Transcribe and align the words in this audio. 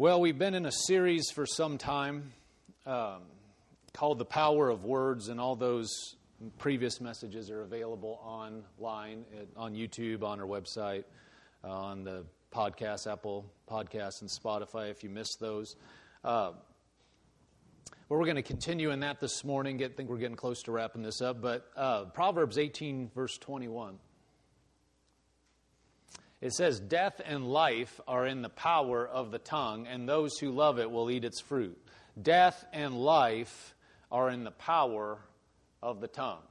Well, 0.00 0.20
we've 0.20 0.38
been 0.38 0.54
in 0.54 0.64
a 0.64 0.70
series 0.70 1.28
for 1.32 1.44
some 1.44 1.76
time 1.76 2.32
um, 2.86 3.22
called 3.92 4.18
The 4.18 4.24
Power 4.24 4.68
of 4.68 4.84
Words, 4.84 5.26
and 5.26 5.40
all 5.40 5.56
those 5.56 6.14
previous 6.56 7.00
messages 7.00 7.50
are 7.50 7.62
available 7.62 8.20
online 8.22 9.24
on 9.56 9.74
YouTube, 9.74 10.22
on 10.22 10.38
our 10.40 10.46
website, 10.46 11.02
uh, 11.64 11.68
on 11.68 12.04
the 12.04 12.24
podcast, 12.54 13.10
Apple 13.10 13.52
Podcasts, 13.68 14.20
and 14.20 14.30
Spotify 14.30 14.88
if 14.88 15.02
you 15.02 15.10
missed 15.10 15.40
those. 15.40 15.74
Uh, 16.22 16.52
well, 18.08 18.20
we're 18.20 18.24
going 18.24 18.36
to 18.36 18.42
continue 18.42 18.92
in 18.92 19.00
that 19.00 19.18
this 19.18 19.42
morning. 19.42 19.82
I 19.82 19.88
think 19.88 20.08
we're 20.08 20.18
getting 20.18 20.36
close 20.36 20.62
to 20.62 20.70
wrapping 20.70 21.02
this 21.02 21.20
up. 21.20 21.42
But 21.42 21.66
uh, 21.76 22.04
Proverbs 22.04 22.56
18, 22.56 23.10
verse 23.16 23.36
21. 23.36 23.98
It 26.40 26.52
says, 26.52 26.78
Death 26.78 27.20
and 27.24 27.48
life 27.48 28.00
are 28.06 28.26
in 28.26 28.42
the 28.42 28.48
power 28.48 29.06
of 29.06 29.30
the 29.30 29.38
tongue, 29.38 29.86
and 29.86 30.08
those 30.08 30.38
who 30.38 30.50
love 30.50 30.78
it 30.78 30.90
will 30.90 31.10
eat 31.10 31.24
its 31.24 31.40
fruit. 31.40 31.76
Death 32.20 32.64
and 32.72 32.94
life 32.94 33.74
are 34.10 34.30
in 34.30 34.44
the 34.44 34.50
power 34.50 35.18
of 35.82 36.00
the 36.00 36.08
tongue. 36.08 36.42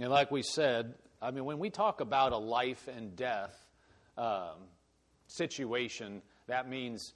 And 0.00 0.10
like 0.10 0.30
we 0.30 0.42
said, 0.42 0.94
I 1.22 1.30
mean, 1.30 1.44
when 1.44 1.58
we 1.58 1.70
talk 1.70 2.00
about 2.00 2.32
a 2.32 2.38
life 2.38 2.88
and 2.88 3.14
death 3.14 3.54
um, 4.18 4.56
situation, 5.26 6.22
that 6.46 6.68
means 6.68 7.12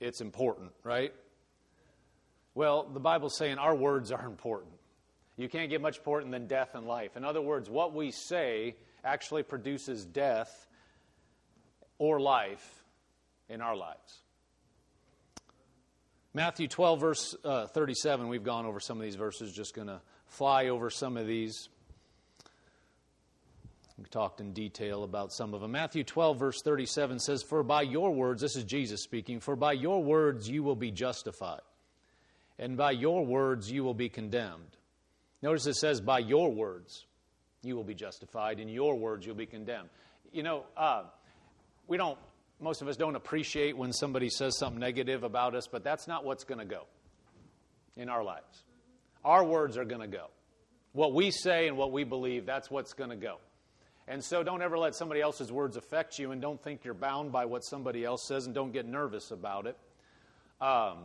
it's 0.00 0.20
important, 0.20 0.72
right? 0.82 1.12
Well, 2.54 2.88
the 2.92 3.00
Bible's 3.00 3.36
saying 3.36 3.58
our 3.58 3.74
words 3.74 4.10
are 4.10 4.26
important. 4.26 4.72
You 5.36 5.48
can't 5.48 5.68
get 5.68 5.82
much 5.82 5.98
important 5.98 6.32
than 6.32 6.46
death 6.46 6.74
and 6.74 6.86
life. 6.86 7.16
In 7.16 7.24
other 7.24 7.42
words, 7.42 7.68
what 7.68 7.94
we 7.94 8.10
say 8.10 8.76
actually 9.04 9.42
produces 9.42 10.04
death 10.04 10.65
or 11.98 12.20
life 12.20 12.84
in 13.48 13.60
our 13.60 13.76
lives. 13.76 14.22
Matthew 16.34 16.68
12, 16.68 17.00
verse 17.00 17.34
uh, 17.44 17.66
37, 17.68 18.28
we've 18.28 18.44
gone 18.44 18.66
over 18.66 18.78
some 18.78 18.98
of 18.98 19.02
these 19.04 19.16
verses, 19.16 19.52
just 19.54 19.74
going 19.74 19.86
to 19.88 20.00
fly 20.26 20.68
over 20.68 20.90
some 20.90 21.16
of 21.16 21.26
these. 21.26 21.70
We 23.96 24.04
talked 24.04 24.42
in 24.42 24.52
detail 24.52 25.02
about 25.04 25.32
some 25.32 25.54
of 25.54 25.62
them. 25.62 25.72
Matthew 25.72 26.04
12, 26.04 26.38
verse 26.38 26.60
37 26.62 27.20
says, 27.20 27.42
For 27.42 27.62
by 27.62 27.80
your 27.82 28.12
words, 28.12 28.42
this 28.42 28.54
is 28.54 28.64
Jesus 28.64 29.02
speaking, 29.02 29.40
for 29.40 29.56
by 29.56 29.72
your 29.72 30.02
words 30.02 30.46
you 30.46 30.62
will 30.62 30.76
be 30.76 30.90
justified, 30.90 31.62
and 32.58 32.76
by 32.76 32.90
your 32.90 33.24
words 33.24 33.72
you 33.72 33.82
will 33.82 33.94
be 33.94 34.10
condemned. 34.10 34.76
Notice 35.40 35.66
it 35.66 35.76
says, 35.76 36.02
By 36.02 36.18
your 36.18 36.52
words 36.52 37.06
you 37.62 37.76
will 37.76 37.84
be 37.84 37.94
justified, 37.94 38.60
and 38.60 38.70
your 38.70 38.98
words 38.98 39.24
you'll 39.24 39.36
be 39.36 39.46
condemned. 39.46 39.88
You 40.32 40.42
know, 40.42 40.64
uh, 40.76 41.04
we 41.88 41.96
don't, 41.96 42.18
most 42.60 42.82
of 42.82 42.88
us 42.88 42.96
don't 42.96 43.16
appreciate 43.16 43.76
when 43.76 43.92
somebody 43.92 44.28
says 44.28 44.58
something 44.58 44.80
negative 44.80 45.22
about 45.22 45.54
us, 45.54 45.66
but 45.66 45.84
that's 45.84 46.08
not 46.08 46.24
what's 46.24 46.44
going 46.44 46.58
to 46.58 46.64
go 46.64 46.84
in 47.96 48.08
our 48.08 48.22
lives. 48.22 48.64
Our 49.24 49.44
words 49.44 49.76
are 49.76 49.84
going 49.84 50.00
to 50.00 50.06
go. 50.06 50.26
What 50.92 51.12
we 51.12 51.30
say 51.30 51.68
and 51.68 51.76
what 51.76 51.92
we 51.92 52.04
believe, 52.04 52.46
that's 52.46 52.70
what's 52.70 52.92
going 52.94 53.10
to 53.10 53.16
go. 53.16 53.38
And 54.08 54.22
so 54.22 54.42
don't 54.42 54.62
ever 54.62 54.78
let 54.78 54.94
somebody 54.94 55.20
else's 55.20 55.50
words 55.50 55.76
affect 55.76 56.18
you 56.18 56.30
and 56.30 56.40
don't 56.40 56.62
think 56.62 56.84
you're 56.84 56.94
bound 56.94 57.32
by 57.32 57.44
what 57.44 57.64
somebody 57.64 58.04
else 58.04 58.26
says 58.26 58.46
and 58.46 58.54
don't 58.54 58.72
get 58.72 58.86
nervous 58.86 59.30
about 59.32 59.66
it. 59.66 59.76
Um, 60.60 60.98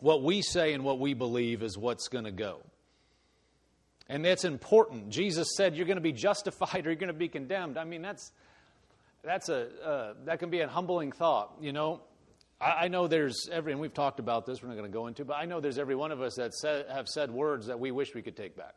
what 0.00 0.22
we 0.22 0.42
say 0.42 0.72
and 0.72 0.84
what 0.84 0.98
we 0.98 1.14
believe 1.14 1.62
is 1.62 1.78
what's 1.78 2.08
going 2.08 2.24
to 2.24 2.32
go. 2.32 2.60
And 4.08 4.24
that's 4.24 4.44
important. 4.44 5.10
Jesus 5.10 5.54
said 5.56 5.76
you're 5.76 5.86
going 5.86 5.96
to 5.96 6.02
be 6.02 6.12
justified 6.12 6.86
or 6.86 6.90
you're 6.90 6.96
going 6.96 7.08
to 7.08 7.14
be 7.14 7.28
condemned. 7.28 7.78
I 7.78 7.84
mean, 7.84 8.02
that's, 8.02 8.32
that's 9.26 9.48
a 9.48 9.68
uh, 9.84 10.14
that 10.24 10.38
can 10.38 10.50
be 10.50 10.60
a 10.60 10.68
humbling 10.68 11.12
thought. 11.12 11.56
You 11.60 11.72
know, 11.72 12.00
I, 12.60 12.84
I, 12.84 12.88
know 12.88 13.08
there's 13.08 13.48
every, 13.50 13.72
and 13.72 13.80
we've 13.80 13.92
talked 13.92 14.20
about 14.20 14.46
this. 14.46 14.62
We're 14.62 14.68
not 14.68 14.76
going 14.76 14.90
to 14.90 14.96
go 14.96 15.08
into, 15.08 15.24
but 15.24 15.34
I 15.34 15.44
know 15.44 15.60
there's 15.60 15.78
every 15.78 15.96
one 15.96 16.12
of 16.12 16.22
us 16.22 16.36
that 16.36 16.52
have 16.90 17.08
said 17.08 17.30
words 17.30 17.66
that 17.66 17.78
we 17.78 17.90
wish 17.90 18.14
we 18.14 18.22
could 18.22 18.36
take 18.36 18.56
back. 18.56 18.74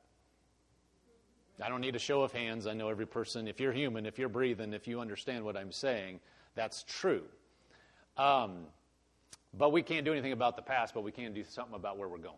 I 1.61 1.69
don't 1.69 1.81
need 1.81 1.95
a 1.95 1.99
show 1.99 2.23
of 2.23 2.31
hands. 2.31 2.67
I 2.67 2.73
know 2.73 2.89
every 2.89 3.05
person. 3.05 3.47
If 3.47 3.59
you're 3.59 3.73
human, 3.73 4.05
if 4.05 4.17
you're 4.17 4.29
breathing, 4.29 4.73
if 4.73 4.87
you 4.87 5.01
understand 5.01 5.43
what 5.43 5.57
I'm 5.57 5.71
saying, 5.71 6.21
that's 6.55 6.83
true. 6.83 7.23
Um, 8.17 8.65
but 9.57 9.71
we 9.71 9.81
can't 9.81 10.05
do 10.05 10.13
anything 10.13 10.31
about 10.31 10.55
the 10.55 10.61
past, 10.61 10.93
but 10.93 11.03
we 11.03 11.11
can 11.11 11.33
do 11.33 11.43
something 11.43 11.75
about 11.75 11.97
where 11.97 12.07
we're 12.07 12.17
going. 12.17 12.35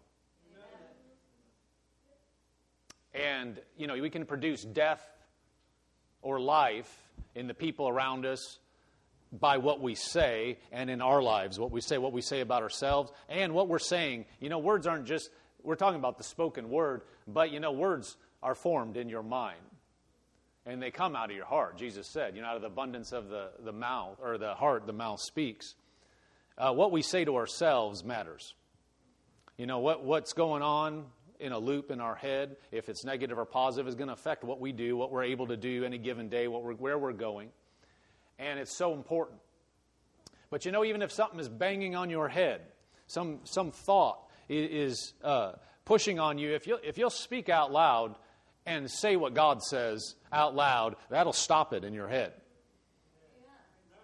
And, 3.14 3.60
you 3.78 3.88
know, 3.88 3.96
we 3.96 4.10
can 4.10 4.26
produce 4.26 4.64
death 4.64 5.06
or 6.22 6.40
life 6.40 7.11
in 7.36 7.48
the 7.48 7.54
people 7.54 7.88
around 7.88 8.26
us 8.26 8.60
by 9.32 9.58
what 9.58 9.82
we 9.82 9.96
say 9.96 10.58
and 10.72 10.90
in 10.90 11.02
our 11.02 11.22
lives, 11.22 11.60
what 11.60 11.72
we 11.72 11.82
say, 11.82 11.98
what 11.98 12.14
we 12.14 12.22
say 12.22 12.42
about 12.42 12.64
ourselves, 12.64 13.12
and 13.30 13.54
what 13.54 13.68
we're 13.68 13.80
saying. 13.80 14.26
You 14.40 14.50
know, 14.50 14.60
words 14.60 14.88
aren't 14.88 15.06
just, 15.06 15.30
we're 15.64 15.76
talking 15.76 16.00
about 16.00 16.18
the 16.18 16.24
spoken 16.24 16.70
word, 16.70 17.04
but 17.28 17.52
you 17.52 17.60
know, 17.60 17.72
words 17.72 18.18
are 18.44 18.56
formed 18.56 18.98
in 18.98 19.10
your 19.10 19.24
mind. 19.24 19.60
And 20.66 20.82
they 20.82 20.92
come 20.92 21.16
out 21.16 21.32
of 21.32 21.36
your 21.36 21.46
heart. 21.46 21.78
Jesus 21.78 22.08
said, 22.08 22.36
you 22.36 22.42
know, 22.42 22.50
out 22.50 22.56
of 22.56 22.62
the 22.62 22.68
abundance 22.68 23.14
of 23.14 23.30
the, 23.30 23.50
the 23.64 23.72
mouth, 23.72 24.18
or 24.22 24.38
the 24.38 24.54
heart, 24.54 24.86
the 24.86 24.94
mouth 24.94 25.20
speaks. 25.20 25.76
Uh, 26.58 26.72
what 26.72 26.92
we 26.92 27.02
say 27.02 27.26
to 27.26 27.38
ourselves 27.38 28.04
matters. 28.04 28.54
You 29.58 29.66
know, 29.66 29.80
what, 29.80 30.04
what's 30.04 30.34
going 30.34 30.62
on 30.62 31.06
in 31.42 31.52
a 31.52 31.60
loop 31.60 31.92
in 31.92 32.00
our 32.00 32.16
head, 32.16 32.56
if 32.72 32.88
it's 32.88 33.04
negative 33.04 33.38
or 33.38 33.46
positive, 33.46 33.88
is 33.88 33.96
going 33.96 34.08
to 34.08 34.14
affect 34.14 34.44
what 34.44 34.60
we 34.60 34.72
do, 34.72 34.96
what 34.96 35.12
we're 35.12 35.24
able 35.24 35.48
to 35.48 35.58
do 35.58 35.84
any 35.84 35.98
given 35.98 36.30
day, 36.30 36.48
what 36.48 36.64
we're, 36.64 36.74
where 36.74 36.98
we're 36.98 37.14
going. 37.14 37.50
And 38.40 38.60
it's 38.60 38.76
so 38.76 38.94
important. 38.94 39.40
But 40.50 40.66
you 40.66 40.72
know, 40.72 40.86
even 40.86 41.02
if 41.02 41.12
something 41.12 41.40
is 41.40 41.50
banging 41.50 41.96
on 41.96 42.10
your 42.10 42.30
head, 42.30 42.62
some, 43.08 43.40
some 43.44 43.72
thought 43.72 44.20
is 44.50 45.14
uh, 45.24 45.54
pushing 45.86 46.20
on 46.20 46.38
you, 46.38 46.54
if 46.54 46.68
you'll, 46.68 46.80
if 46.84 46.98
you'll 46.98 47.10
speak 47.10 47.50
out 47.50 47.72
loud 47.72 48.16
and 48.66 48.90
say 48.90 49.16
what 49.16 49.34
God 49.34 49.64
says 49.64 50.16
out 50.32 50.56
loud, 50.56 50.96
that'll 51.10 51.34
stop 51.34 51.74
it 51.74 51.84
in 51.84 51.94
your 51.94 52.08
head. 52.08 52.34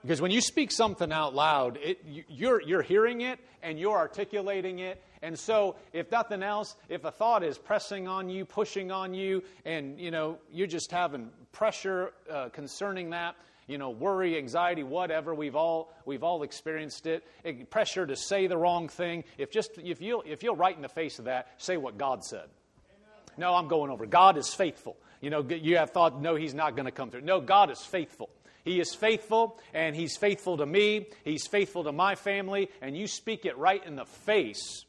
Because 0.07 0.21
when 0.21 0.31
you 0.31 0.39
speak 0.39 0.71
something 0.71 1.11
out 1.11 1.35
loud, 1.35 1.77
it, 1.83 1.99
you're, 2.29 2.61
you're 2.61 2.81
hearing 2.81 3.21
it 3.21 3.39
and 3.61 3.77
you're 3.77 3.97
articulating 3.97 4.79
it 4.79 5.03
and 5.21 5.37
so, 5.37 5.75
if 5.93 6.11
nothing 6.11 6.43
else, 6.43 6.75
if 6.89 7.03
a 7.05 7.11
thought 7.11 7.43
is 7.43 7.57
pressing 7.57 8.07
on 8.07 8.29
you, 8.29 8.45
pushing 8.45 8.91
on 8.91 9.13
you, 9.13 9.43
and 9.65 9.99
you 9.99 10.11
know 10.11 10.37
you're 10.51 10.67
just 10.67 10.91
having 10.91 11.29
pressure 11.51 12.13
uh, 12.29 12.49
concerning 12.49 13.11
that, 13.11 13.35
you 13.67 13.77
know, 13.77 13.89
worry, 13.89 14.37
anxiety, 14.37 14.83
whatever, 14.83 15.33
we've 15.33 15.55
all 15.55 15.91
we've 16.05 16.23
all 16.23 16.43
experienced 16.43 17.07
it. 17.07 17.23
Pressure 17.69 18.05
to 18.05 18.15
say 18.15 18.47
the 18.47 18.57
wrong 18.57 18.89
thing. 18.89 19.23
If 19.37 19.51
just 19.51 19.71
if 19.77 20.01
you 20.01 20.21
if 20.25 20.43
you'll 20.43 20.55
right 20.55 20.75
in 20.75 20.81
the 20.81 20.89
face 20.89 21.19
of 21.19 21.25
that, 21.25 21.47
say 21.57 21.77
what 21.77 21.97
God 21.97 22.23
said. 22.23 22.45
Amen. 22.45 23.35
No, 23.37 23.55
I'm 23.55 23.67
going 23.67 23.89
over. 23.89 24.05
God 24.05 24.37
is 24.37 24.53
faithful. 24.53 24.97
You 25.19 25.31
know, 25.31 25.41
you 25.41 25.77
have 25.77 25.89
thought, 25.89 26.21
no, 26.21 26.35
He's 26.35 26.53
not 26.53 26.75
going 26.75 26.85
to 26.85 26.91
come 26.91 27.09
through. 27.09 27.21
No, 27.21 27.41
God 27.41 27.71
is 27.71 27.79
faithful. 27.79 28.29
He 28.67 28.81
is 28.81 28.93
faithful, 28.93 29.57
and 29.73 29.95
He's 29.95 30.17
faithful 30.17 30.57
to 30.57 30.65
me. 30.65 31.07
He's 31.23 31.47
faithful 31.47 31.85
to 31.85 31.93
my 31.93 32.15
family, 32.15 32.69
and 32.81 32.97
you 32.97 33.07
speak 33.07 33.45
it 33.45 33.57
right 33.57 33.81
in 33.85 33.95
the 33.95 34.05
face 34.05 34.83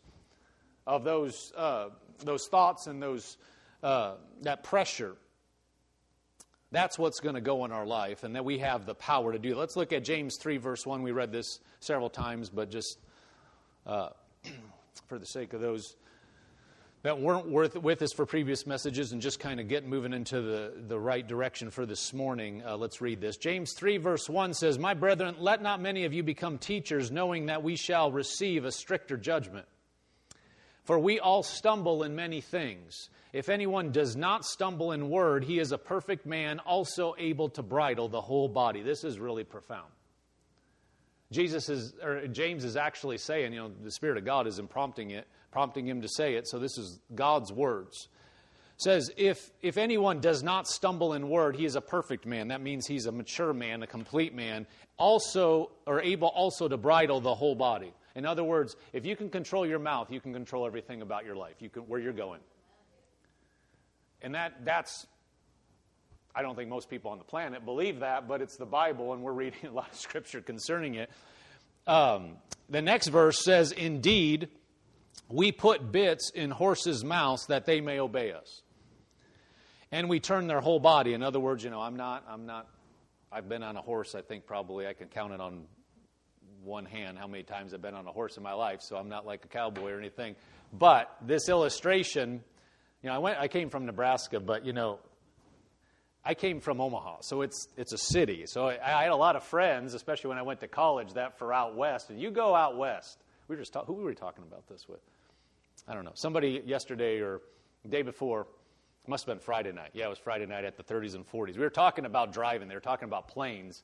of 0.85 1.05
those, 1.05 1.53
uh, 1.57 1.91
those 2.25 2.49
thoughts 2.49 2.89
and 2.89 3.01
those, 3.01 3.37
uh, 3.85 4.15
that 4.43 4.65
pressure. 4.65 5.15
That's 6.73 6.99
what's 6.99 7.21
going 7.21 7.37
to 7.37 7.41
go 7.41 7.65
in 7.67 7.71
our 7.71 7.87
life, 7.87 8.25
and 8.25 8.35
that 8.35 8.45
we 8.45 8.59
have 8.59 8.85
the 8.85 8.97
power 8.97 9.33
to 9.33 9.39
do. 9.39 9.55
Let's 9.55 9.77
look 9.77 9.93
at 9.93 10.03
James 10.03 10.39
3, 10.39 10.57
verse 10.57 10.85
1. 10.85 11.05
We 11.05 11.13
read 11.13 11.31
this 11.31 11.61
several 11.79 12.11
times, 12.11 12.51
but 12.51 12.73
just 12.73 12.99
uh, 13.87 14.09
for 15.07 15.21
the 15.21 15.27
sake 15.27 15.53
of 15.53 15.61
those 15.61 15.95
that 17.03 17.21
weren't 17.21 17.49
worth, 17.49 17.77
with 17.77 18.03
us 18.03 18.13
for 18.13 18.27
previous 18.27 18.67
messages 18.67 19.13
and 19.13 19.23
just 19.23 19.39
kind 19.39 19.61
of 19.61 19.69
get 19.69 19.87
moving 19.87 20.13
into 20.13 20.41
the, 20.41 20.73
the 20.89 20.99
right 20.99 21.27
direction 21.27 21.71
for 21.71 21.87
this 21.87 22.13
morning, 22.13 22.63
uh, 22.67 22.77
let's 22.77 23.01
read 23.01 23.21
this. 23.21 23.37
James 23.37 23.73
3, 23.75 23.99
verse 23.99 24.29
1 24.29 24.55
says, 24.55 24.79
My 24.79 24.95
brethren, 24.95 25.37
let 25.39 25.63
not 25.63 25.81
many 25.81 26.05
of 26.05 26.13
you 26.13 26.23
become 26.23 26.59
teachers, 26.59 27.11
knowing 27.11 27.47
that 27.47 27.63
we 27.63 27.77
shall 27.77 28.11
receive 28.11 28.65
a 28.65 28.73
stricter 28.73 29.17
judgment. 29.17 29.67
For 30.85 30.99
we 30.99 31.21
all 31.21 31.43
stumble 31.43 32.03
in 32.03 32.17
many 32.17 32.41
things. 32.41 33.11
If 33.33 33.49
anyone 33.49 33.93
does 33.93 34.17
not 34.17 34.45
stumble 34.45 34.93
in 34.93 35.11
word, 35.11 35.45
he 35.45 35.59
is 35.59 35.71
a 35.71 35.79
perfect 35.79 36.25
man, 36.25 36.61
also 36.61 37.15
able 37.19 37.51
to 37.51 37.63
bridle 37.63 38.09
the 38.09 38.23
whole 38.23 38.49
body. 38.49 38.83
This 38.83 39.05
is 39.05 39.19
really 39.19 39.45
profound. 39.45 39.89
Jesus 41.31 41.69
is, 41.69 41.95
or 42.03 42.27
James 42.27 42.65
is 42.65 42.77
actually 42.77 43.19
saying, 43.19 43.53
you 43.53 43.61
know, 43.61 43.71
the 43.83 43.91
Spirit 43.91 44.17
of 44.17 44.25
God 44.25 44.47
is 44.47 44.61
prompting 44.71 45.11
it, 45.11 45.27
prompting 45.51 45.87
him 45.87 46.01
to 46.03 46.09
say 46.09 46.35
it. 46.35 46.49
So 46.49 46.59
this 46.59 46.79
is 46.79 47.01
God's 47.15 47.53
words. 47.53 48.09
says, 48.79 49.11
if 49.17 49.51
if 49.61 49.77
anyone 49.77 50.21
does 50.21 50.43
not 50.43 50.67
stumble 50.67 51.13
in 51.13 51.29
word, 51.29 51.57
he 51.57 51.67
is 51.67 51.77
a 51.77 51.81
perfect 51.81 52.25
man. 52.25 52.49
That 52.49 52.63
means 52.63 52.87
he's 52.87 53.07
a 53.07 53.13
mature 53.13 53.53
man, 53.53 53.83
a 53.83 53.87
complete 53.87 54.35
man, 54.35 54.67
also 54.97 55.71
or 55.87 56.01
able 56.01 56.29
also 56.29 56.67
to 56.69 56.77
bridle 56.77 57.21
the 57.21 57.35
whole 57.35 57.55
body. 57.55 57.93
In 58.15 58.25
other 58.25 58.43
words, 58.43 58.75
if 58.93 59.05
you 59.05 59.15
can 59.15 59.31
control 59.31 59.67
your 59.67 59.79
mouth, 59.79 60.11
you 60.11 60.21
can 60.21 60.33
control 60.33 60.67
everything 60.67 61.03
about 61.03 61.25
your 61.25 61.37
life, 61.37 61.57
you 61.61 61.69
can, 61.69 61.83
where 61.83 62.01
you're 62.01 62.13
going. 62.13 62.41
And 64.23 64.35
that, 64.35 64.65
that's, 64.65 65.07
I 66.39 66.43
don't 66.43 66.55
think 66.55 66.69
most 66.69 66.89
people 66.89 67.11
on 67.11 67.19
the 67.19 67.25
planet 67.25 67.65
believe 67.65 67.99
that, 67.99 68.29
but 68.29 68.41
it's 68.41 68.57
the 68.57 68.65
Bible, 68.65 69.13
and 69.13 69.23
we're 69.23 69.33
reading 69.33 69.67
a 69.67 69.73
lot 69.73 69.91
of 69.91 69.97
scripture 69.99 70.41
concerning 70.41 70.95
it. 70.95 71.11
um, 71.89 72.37
the 72.71 72.81
next 72.81 73.09
verse 73.09 73.43
says, 73.43 73.73
Indeed, 73.73 74.49
we 75.29 75.51
put 75.51 75.91
bits 75.91 76.31
in 76.31 76.53
horses' 76.53 77.03
mouths 77.03 77.47
that 77.49 77.67
they 77.67 77.81
may 77.81 77.99
obey 77.99 78.31
us. 78.31 78.63
And 79.91 80.09
we 80.09 80.21
turn 80.21 80.47
their 80.47 80.61
whole 80.61 80.79
body. 80.79 81.13
In 81.13 81.25
other 81.25 81.41
words, 81.41 81.65
you 81.65 81.71
know, 81.71 81.81
I'm 81.81 81.97
not, 81.97 82.25
I'm 82.29 82.47
not, 82.47 82.69
I've 83.33 83.49
been 83.49 83.65
on 83.65 83.77
a 83.77 83.83
horse, 83.83 84.15
I 84.15 84.23
think 84.23 84.47
probably 84.47 84.87
I 84.87 84.93
can 84.93 85.09
count 85.09 85.33
it 85.33 85.41
on 85.41 85.65
one 86.63 86.85
hand 86.85 87.19
how 87.19 87.27
many 87.27 87.43
times 87.43 87.75
I've 87.75 87.83
been 87.83 87.95
on 87.95 88.07
a 88.07 88.13
horse 88.13 88.37
in 88.37 88.45
my 88.45 88.53
life, 88.53 88.81
so 88.81 88.97
I'm 88.97 89.09
not 89.09 89.27
like 89.27 89.45
a 89.45 89.49
cowboy 89.49 89.91
or 89.91 89.99
anything. 89.99 90.37
But 90.73 91.13
this 91.21 91.49
illustration, 91.49 92.45
you 93.03 93.09
know, 93.09 93.17
I 93.17 93.19
went 93.19 93.39
I 93.41 93.49
came 93.49 93.71
from 93.71 93.87
Nebraska, 93.87 94.39
but 94.39 94.65
you 94.65 94.73
know, 94.73 95.01
I 96.25 96.35
came 96.35 96.61
from 96.61 96.81
Omaha, 96.81 97.19
so 97.23 97.43
it's 97.43 97.69
it's 97.77 97.93
a 97.93 97.99
city. 97.99 98.45
So 98.47 98.69
I, 98.69 98.75
I 98.83 99.03
had 99.05 99.13
a 99.13 99.17
lot 99.17 99.37
of 99.37 99.45
friends, 99.45 99.95
especially 99.95 100.29
when 100.29 100.39
I 100.39 100.43
went 100.43 100.61
to 100.61 100.69
college, 100.69 101.15
that 101.15 101.39
for 101.39 101.53
out 101.53 101.77
west. 101.77 102.11
And 102.11 102.21
you 102.21 102.31
go 102.31 102.55
out 102.55 102.77
west. 102.77 103.19
We 103.47 103.57
were 103.57 103.63
just 103.63 103.73
talk, 103.73 103.87
who 103.87 103.95
were 103.95 104.05
we 104.05 104.15
talking 104.15 104.45
about 104.47 104.69
this 104.69 104.89
with? 104.89 105.01
I 105.87 105.95
don't 105.95 106.05
know. 106.05 106.13
Somebody 106.15 106.63
yesterday 106.67 107.21
or 107.21 107.41
day 107.89 108.03
before 108.03 108.47
must 109.07 109.25
have 109.25 109.35
been 109.35 109.43
Friday 109.43 109.73
night. 109.73 109.91
Yeah, 109.95 110.07
it 110.07 110.11
was 110.11 110.19
Friday 110.19 110.45
night 110.45 110.65
at 110.65 110.77
the 110.77 110.83
30s 110.83 111.15
and 111.15 111.27
40s. 111.27 111.55
We 111.55 111.61
were 111.61 111.71
talking 111.71 112.05
about 112.05 112.33
driving. 112.33 112.69
They 112.69 112.75
were 112.75 112.81
talking 112.81 113.09
about 113.09 113.29
plains, 113.29 113.83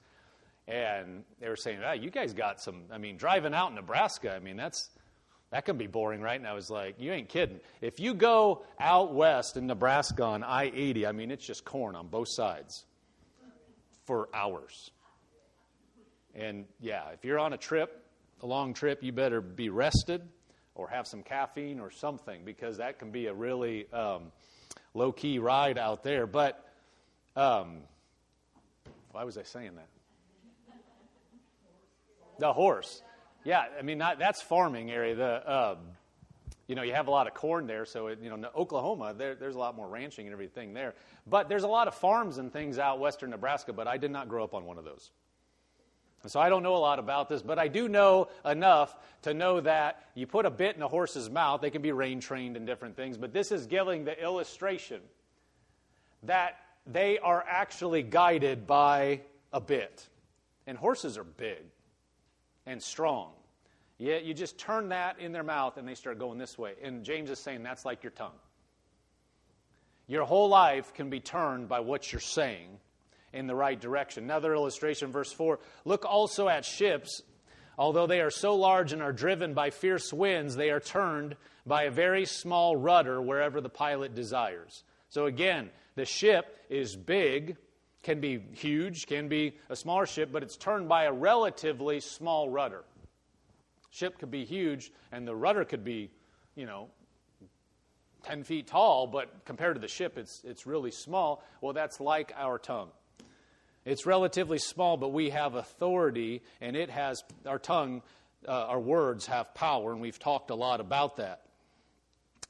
and 0.69 1.25
they 1.41 1.49
were 1.49 1.57
saying, 1.57 1.81
ah, 1.83 1.93
"You 1.93 2.11
guys 2.11 2.35
got 2.35 2.61
some." 2.61 2.83
I 2.93 2.99
mean, 2.99 3.17
driving 3.17 3.55
out 3.55 3.71
in 3.71 3.75
Nebraska. 3.75 4.35
I 4.35 4.41
mean, 4.41 4.57
that's 4.57 4.91
that 5.55 5.67
can 5.67 5.79
be 5.79 5.87
boring, 5.87 6.21
right? 6.21 6.41
And 6.41 6.49
I 6.49 6.53
was 6.53 6.69
like, 6.69 6.97
you 6.99 7.13
ain't 7.13 7.29
kidding. 7.29 7.61
If 7.81 8.01
you 8.01 8.13
go 8.13 8.65
out 8.81 9.15
west 9.15 9.57
in 9.57 9.69
Nebraska 9.69 10.25
on 10.25 10.43
I 10.43 10.65
80, 10.75 11.07
I 11.07 11.13
mean, 11.13 11.31
it's 11.31 11.47
just 11.47 11.65
corn 11.65 11.95
on 11.95 12.09
both 12.09 12.27
sides 12.29 12.85
for 14.05 14.29
hours. 14.35 14.91
And 16.35 16.65
yeah, 16.81 17.11
if 17.11 17.25
you're 17.25 17.39
on 17.39 17.53
a 17.53 17.57
trip, 17.57 18.05
a 18.43 18.47
long 18.47 18.75
trip, 18.75 19.05
you 19.05 19.13
better 19.13 19.41
be 19.41 19.69
rested 19.69 20.23
or 20.75 20.89
have 20.89 21.07
some 21.07 21.23
caffeine 21.23 21.79
or 21.79 21.93
something 21.93 22.41
because 22.45 22.79
that 22.79 22.99
can 22.99 23.13
be 23.13 23.27
a 23.27 23.33
really 23.33 23.87
um, 23.93 24.33
low 24.93 25.13
key 25.13 25.39
ride 25.39 25.79
out 25.79 26.03
there. 26.03 26.27
But 26.27 26.69
um, 27.37 27.77
why 29.13 29.23
was 29.23 29.39
I 29.39 29.45
saying 29.45 29.77
that? 29.77 29.89
The 32.41 32.53
horse. 32.53 33.03
Yeah, 33.45 33.65
I 33.79 33.83
mean 33.83 33.99
not, 33.99 34.19
that's 34.19 34.41
farming 34.41 34.91
area. 34.91 35.15
The 35.15 35.49
uh, 35.49 35.77
you 36.67 36.75
know 36.75 36.83
you 36.83 36.95
have 36.95 37.09
a 37.09 37.11
lot 37.11 37.27
of 37.27 37.35
corn 37.35 37.67
there, 37.67 37.85
so 37.85 38.07
it, 38.09 38.19
you 38.23 38.35
know 38.35 38.49
Oklahoma 38.57 39.15
there, 39.17 39.35
there's 39.35 39.55
a 39.55 39.59
lot 39.59 39.77
more 39.77 39.87
ranching 39.87 40.27
and 40.27 40.33
everything 40.33 40.73
there. 40.73 40.95
But 41.27 41.49
there's 41.49 41.63
a 41.63 41.69
lot 41.69 41.87
of 41.87 41.95
farms 41.95 42.39
and 42.39 42.53
things 42.53 42.79
out 42.79 42.99
western 42.99 43.31
Nebraska. 43.31 43.73
But 43.73 43.87
I 43.87 43.99
did 43.99 44.11
not 44.11 44.29
grow 44.29 44.45
up 44.45 44.55
on 44.55 44.65
one 44.65 44.79
of 44.79 44.85
those. 44.85 45.11
So 46.27 46.41
I 46.41 46.49
don't 46.49 46.63
know 46.63 46.75
a 46.75 46.79
lot 46.79 46.99
about 46.99 47.29
this, 47.29 47.43
but 47.43 47.59
I 47.59 47.69
do 47.69 47.87
know 47.87 48.29
enough 48.47 48.97
to 49.23 49.35
know 49.35 49.61
that 49.61 50.03
you 50.15 50.27
put 50.27 50.47
a 50.47 50.51
bit 50.51 50.75
in 50.75 50.81
a 50.81 50.89
horse's 50.89 51.29
mouth, 51.29 51.61
they 51.61 51.69
can 51.69 51.83
be 51.83 51.93
rein 51.93 52.19
trained 52.19 52.57
and 52.57 52.67
different 52.67 52.97
things, 52.97 53.19
but 53.19 53.35
this 53.35 53.53
is 53.53 53.67
giving 53.67 54.07
the 54.07 54.19
illustration 54.19 55.03
that 56.23 56.57
they 56.87 57.19
are 57.19 57.45
actually 57.47 58.03
guided 58.03 58.67
by 58.67 59.21
a 59.53 59.61
bit. 59.61 60.09
And 60.67 60.79
horses 60.79 61.19
are 61.19 61.25
big 61.25 61.63
and 62.67 62.83
strong. 62.83 63.33
Yeah, 63.99 64.19
you 64.19 64.35
just 64.35 64.59
turn 64.59 64.89
that 64.89 65.21
in 65.21 65.33
their 65.33 65.45
mouth 65.45 65.77
and 65.77 65.87
they 65.87 65.95
start 65.95 66.19
going 66.19 66.39
this 66.39 66.59
way. 66.59 66.75
And 66.83 67.05
James 67.05 67.31
is 67.31 67.39
saying 67.39 67.63
that's 67.63 67.85
like 67.85 68.03
your 68.03 68.11
tongue. 68.11 68.39
Your 70.07 70.25
whole 70.25 70.49
life 70.49 70.93
can 70.95 71.09
be 71.09 71.21
turned 71.21 71.69
by 71.69 71.81
what 71.81 72.13
you're 72.13 72.21
saying 72.21 72.79
in 73.33 73.47
the 73.47 73.55
right 73.55 73.81
direction. 73.81 74.25
Another 74.25 74.55
illustration, 74.55 75.13
verse 75.13 75.33
4 75.33 75.59
Look 75.85 76.05
also 76.05 76.49
at 76.49 76.65
ships. 76.65 77.23
Although 77.77 78.07
they 78.07 78.21
are 78.21 78.31
so 78.31 78.55
large 78.55 78.93
and 78.93 79.03
are 79.03 79.13
driven 79.13 79.53
by 79.53 79.71
fierce 79.71 80.13
winds, 80.13 80.55
they 80.55 80.71
are 80.71 80.81
turned 80.81 81.37
by 81.67 81.85
a 81.85 81.91
very 81.91 82.25
small 82.25 82.77
rudder 82.77 83.21
wherever 83.21 83.61
the 83.61 83.69
pilot 83.69 84.15
desires. 84.15 84.85
So 85.09 85.27
again, 85.27 85.71
the 85.97 86.05
ship 86.05 86.57
is 86.69 86.95
big, 86.95 87.57
can 88.05 88.21
be 88.21 88.39
huge, 88.53 89.07
can 89.07 89.29
be 89.29 89.57
a 89.69 89.77
smaller 89.77 90.07
ship, 90.07 90.31
but 90.31 90.43
it's 90.43 90.57
turned 90.57 90.89
by 90.89 91.05
a 91.05 91.13
relatively 91.13 92.01
small 92.01 92.49
rudder. 92.49 92.85
Ship 93.91 94.17
could 94.19 94.31
be 94.31 94.45
huge, 94.45 94.93
and 95.11 95.27
the 95.27 95.35
rudder 95.35 95.65
could 95.65 95.85
be, 95.85 96.11
you 96.55 96.67
know, 96.67 96.89
10 98.25 98.45
feet 98.45 98.67
tall, 98.67 99.07
but 99.07 99.45
compared 99.45 99.77
to 99.77 99.81
the 99.81 99.89
ship, 99.89 100.17
it's, 100.17 100.43
it's 100.45 100.67
really 100.67 100.91
small. 100.91 101.43
Well, 101.61 101.73
that's 101.73 102.01
like 102.01 102.33
our 102.37 102.59
tongue. 102.59 102.91
It's 103.85 104.07
relatively 104.07 104.59
small, 104.59 104.97
but 104.97 105.09
we 105.09 105.31
have 105.31 105.55
authority, 105.55 106.43
and 106.61 106.75
it 106.75 106.91
has, 106.91 107.23
our 107.47 107.59
tongue, 107.59 108.03
uh, 108.49 108.51
our 108.51 108.81
words 108.81 109.27
have 109.27 109.55
power, 109.55 109.93
and 109.93 110.01
we've 110.01 110.19
talked 110.19 110.51
a 110.51 110.55
lot 110.55 110.81
about 110.81 111.17
that. 111.17 111.43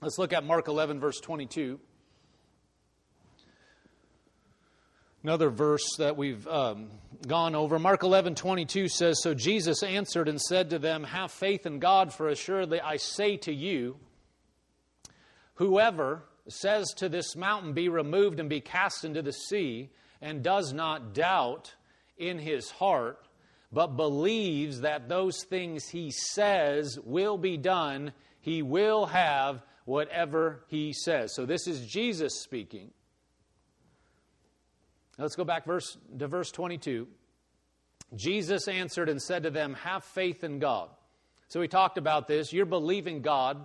Let's 0.01 0.19
look 0.19 0.33
at 0.33 0.45
Mark 0.45 0.69
11, 0.69 1.01
verse 1.01 1.19
22. 1.21 1.81
Another 5.25 5.49
verse 5.49 5.97
that 5.97 6.19
we've 6.19 6.47
um, 6.47 6.91
gone 7.27 7.55
over. 7.55 7.79
Mark 7.79 8.03
11, 8.03 8.35
22 8.35 8.89
says, 8.89 9.23
So 9.23 9.33
Jesus 9.33 9.83
answered 9.83 10.29
and 10.29 10.39
said 10.39 10.69
to 10.69 10.79
them, 10.79 11.03
Have 11.03 11.31
faith 11.31 11.65
in 11.65 11.79
God, 11.79 12.13
for 12.13 12.29
assuredly 12.29 12.79
I 12.79 12.99
say 12.99 13.39
to 13.39 13.53
you, 13.53 13.97
whoever 15.55 16.25
says 16.47 16.93
to 16.99 17.09
this 17.09 17.37
mountain, 17.37 17.73
Be 17.73 17.89
removed 17.89 18.39
and 18.39 18.51
be 18.51 18.61
cast 18.61 19.03
into 19.03 19.23
the 19.23 19.33
sea, 19.33 19.89
and 20.21 20.43
does 20.43 20.75
not 20.75 21.15
doubt 21.15 21.73
in 22.19 22.39
his 22.39 22.71
heart, 22.71 23.27
but 23.73 23.97
believes 23.97 24.83
that 24.83 25.09
those 25.09 25.43
things 25.45 25.89
he 25.89 26.11
says 26.11 26.99
will 27.03 27.39
be 27.39 27.57
done, 27.57 28.13
he 28.41 28.61
will 28.61 29.07
have 29.07 29.63
whatever 29.87 30.65
he 30.69 30.93
says. 30.93 31.35
So 31.35 31.47
this 31.47 31.67
is 31.67 31.87
Jesus 31.87 32.43
speaking. 32.43 32.91
Let's 35.19 35.37
go 35.37 35.45
back 35.45 35.65
verse, 35.65 35.97
to 36.19 36.27
verse 36.27 36.51
22. 36.51 37.07
Jesus 38.17 38.69
answered 38.69 39.09
and 39.09 39.21
said 39.21 39.45
to 39.45 39.51
them, 39.51 39.75
Have 39.75 40.05
faith 40.05 40.45
in 40.45 40.59
God. 40.59 40.89
So 41.49 41.61
we 41.61 41.69
talked 41.69 41.99
about 41.99 42.27
this. 42.27 42.53
You're 42.53 42.67
believing 42.67 43.23
God, 43.23 43.65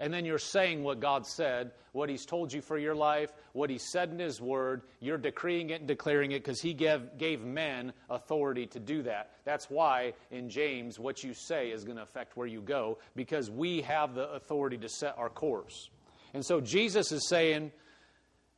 and 0.00 0.12
then 0.12 0.24
you're 0.24 0.38
saying 0.38 0.82
what 0.82 1.00
God 1.00 1.26
said, 1.26 1.72
what 1.92 2.08
He's 2.08 2.26
told 2.26 2.52
you 2.52 2.60
for 2.60 2.76
your 2.76 2.94
life, 2.94 3.30
what 3.52 3.70
He 3.70 3.78
said 3.78 4.10
in 4.10 4.18
His 4.18 4.40
Word. 4.40 4.82
You're 4.98 5.18
decreeing 5.18 5.70
it 5.70 5.80
and 5.80 5.86
declaring 5.86 6.32
it 6.32 6.42
because 6.42 6.60
He 6.60 6.74
gave, 6.74 7.18
gave 7.18 7.42
men 7.42 7.92
authority 8.08 8.66
to 8.66 8.80
do 8.80 9.02
that. 9.04 9.30
That's 9.44 9.70
why 9.70 10.14
in 10.30 10.50
James, 10.50 10.98
what 10.98 11.22
you 11.22 11.34
say 11.34 11.70
is 11.70 11.84
going 11.84 11.98
to 11.98 12.02
affect 12.02 12.36
where 12.36 12.48
you 12.48 12.60
go 12.60 12.98
because 13.14 13.50
we 13.50 13.82
have 13.82 14.14
the 14.14 14.28
authority 14.30 14.78
to 14.78 14.88
set 14.88 15.16
our 15.18 15.30
course. 15.30 15.88
And 16.34 16.44
so 16.44 16.60
Jesus 16.60 17.12
is 17.12 17.28
saying, 17.28 17.72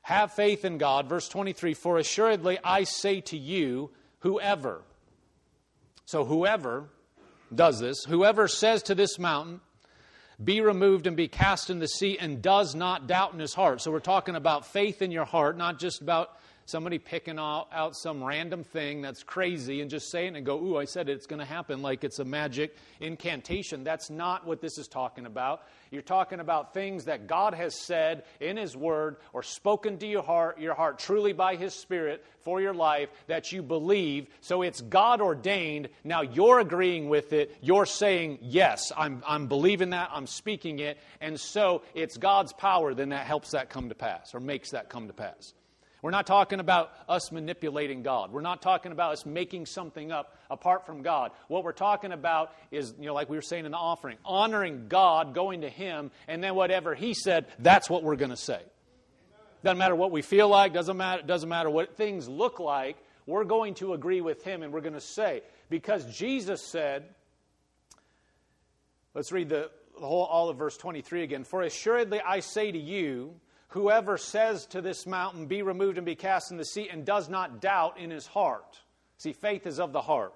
have 0.03 0.33
faith 0.33 0.65
in 0.65 0.79
God. 0.79 1.09
Verse 1.09 1.29
23 1.29 1.75
For 1.75 1.99
assuredly 1.99 2.59
I 2.63 2.85
say 2.85 3.21
to 3.23 3.39
you, 3.39 3.91
whoever. 4.21 4.83
So 6.05 6.25
whoever 6.25 6.89
does 7.55 7.81
this, 7.81 8.05
whoever 8.05 8.49
says 8.49 8.83
to 8.85 8.95
this 8.95 9.19
mountain, 9.19 9.61
be 10.43 10.61
removed 10.61 11.07
and 11.07 11.17
be 11.17 11.29
cast 11.29 11.71
in 11.71 11.79
the 11.79 11.87
sea, 11.87 12.19
and 12.19 12.43
does 12.43 12.75
not 12.75 13.07
doubt 13.07 13.33
in 13.33 13.39
his 13.39 13.55
heart. 13.55 13.81
So 13.81 13.93
we're 13.93 14.01
talking 14.01 14.35
about 14.35 14.67
faith 14.67 15.03
in 15.03 15.11
your 15.11 15.25
heart, 15.25 15.57
not 15.57 15.79
just 15.79 16.01
about 16.01 16.37
somebody 16.65 16.99
picking 16.99 17.39
out, 17.39 17.97
some 17.97 18.23
random 18.23 18.65
thing 18.65 19.03
that's 19.03 19.23
crazy 19.23 19.81
and 19.81 19.91
just 19.91 20.11
saying 20.11 20.35
it 20.35 20.39
and 20.39 20.47
go, 20.47 20.59
ooh, 20.59 20.77
I 20.77 20.85
said 20.85 21.09
it, 21.09 21.13
it's 21.13 21.27
going 21.27 21.41
to 21.41 21.45
happen 21.45 21.83
like 21.83 22.05
it's 22.05 22.19
a 22.19 22.25
magic 22.25 22.77
incantation. 23.01 23.85
That's 23.85 24.11
not 24.11 24.47
what 24.47 24.61
this 24.61 24.79
is 24.79 24.89
talking 24.89 25.27
about. 25.27 25.63
You're 25.91 26.03
talking 26.03 26.41
about 26.41 26.73
things 26.73 27.05
that 27.05 27.27
God 27.27 27.53
has 27.53 27.75
said 27.75 28.25
in 28.41 28.57
His 28.57 28.77
Word 28.77 29.17
or 29.33 29.43
spoken 29.43 29.99
to 29.99 30.07
your 30.07 30.23
heart, 30.23 30.59
your 30.59 30.75
heart 30.75 30.99
truly 30.99 31.33
by 31.33 31.57
His 31.57 31.75
Spirit 31.75 32.25
for 32.41 32.61
your 32.61 32.73
life 32.73 33.11
that 33.27 33.53
you 33.53 33.63
believe. 33.63 34.29
So 34.41 34.63
it's 34.63 34.81
God 34.81 35.21
ordained. 35.21 35.91
Now 36.03 36.23
you're 36.23 36.61
agreeing 36.61 37.09
with 37.09 37.33
it. 37.33 37.55
You're 37.61 37.87
saying, 37.87 38.39
yes, 38.41 38.91
I'm, 38.97 39.23
I'm 39.27 39.49
believing 39.49 39.91
that. 39.91 40.11
I'm 40.13 40.27
speaking 40.27 40.79
it. 40.79 40.99
And 41.21 41.39
so 41.39 41.83
it's 41.95 42.17
God's 42.17 42.53
power 42.53 42.95
then 42.95 43.11
that 43.11 43.27
helps 43.27 43.51
that 43.51 43.69
come 43.69 43.91
to 43.91 43.95
pass 43.95 44.35
or 44.35 44.41
makes 44.41 44.71
that 44.71 44.89
come 44.89 45.09
to 45.09 45.13
pass. 45.13 45.53
We're 46.03 46.11
not 46.11 46.27
talking 46.27 46.59
about 46.59 46.91
us 47.09 47.31
manipulating 47.31 48.03
God. 48.03 48.33
We're 48.33 48.41
not 48.41 48.61
talking 48.61 48.91
about 48.91 49.13
us 49.13 49.25
making 49.25 49.67
something 49.67 50.11
up 50.11 50.37
apart 50.51 50.85
from 50.85 51.03
God. 51.03 51.31
What 51.47 51.63
we're 51.63 51.71
talking 51.71 52.11
about 52.11 52.53
is, 52.73 52.93
you 52.99 53.07
know, 53.07 53.15
like 53.15 53.31
we 53.31 53.37
were 53.37 53.43
saying 53.43 53.67
in 53.67 53.71
the 53.71 53.79
offering, 53.79 54.19
honoring 54.25 54.89
God, 54.89 55.33
going 55.33 55.61
to 55.61 55.69
Him, 55.69 56.11
and 56.27 56.43
then 56.43 56.57
whatever 56.57 56.97
He 56.97 57.15
said, 57.15 57.47
that's 57.61 57.89
what 57.89 58.03
we're 58.03 58.17
going 58.17 58.33
to 58.33 58.37
say. 58.37 58.61
Doesn't 59.63 59.79
matter 59.79 59.95
what 59.95 60.11
we 60.11 60.23
feel 60.23 60.49
like, 60.49 60.73
doesn't 60.75 60.97
matter, 60.97 61.23
doesn't 61.23 61.49
matter 61.49 61.71
what 61.71 61.97
things 61.97 62.29
look 62.29 62.59
like, 62.59 62.97
we're 63.25 63.45
going 63.45 63.75
to 63.75 63.93
agree 63.93 64.21
with 64.21 64.43
Him 64.43 64.65
and 64.65 64.73
we're 64.73 64.81
going 64.81 64.95
to 64.95 65.01
say. 65.01 65.43
Because 65.71 66.05
Jesus 66.07 66.67
said, 66.67 67.05
let's 69.15 69.31
read 69.31 69.49
the, 69.49 69.71
the 70.01 70.07
whole, 70.07 70.25
all 70.25 70.49
of 70.49 70.59
verse 70.59 70.77
23 70.77 71.23
again. 71.23 71.45
For 71.45 71.63
assuredly 71.63 72.21
I 72.21 72.41
say 72.41 72.73
to 72.73 72.79
you, 72.79 73.35
Whoever 73.73 74.19
says 74.19 74.67
to 74.67 74.83
this 74.83 75.07
mountain, 75.07 75.47
Be 75.47 75.63
removed 75.63 75.97
and 75.97 76.05
be 76.05 76.15
cast 76.15 76.51
in 76.51 76.59
the 76.59 76.65
sea, 76.65 76.89
and 76.91 77.07
does 77.07 77.31
not 77.31 77.63
doubt 77.63 77.99
in 77.99 78.11
his 78.11 78.27
heart. 78.27 78.79
See, 79.17 79.33
faith 79.33 79.67
is 79.67 79.81
of 79.81 79.93
the 79.93 80.03
heart. 80.03 80.35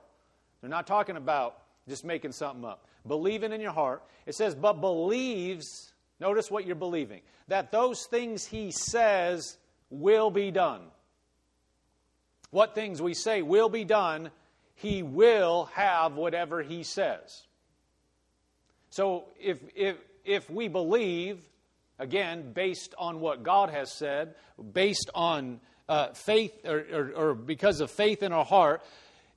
They're 0.60 0.70
not 0.70 0.86
talking 0.86 1.16
about 1.16 1.58
Just 1.86 2.04
making 2.04 2.32
something 2.32 2.64
up. 2.64 2.86
Believing 3.06 3.52
in 3.52 3.60
your 3.60 3.72
heart. 3.72 4.02
It 4.24 4.34
says, 4.34 4.54
but 4.54 4.80
believes, 4.80 5.92
notice 6.18 6.50
what 6.50 6.66
you're 6.66 6.74
believing, 6.74 7.20
that 7.48 7.70
those 7.70 8.06
things 8.06 8.44
he 8.46 8.72
says 8.72 9.58
will 9.90 10.30
be 10.30 10.50
done. 10.50 10.80
What 12.50 12.74
things 12.74 13.02
we 13.02 13.12
say 13.12 13.42
will 13.42 13.68
be 13.68 13.84
done, 13.84 14.30
he 14.74 15.02
will 15.02 15.66
have 15.74 16.14
whatever 16.14 16.62
he 16.62 16.82
says. 16.82 17.46
So 18.88 19.26
if, 19.38 19.60
if, 19.76 19.96
if 20.24 20.48
we 20.48 20.68
believe, 20.68 21.38
again, 21.98 22.52
based 22.52 22.94
on 22.98 23.20
what 23.20 23.42
God 23.42 23.70
has 23.70 23.92
said, 23.92 24.34
based 24.72 25.10
on 25.14 25.60
uh, 25.88 26.12
faith, 26.12 26.52
or, 26.64 26.84
or, 26.92 27.12
or 27.16 27.34
because 27.34 27.80
of 27.80 27.90
faith 27.90 28.22
in 28.22 28.32
our 28.32 28.44
heart, 28.44 28.82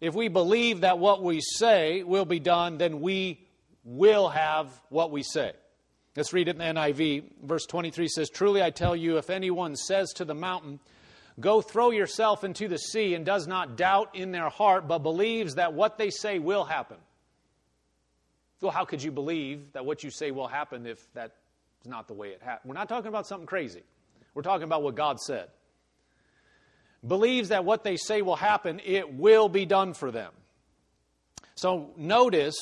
if 0.01 0.16
we 0.16 0.28
believe 0.28 0.82
that 0.82 1.00
what 1.00 1.22
we 1.22 1.42
say 1.42 2.04
will 2.04 2.25
be 2.25 2.39
done, 2.39 2.78
then 2.78 3.01
we 3.01 3.46
will 3.84 4.30
have 4.30 4.70
what 4.89 5.12
we 5.12 5.24
say. 5.24 5.54
Let's 6.16 6.34
read 6.34 6.48
it 6.48 6.51
in 6.51 6.58
the 6.58 6.80
NIV. 6.80 7.24
Verse 7.44 7.66
23 7.66 8.08
says, 8.08 8.30
Truly 8.30 8.63
I 8.63 8.72
tell 8.72 8.96
you, 8.96 9.18
if 9.18 9.30
anyone 9.30 9.75
says 9.75 10.12
to 10.13 10.25
the 10.25 10.34
mountain, 10.34 10.80
Go 11.39 11.62
throw 11.62 11.92
yourself 11.92 12.44
into 12.44 12.68
the 12.68 12.78
sea, 12.78 13.13
and 13.13 13.25
does 13.25 13.48
not 13.48 13.78
doubt 13.78 14.16
in 14.16 14.32
their 14.32 14.50
heart, 14.50 14.88
but 14.88 15.00
believes 15.00 15.56
that 15.56 15.74
what 15.74 15.98
they 15.98 16.10
say 16.10 16.38
will 16.38 16.66
happen. 16.66 16.98
Well, 18.62 18.72
how 18.72 18.84
could 18.84 19.01
you 19.01 19.12
believe 19.12 19.72
that 19.72 19.86
what 19.86 20.04
you 20.04 20.12
say 20.12 20.32
will 20.32 20.48
happen 20.48 20.86
if 20.86 21.00
that's 21.79 21.89
not 21.89 22.07
the 22.07 22.13
way 22.13 22.29
it 22.29 22.41
happened. 22.41 22.69
We're 22.69 22.79
not 22.79 22.89
talking 22.89 23.07
about 23.07 23.25
something 23.25 23.48
crazy. 23.48 23.83
We're 24.33 24.41
talking 24.41 24.65
about 24.65 24.83
what 24.83 24.95
God 24.95 25.19
said. 25.19 25.48
Believes 27.07 27.50
that 27.50 27.63
what 27.63 27.83
they 27.83 27.95
say 27.95 28.21
will 28.21 28.36
happen, 28.36 28.81
it 28.83 29.13
will 29.13 29.48
be 29.48 29.65
done 29.65 29.93
for 29.93 30.12
them. 30.12 30.33
So 31.55 31.91
notice 31.95 32.57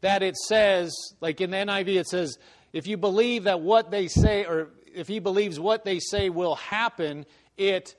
that 0.00 0.22
it 0.22 0.36
says, 0.36 0.94
like 1.20 1.40
in 1.40 1.50
the 1.50 1.58
NIV, 1.58 1.96
it 1.96 2.06
says, 2.06 2.38
if 2.72 2.86
you 2.86 2.96
believe 2.96 3.44
that 3.44 3.60
what 3.60 3.90
they 3.90 4.08
say, 4.08 4.44
or 4.44 4.70
if 4.94 5.08
he 5.08 5.18
believes 5.18 5.60
what 5.60 5.84
they 5.84 5.98
say 5.98 6.30
will 6.30 6.54
happen, 6.54 7.26
it 7.58 7.94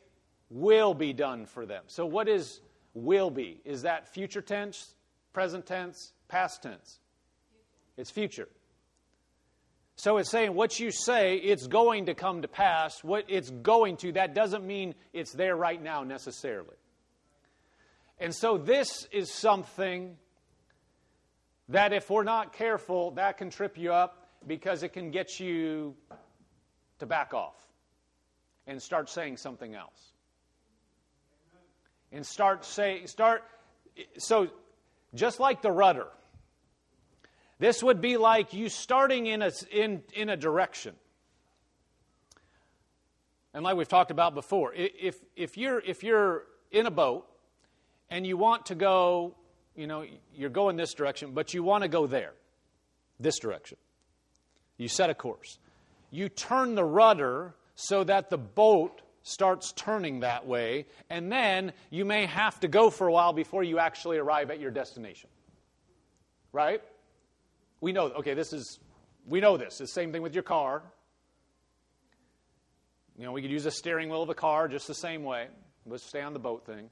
will 0.49 0.93
be 0.93 1.13
done 1.13 1.45
for 1.45 1.65
them. 1.65 1.83
So, 1.87 2.05
what 2.05 2.27
is 2.27 2.61
will 2.93 3.29
be? 3.29 3.61
Is 3.65 3.83
that 3.83 4.07
future 4.13 4.41
tense, 4.41 4.95
present 5.33 5.65
tense, 5.65 6.13
past 6.27 6.63
tense? 6.63 6.99
It's 7.97 8.11
future. 8.11 8.47
So 9.97 10.17
it's 10.17 10.29
saying 10.29 10.53
what 10.53 10.79
you 10.79 10.91
say, 10.91 11.37
it's 11.37 11.65
going 11.65 12.05
to 12.05 12.13
come 12.13 12.43
to 12.43 12.47
pass. 12.47 13.03
What 13.03 13.25
it's 13.27 13.49
going 13.49 13.97
to, 13.97 14.11
that 14.11 14.35
doesn't 14.35 14.65
mean 14.65 14.93
it's 15.11 15.31
there 15.31 15.55
right 15.55 15.81
now 15.81 16.03
necessarily. 16.03 16.75
And 18.19 18.33
so 18.33 18.59
this 18.59 19.07
is 19.11 19.31
something 19.31 20.15
that 21.69 21.93
if 21.93 22.11
we're 22.11 22.23
not 22.23 22.53
careful, 22.53 23.11
that 23.11 23.39
can 23.39 23.49
trip 23.49 23.75
you 23.75 23.91
up 23.91 24.29
because 24.45 24.83
it 24.83 24.93
can 24.93 25.09
get 25.09 25.39
you 25.39 25.95
to 26.99 27.07
back 27.07 27.33
off 27.33 27.55
and 28.67 28.79
start 28.81 29.09
saying 29.09 29.37
something 29.37 29.73
else. 29.73 30.11
And 32.11 32.23
start 32.23 32.65
saying, 32.65 33.07
start, 33.07 33.43
so 34.19 34.47
just 35.15 35.39
like 35.39 35.63
the 35.63 35.71
rudder, 35.71 36.07
this 37.59 37.81
would 37.83 38.01
be 38.01 38.17
like 38.17 38.53
you 38.53 38.69
starting 38.69 39.27
in 39.27 39.41
a, 39.41 39.51
in, 39.71 40.03
in 40.13 40.29
a 40.29 40.37
direction. 40.37 40.95
And 43.53 43.63
like 43.63 43.75
we've 43.75 43.87
talked 43.87 44.11
about 44.11 44.35
before, 44.35 44.73
if, 44.75 45.17
if, 45.35 45.57
you're, 45.57 45.79
if 45.79 46.03
you're 46.03 46.43
in 46.71 46.85
a 46.85 46.91
boat 46.91 47.25
and 48.09 48.25
you 48.25 48.37
want 48.37 48.67
to 48.67 48.75
go 48.75 49.35
you 49.77 49.87
know, 49.87 50.03
you're 50.35 50.49
going 50.49 50.75
this 50.75 50.93
direction, 50.93 51.31
but 51.31 51.53
you 51.53 51.63
want 51.63 51.83
to 51.83 51.87
go 51.87 52.07
there, 52.07 52.33
this 53.19 53.39
direction. 53.39 53.77
You 54.77 54.89
set 54.89 55.09
a 55.09 55.13
course. 55.13 55.59
You 56.11 56.27
turn 56.29 56.75
the 56.75 56.83
rudder 56.83 57.53
so 57.75 58.03
that 58.03 58.29
the 58.29 58.37
boat 58.37 59.01
starts 59.21 59.71
turning 59.73 60.21
that 60.21 60.47
way, 60.47 60.87
and 61.09 61.31
then 61.31 61.73
you 61.91 62.05
may 62.05 62.25
have 62.25 62.59
to 62.61 62.67
go 62.67 62.89
for 62.89 63.07
a 63.07 63.11
while 63.11 63.33
before 63.33 63.63
you 63.63 63.77
actually 63.77 64.17
arrive 64.17 64.49
at 64.49 64.59
your 64.59 64.71
destination. 64.71 65.29
Right? 66.51 66.81
We 67.81 67.91
know, 67.91 68.05
okay, 68.05 68.34
this 68.34 68.53
is, 68.53 68.79
we 69.27 69.39
know 69.39 69.57
this. 69.57 69.77
The 69.77 69.88
same 69.88 70.12
thing 70.12 70.22
with 70.22 70.34
your 70.34 70.43
car. 70.43 70.81
You 73.17 73.25
know, 73.25 73.31
we 73.31 73.41
could 73.41 73.51
use 73.51 73.65
a 73.65 73.72
steering 73.72 74.10
wheel 74.10 74.22
of 74.24 74.29
a 74.29 74.36
car 74.36 74.67
just 74.67 74.88
the 74.88 74.96
same 74.96 75.24
way. 75.24 75.48
Let's 75.86 76.03
stay 76.03 76.22
on 76.22 76.34
the 76.34 76.39
boat 76.39 76.65
thing. 76.65 76.89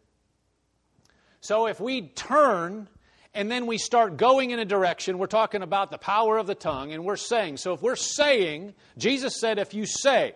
So 1.41 1.67
if 1.67 1.79
we 1.79 2.07
turn 2.09 2.87
and 3.33 3.51
then 3.51 3.67
we 3.67 3.77
start 3.77 4.17
going 4.17 4.51
in 4.51 4.59
a 4.59 4.65
direction, 4.65 5.17
we're 5.17 5.27
talking 5.27 5.61
about 5.61 5.91
the 5.91 5.97
power 5.97 6.37
of 6.37 6.47
the 6.47 6.55
tongue, 6.55 6.93
and 6.93 7.03
we're 7.03 7.17
saying. 7.17 7.57
So 7.57 7.73
if 7.73 7.81
we're 7.81 7.97
saying, 7.97 8.73
Jesus 8.97 9.39
said, 9.39 9.59
if 9.59 9.73
you 9.73 9.85
say, 9.85 10.33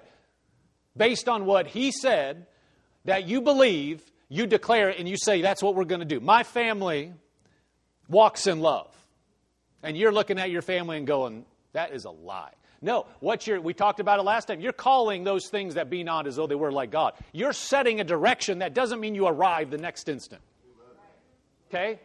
based 0.98 1.29
on 1.29 1.46
what 1.46 1.65
he 1.65 1.94
said, 1.94 2.46
that 3.06 3.25
you 3.25 3.41
believe, 3.41 4.03
you 4.27 4.46
declare 4.46 4.89
it, 4.89 5.00
and 5.00 5.08
you 5.08 5.15
say, 5.15 5.41
that's 5.41 5.63
what 5.63 5.75
we're 5.75 5.86
going 5.86 6.01
to 6.01 6.06
do. 6.06 6.20
My 6.20 6.44
family 6.44 7.13
walks 8.10 8.48
in 8.48 8.60
love. 8.60 8.94
And 9.83 9.98
you're 9.98 10.12
looking 10.12 10.39
at 10.39 10.50
your 10.50 10.62
family 10.62 10.98
and 10.98 11.07
going, 11.07 11.45
that 11.74 11.91
is 11.91 12.05
a 12.05 12.12
lie. 12.12 12.51
No, 12.81 13.07
what 13.19 13.45
you're, 13.45 13.59
we 13.59 13.74
talked 13.74 14.00
about 14.00 14.19
it 14.19 14.24
last 14.24 14.45
time. 14.48 14.62
You're 14.62 14.71
calling 14.71 15.24
those 15.24 15.48
things 15.50 15.75
that 15.75 15.89
be 15.89 16.03
not 16.03 16.27
as 16.27 16.38
though 16.38 16.48
they 16.48 16.55
were 16.55 16.71
like 16.71 16.91
God. 16.91 17.13
You're 17.33 17.53
setting 17.53 18.00
a 18.00 18.03
direction 18.03 18.59
that 18.59 18.74
doesn't 18.74 19.00
mean 19.00 19.15
you 19.15 19.27
arrive 19.27 19.69
the 19.69 19.77
next 19.77 20.07
instant. 20.07 20.41
Okay? 21.69 22.00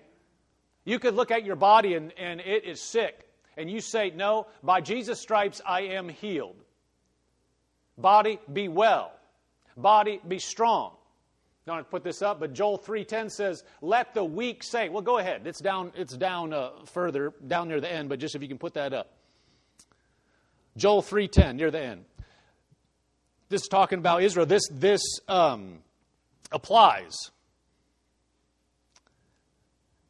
You 0.85 0.99
could 0.99 1.15
look 1.15 1.31
at 1.31 1.45
your 1.45 1.57
body 1.57 1.95
and, 1.95 2.13
and 2.19 2.41
it 2.41 2.65
is 2.65 2.81
sick, 2.81 3.29
and 3.57 3.71
you 3.71 3.81
say, 3.81 4.11
No, 4.11 4.47
by 4.63 4.81
Jesus' 4.81 5.21
stripes 5.21 5.63
I 5.65 5.83
am 5.83 6.09
healed. 6.09 6.57
Body, 7.97 8.41
be 8.53 8.69
well. 8.69 9.13
Body, 9.77 10.21
be 10.27 10.39
strong. 10.39 10.93
Don't 11.67 11.77
have 11.77 11.87
to 11.87 11.91
put 11.91 12.05
this 12.05 12.21
up, 12.21 12.41
but 12.41 12.53
Joel 12.53 12.79
3.10 12.79 13.31
says, 13.31 13.65
let 13.81 14.13
the 14.13 14.25
weak 14.25 14.63
say. 14.63 14.91
Well, 14.91 15.03
go 15.03 15.19
ahead. 15.19 15.47
It's 15.47 15.61
down, 15.61 15.93
it's 15.97 16.15
down 16.15 16.53
uh, 16.53 16.71
further, 16.85 17.33
down 17.47 17.69
near 17.69 17.81
the 17.81 17.91
end, 17.91 18.11
but 18.11 18.19
just 18.19 18.35
if 18.35 18.43
you 18.43 18.49
can 18.49 18.59
put 18.59 18.75
that 18.75 18.93
up. 18.93 19.13
Joel 20.77 21.03
3.10, 21.03 21.57
near 21.57 21.71
the 21.71 21.81
end. 21.81 22.05
This 23.49 23.63
is 23.63 23.69
talking 23.69 23.99
about 23.99 24.23
Israel. 24.23 24.45
This, 24.45 24.69
this 24.71 25.03
um, 25.29 25.79
applies 26.53 27.31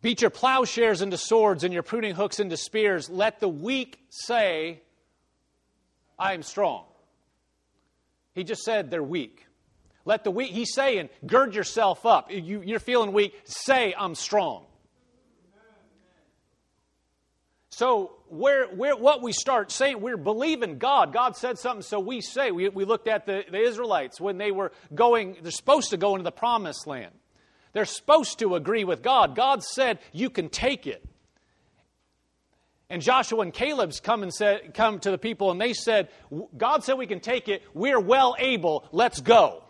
Beat 0.04 0.20
your 0.20 0.28
plowshares 0.28 1.00
into 1.00 1.16
swords 1.16 1.64
and 1.64 1.72
your 1.72 1.82
pruning 1.82 2.14
hooks 2.14 2.38
into 2.38 2.58
spears. 2.58 3.08
Let 3.08 3.40
the 3.40 3.48
weak 3.48 3.98
say, 4.10 4.82
I 6.18 6.34
am 6.34 6.42
strong. 6.42 6.84
He 8.34 8.44
just 8.44 8.64
said 8.64 8.90
they're 8.90 9.02
weak. 9.02 9.46
Let 10.04 10.24
the 10.24 10.30
weak, 10.30 10.50
he's 10.50 10.74
saying, 10.74 11.08
gird 11.26 11.54
yourself 11.54 12.04
up. 12.04 12.30
You, 12.30 12.62
you're 12.62 12.78
feeling 12.78 13.12
weak, 13.12 13.34
say, 13.44 13.94
I'm 13.98 14.14
strong. 14.14 14.64
So, 17.70 18.12
where, 18.28 18.68
where, 18.68 18.94
what 18.94 19.20
we 19.20 19.32
start 19.32 19.72
saying, 19.72 20.00
we're 20.00 20.16
believing 20.16 20.78
God. 20.78 21.12
God 21.12 21.36
said 21.36 21.58
something, 21.58 21.82
so 21.82 21.98
we 21.98 22.20
say. 22.20 22.52
We, 22.52 22.68
we 22.68 22.84
looked 22.84 23.08
at 23.08 23.26
the, 23.26 23.44
the 23.50 23.58
Israelites 23.58 24.20
when 24.20 24.38
they 24.38 24.52
were 24.52 24.70
going, 24.94 25.38
they're 25.42 25.50
supposed 25.50 25.90
to 25.90 25.96
go 25.96 26.14
into 26.14 26.22
the 26.22 26.30
promised 26.30 26.86
land. 26.86 27.12
They're 27.72 27.84
supposed 27.84 28.38
to 28.38 28.54
agree 28.54 28.84
with 28.84 29.02
God. 29.02 29.34
God 29.34 29.64
said, 29.64 29.98
You 30.12 30.30
can 30.30 30.50
take 30.50 30.86
it. 30.86 31.04
And 32.88 33.02
Joshua 33.02 33.40
and 33.40 33.52
Caleb's 33.52 33.98
come 33.98 34.22
and 34.22 34.32
said, 34.32 34.72
come 34.74 35.00
to 35.00 35.10
the 35.10 35.18
people 35.18 35.50
and 35.50 35.60
they 35.60 35.72
said, 35.72 36.10
God 36.56 36.84
said 36.84 36.94
we 36.94 37.08
can 37.08 37.18
take 37.18 37.48
it. 37.48 37.62
We're 37.72 37.98
well 37.98 38.36
able. 38.38 38.86
Let's 38.92 39.20
go. 39.20 39.63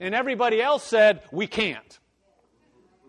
And 0.00 0.14
everybody 0.14 0.60
else 0.60 0.84
said, 0.84 1.22
we 1.32 1.46
can't. 1.46 1.98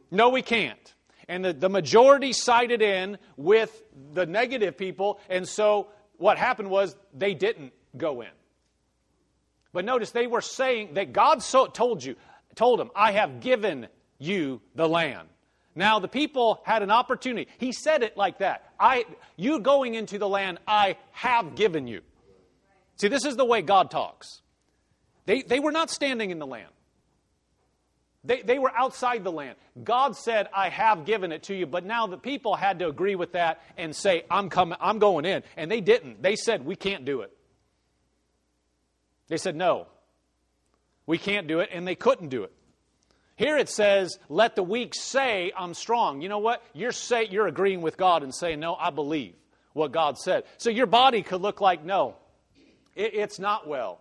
No, 0.09 0.29
we 0.29 0.41
can't. 0.41 0.93
And 1.27 1.43
the, 1.43 1.53
the 1.53 1.69
majority 1.69 2.31
sided 2.31 2.81
in 2.81 3.17
with 3.35 3.83
the 4.13 4.25
negative 4.25 4.77
people. 4.77 5.19
And 5.29 5.47
so 5.47 5.87
what 6.17 6.37
happened 6.37 6.69
was 6.69 6.95
they 7.13 7.33
didn't 7.33 7.73
go 7.97 8.21
in. 8.21 8.29
But 9.73 9.85
notice 9.85 10.11
they 10.11 10.27
were 10.27 10.41
saying 10.41 10.93
that 10.93 11.11
God 11.11 11.43
so, 11.43 11.67
told 11.67 12.03
you, 12.03 12.15
told 12.55 12.79
them, 12.79 12.89
I 12.95 13.11
have 13.11 13.41
given 13.41 13.87
you 14.17 14.61
the 14.75 14.87
land. 14.87 15.27
Now 15.75 15.99
the 15.99 16.07
people 16.07 16.61
had 16.65 16.81
an 16.81 16.89
opportunity. 16.89 17.49
He 17.59 17.71
said 17.71 18.01
it 18.01 18.17
like 18.17 18.39
that. 18.39 18.71
I 18.79 19.05
you 19.35 19.59
going 19.59 19.93
into 19.93 20.17
the 20.17 20.27
land 20.27 20.59
I 20.67 20.97
have 21.11 21.53
given 21.53 21.85
you. 21.85 22.01
See, 22.95 23.09
this 23.09 23.25
is 23.25 23.35
the 23.35 23.45
way 23.45 23.61
God 23.61 23.91
talks. 23.91 24.41
They, 25.27 25.43
they 25.43 25.59
were 25.59 25.71
not 25.71 25.91
standing 25.91 26.31
in 26.31 26.39
the 26.39 26.47
land. 26.47 26.69
They, 28.27 28.41
they 28.41 28.59
were 28.59 28.71
outside 28.75 29.23
the 29.23 29.31
land. 29.31 29.55
God 29.83 30.15
said, 30.17 30.49
I 30.53 30.67
have 30.67 31.05
given 31.05 31.31
it 31.31 31.43
to 31.43 31.55
you, 31.55 31.65
but 31.65 31.85
now 31.85 32.07
the 32.07 32.17
people 32.17 32.55
had 32.55 32.79
to 32.79 32.89
agree 32.89 33.15
with 33.15 33.31
that 33.31 33.63
and 33.77 33.95
say, 33.95 34.25
I'm 34.29 34.49
coming, 34.49 34.77
I'm 34.81 34.99
going 34.99 35.25
in. 35.25 35.43
And 35.55 35.71
they 35.71 35.79
didn't. 35.79 36.21
They 36.21 36.35
said, 36.35 36.65
We 36.65 36.75
can't 36.75 37.05
do 37.05 37.21
it. 37.21 37.31
They 39.29 39.37
said, 39.37 39.55
No, 39.55 39.87
we 41.05 41.17
can't 41.17 41.47
do 41.47 41.61
it, 41.61 41.69
and 41.71 41.87
they 41.87 41.95
couldn't 41.95 42.27
do 42.27 42.43
it. 42.43 42.51
Here 43.37 43.55
it 43.55 43.69
says, 43.69 44.17
let 44.29 44.55
the 44.55 44.63
weak 44.63 44.95
say, 44.95 45.51
I'm 45.55 45.75
strong. 45.75 46.21
You 46.21 46.29
know 46.29 46.39
what? 46.39 46.63
You're, 46.73 46.91
say, 46.91 47.27
you're 47.29 47.45
agreeing 47.45 47.81
with 47.81 47.95
God 47.95 48.23
and 48.23 48.33
saying, 48.33 48.59
no, 48.59 48.73
I 48.73 48.89
believe 48.89 49.35
what 49.73 49.91
God 49.91 50.17
said. 50.17 50.45
So 50.57 50.71
your 50.71 50.87
body 50.87 51.21
could 51.21 51.41
look 51.41 51.61
like, 51.61 51.85
no, 51.85 52.15
it, 52.95 53.13
it's 53.13 53.37
not 53.37 53.67
well. 53.67 53.99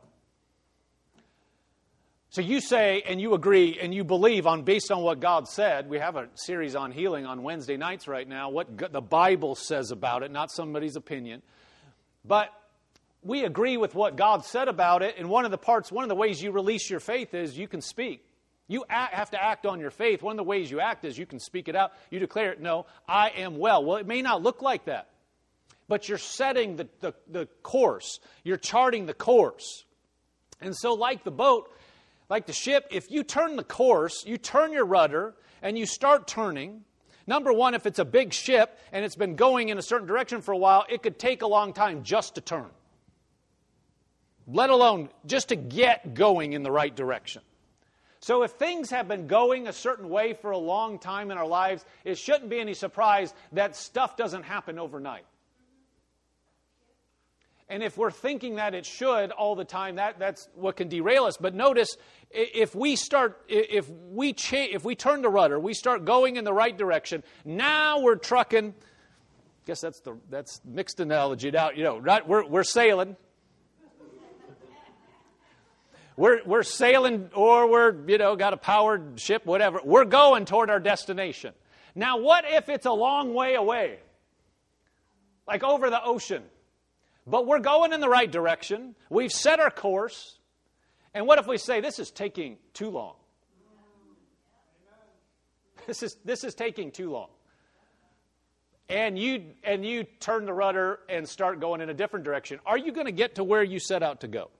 So 2.31 2.43
you 2.43 2.61
say 2.61 3.03
and 3.07 3.21
you 3.21 3.35
agree 3.35 3.79
and 3.81 3.95
you 3.95 4.05
believe 4.05 4.47
on 4.47 4.63
based 4.63 4.91
on 4.91 5.03
what 5.03 5.21
God 5.21 5.49
said. 5.49 5.89
We 5.89 5.99
have 5.99 6.17
a 6.17 6.29
series 6.35 6.75
on 6.75 6.91
healing 6.91 7.25
on 7.25 7.43
Wednesday 7.43 7.77
nights 7.77 8.09
right 8.09 8.29
now. 8.29 8.51
What 8.51 8.93
the 8.93 9.01
Bible 9.01 9.55
says 9.55 9.91
about 9.91 10.23
it, 10.23 10.31
not 10.31 10.51
somebody's 10.51 10.97
opinion. 10.97 11.43
But 12.25 12.51
we 13.23 13.45
agree 13.45 13.77
with 13.77 13.95
what 13.95 14.17
God 14.17 14.45
said 14.45 14.69
about 14.69 15.03
it. 15.03 15.17
And 15.19 15.29
one 15.29 15.45
of 15.45 15.51
the 15.51 15.59
parts, 15.59 15.91
one 15.91 16.05
of 16.05 16.09
the 16.09 16.15
ways 16.15 16.43
you 16.43 16.51
release 16.51 16.91
your 16.91 17.01
faith 17.01 17.35
is 17.35 17.57
you 17.57 17.69
can 17.69 17.81
speak. 17.81 18.25
You 18.69 18.85
act, 18.89 19.15
have 19.15 19.31
to 19.31 19.43
act 19.43 19.65
on 19.65 19.79
your 19.79 19.91
faith. 19.91 20.23
One 20.23 20.33
of 20.33 20.39
the 20.39 20.49
ways 20.49 20.71
you 20.71 20.81
act 20.81 21.05
is 21.05 21.17
you 21.17 21.27
can 21.27 21.39
speak 21.39 21.69
it 21.69 21.77
out. 21.77 21.93
You 22.11 22.19
declare 22.19 22.53
it, 22.53 22.61
no, 22.61 22.87
I 23.09 23.31
am 23.31 23.59
well. 23.59 23.85
Well, 23.85 23.97
it 23.99 24.07
may 24.07 24.23
not 24.23 24.43
look 24.43 24.61
like 24.61 24.87
that, 24.87 25.09
but 25.89 26.09
you're 26.09 26.19
setting 26.19 26.77
the, 26.77 26.89
the, 27.01 27.15
the 27.31 27.47
course, 27.63 28.19
you're 28.43 28.57
charting 28.57 29.07
the 29.07 29.15
course. 29.15 29.85
And 30.61 30.75
so, 30.75 30.95
like 30.95 31.23
the 31.23 31.31
boat, 31.31 31.71
like 32.29 32.47
the 32.47 32.53
ship, 32.53 32.87
if 32.91 33.11
you 33.11 33.23
turn 33.23 33.57
the 33.57 33.65
course, 33.65 34.25
you 34.27 34.37
turn 34.37 34.73
your 34.73 34.85
rudder 34.85 35.35
and 35.63 35.79
you 35.79 35.87
start 35.87 36.27
turning, 36.27 36.85
number 37.27 37.53
one, 37.53 37.75
if 37.75 37.87
it's 37.87 37.99
a 37.99 38.05
big 38.05 38.33
ship 38.33 38.79
and 38.93 39.05
it's 39.05 39.17
been 39.17 39.37
going 39.37 39.69
in 39.69 39.79
a 39.79 39.83
certain 39.83 40.07
direction 40.07 40.43
for 40.43 40.53
a 40.53 40.59
while, 40.59 40.85
it 40.89 41.03
could 41.03 41.19
take 41.19 41.43
a 41.43 41.47
long 41.47 41.73
time 41.73 42.03
just 42.03 42.35
to 42.35 42.41
turn, 42.41 42.71
let 44.47 44.71
alone 44.71 45.09
just 45.27 45.49
to 45.49 45.57
get 45.57 46.15
going 46.15 46.53
in 46.53 46.63
the 46.63 46.73
right 46.73 46.95
direction. 46.95 47.43
So, 48.21 48.43
if 48.43 48.53
things 48.53 48.91
have 48.91 49.07
been 49.07 49.29
going 49.29 49.69
a 49.69 49.73
certain 49.73 50.09
way 50.09 50.33
for 50.33 50.51
a 50.51 50.59
long 50.59 50.99
time 50.99 51.31
in 51.31 51.39
our 51.39 51.47
lives, 51.47 51.85
it 52.03 52.19
shouldn't 52.19 52.51
be 52.51 52.59
any 52.59 52.75
surprise 52.75 53.33
that 53.53 53.77
stuff 53.77 54.17
doesn't 54.17 54.43
happen 54.43 54.81
overnight. 54.81 55.27
And 57.69 57.83
if 57.83 57.99
we're 57.99 58.13
thinking 58.13 58.57
that 58.57 58.75
it 58.75 58.87
should 58.87 59.33
all 59.33 59.57
the 59.57 59.65
time, 59.65 59.97
that, 59.97 60.19
that's 60.19 60.49
what 60.55 60.77
can 60.77 60.89
derail 60.89 61.25
us. 61.25 61.37
But 61.37 61.55
notice, 61.55 61.97
if 62.31 62.75
we 62.75 62.97
start, 62.97 63.41
if 63.49 63.89
we 63.91 64.33
cha- 64.33 64.69
if 64.71 64.85
we 64.85 64.95
turn 64.95 65.23
the 65.23 65.29
rudder, 65.29 65.59
we 65.59 65.75
start 65.75 66.05
going 66.05 66.37
in 66.37 66.45
the 66.45 66.53
right 66.53 66.77
direction. 66.77 67.23
Now 67.45 68.01
we're 68.01 68.17
trucking. 68.17 68.75
I 68.77 69.67
guess 69.67 69.81
that's 69.81 70.01
the 70.01 70.17
that's 70.31 70.61
mixed 70.65 71.01
analogy. 71.01 71.51
Now 71.51 71.71
you 71.71 71.85
know, 71.85 71.99
right? 71.99 72.27
We're 72.27 72.47
we're 72.47 72.65
sailing. 72.65 73.17
We're 76.17 76.43
we're 76.45 76.63
sailing, 76.63 77.31
or 77.35 77.71
we're 77.71 77.95
you 78.09 78.19
know 78.19 78.37
got 78.37 78.53
a 78.55 78.57
powered 78.57 79.21
ship, 79.21 79.45
whatever. 79.45 79.81
We're 79.85 80.07
going 80.07 80.47
toward 80.47 80.71
our 80.71 80.81
destination. 80.81 81.53
Now, 81.95 82.19
what 82.19 82.45
if 82.47 82.69
it's 82.69 82.87
a 82.87 82.93
long 82.93 83.35
way 83.35 83.55
away, 83.55 83.99
like 85.47 85.63
over 85.63 85.91
the 85.91 86.03
ocean? 86.03 86.43
But 87.27 87.47
we're 87.47 87.59
going 87.59 87.93
in 87.93 88.01
the 88.01 88.09
right 88.09 88.31
direction. 88.31 88.95
We've 89.11 89.33
set 89.33 89.59
our 89.61 89.71
course. 89.71 90.39
And 91.17 91.27
what 91.27 91.39
if 91.39 91.47
we 91.47 91.57
say, 91.57 91.81
this 91.81 91.99
is 91.99 92.11
taking 92.11 92.59
too 92.75 92.91
long? 92.91 93.15
This 95.87 96.03
is, 96.03 96.15
this 96.27 96.45
is 96.45 96.55
taking 96.55 96.91
too 96.91 97.11
long. 97.11 97.31
And 98.91 99.19
you, 99.19 99.45
and 99.65 99.83
you 99.83 100.05
turn 100.21 100.45
the 100.45 100.53
rudder 100.53 100.99
and 101.09 101.27
start 101.27 101.59
going 101.59 101.81
in 101.81 101.89
a 101.89 101.95
different 101.95 102.27
direction. 102.27 102.61
Are 102.67 102.77
you 102.77 102.93
going 102.93 103.07
to 103.07 103.13
get 103.13 103.37
to 103.37 103.45
where 103.45 103.63
you 103.63 103.81
set 103.81 104.03
out 104.03 104.21
to 104.21 104.29
go? 104.29 104.51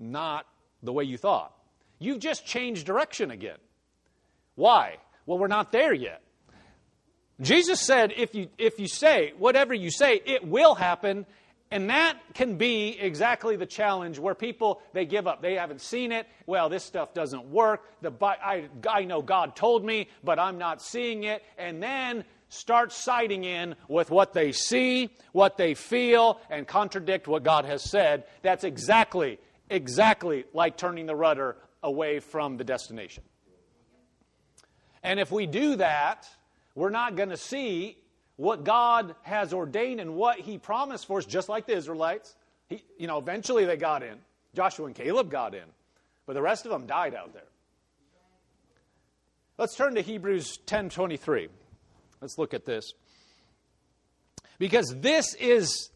Not 0.00 0.46
the 0.82 0.92
way 0.92 1.04
you 1.04 1.16
thought. 1.16 1.54
You've 2.00 2.18
just 2.18 2.44
changed 2.44 2.86
direction 2.86 3.30
again. 3.30 3.58
Why? 4.56 4.96
Well, 5.26 5.38
we're 5.38 5.46
not 5.46 5.70
there 5.70 5.94
yet. 5.94 6.22
Jesus 7.40 7.80
said, 7.80 8.12
if 8.16 8.34
you, 8.34 8.48
if 8.58 8.80
you 8.80 8.88
say 8.88 9.32
whatever 9.38 9.74
you 9.74 9.92
say, 9.92 10.20
it 10.26 10.44
will 10.44 10.74
happen. 10.74 11.24
And 11.74 11.90
that 11.90 12.18
can 12.34 12.56
be 12.56 12.96
exactly 13.00 13.56
the 13.56 13.66
challenge 13.66 14.20
where 14.20 14.36
people, 14.36 14.80
they 14.92 15.06
give 15.06 15.26
up. 15.26 15.42
They 15.42 15.54
haven't 15.54 15.80
seen 15.80 16.12
it. 16.12 16.28
Well, 16.46 16.68
this 16.68 16.84
stuff 16.84 17.12
doesn't 17.14 17.46
work. 17.46 17.82
The, 18.00 18.12
I, 18.22 18.68
I 18.88 19.02
know 19.02 19.22
God 19.22 19.56
told 19.56 19.84
me, 19.84 20.08
but 20.22 20.38
I'm 20.38 20.56
not 20.56 20.80
seeing 20.80 21.24
it. 21.24 21.42
And 21.58 21.82
then 21.82 22.24
start 22.48 22.92
siding 22.92 23.42
in 23.42 23.74
with 23.88 24.12
what 24.12 24.34
they 24.34 24.52
see, 24.52 25.10
what 25.32 25.56
they 25.56 25.74
feel, 25.74 26.40
and 26.48 26.64
contradict 26.64 27.26
what 27.26 27.42
God 27.42 27.64
has 27.64 27.82
said. 27.82 28.22
That's 28.42 28.62
exactly, 28.62 29.40
exactly 29.68 30.44
like 30.52 30.76
turning 30.76 31.06
the 31.06 31.16
rudder 31.16 31.56
away 31.82 32.20
from 32.20 32.56
the 32.56 32.62
destination. 32.62 33.24
And 35.02 35.18
if 35.18 35.32
we 35.32 35.46
do 35.46 35.74
that, 35.74 36.28
we're 36.76 36.90
not 36.90 37.16
going 37.16 37.30
to 37.30 37.36
see 37.36 37.98
what 38.36 38.64
God 38.64 39.14
has 39.22 39.52
ordained 39.52 40.00
and 40.00 40.14
what 40.14 40.38
He 40.38 40.58
promised 40.58 41.06
for 41.06 41.18
us, 41.18 41.26
just 41.26 41.48
like 41.48 41.66
the 41.66 41.76
Israelites. 41.76 42.34
He, 42.68 42.82
you 42.98 43.06
know, 43.06 43.18
eventually 43.18 43.64
they 43.64 43.76
got 43.76 44.02
in. 44.02 44.18
Joshua 44.54 44.86
and 44.86 44.94
Caleb 44.94 45.30
got 45.30 45.54
in, 45.54 45.64
but 46.26 46.34
the 46.34 46.42
rest 46.42 46.64
of 46.64 46.70
them 46.70 46.86
died 46.86 47.14
out 47.14 47.32
there. 47.32 47.42
Let's 49.58 49.76
turn 49.76 49.94
to 49.94 50.00
Hebrews 50.00 50.58
10:23. 50.66 51.48
Let's 52.20 52.38
look 52.38 52.54
at 52.54 52.64
this. 52.64 52.92
Because 54.58 54.94
this 54.98 55.34
is 55.34 55.90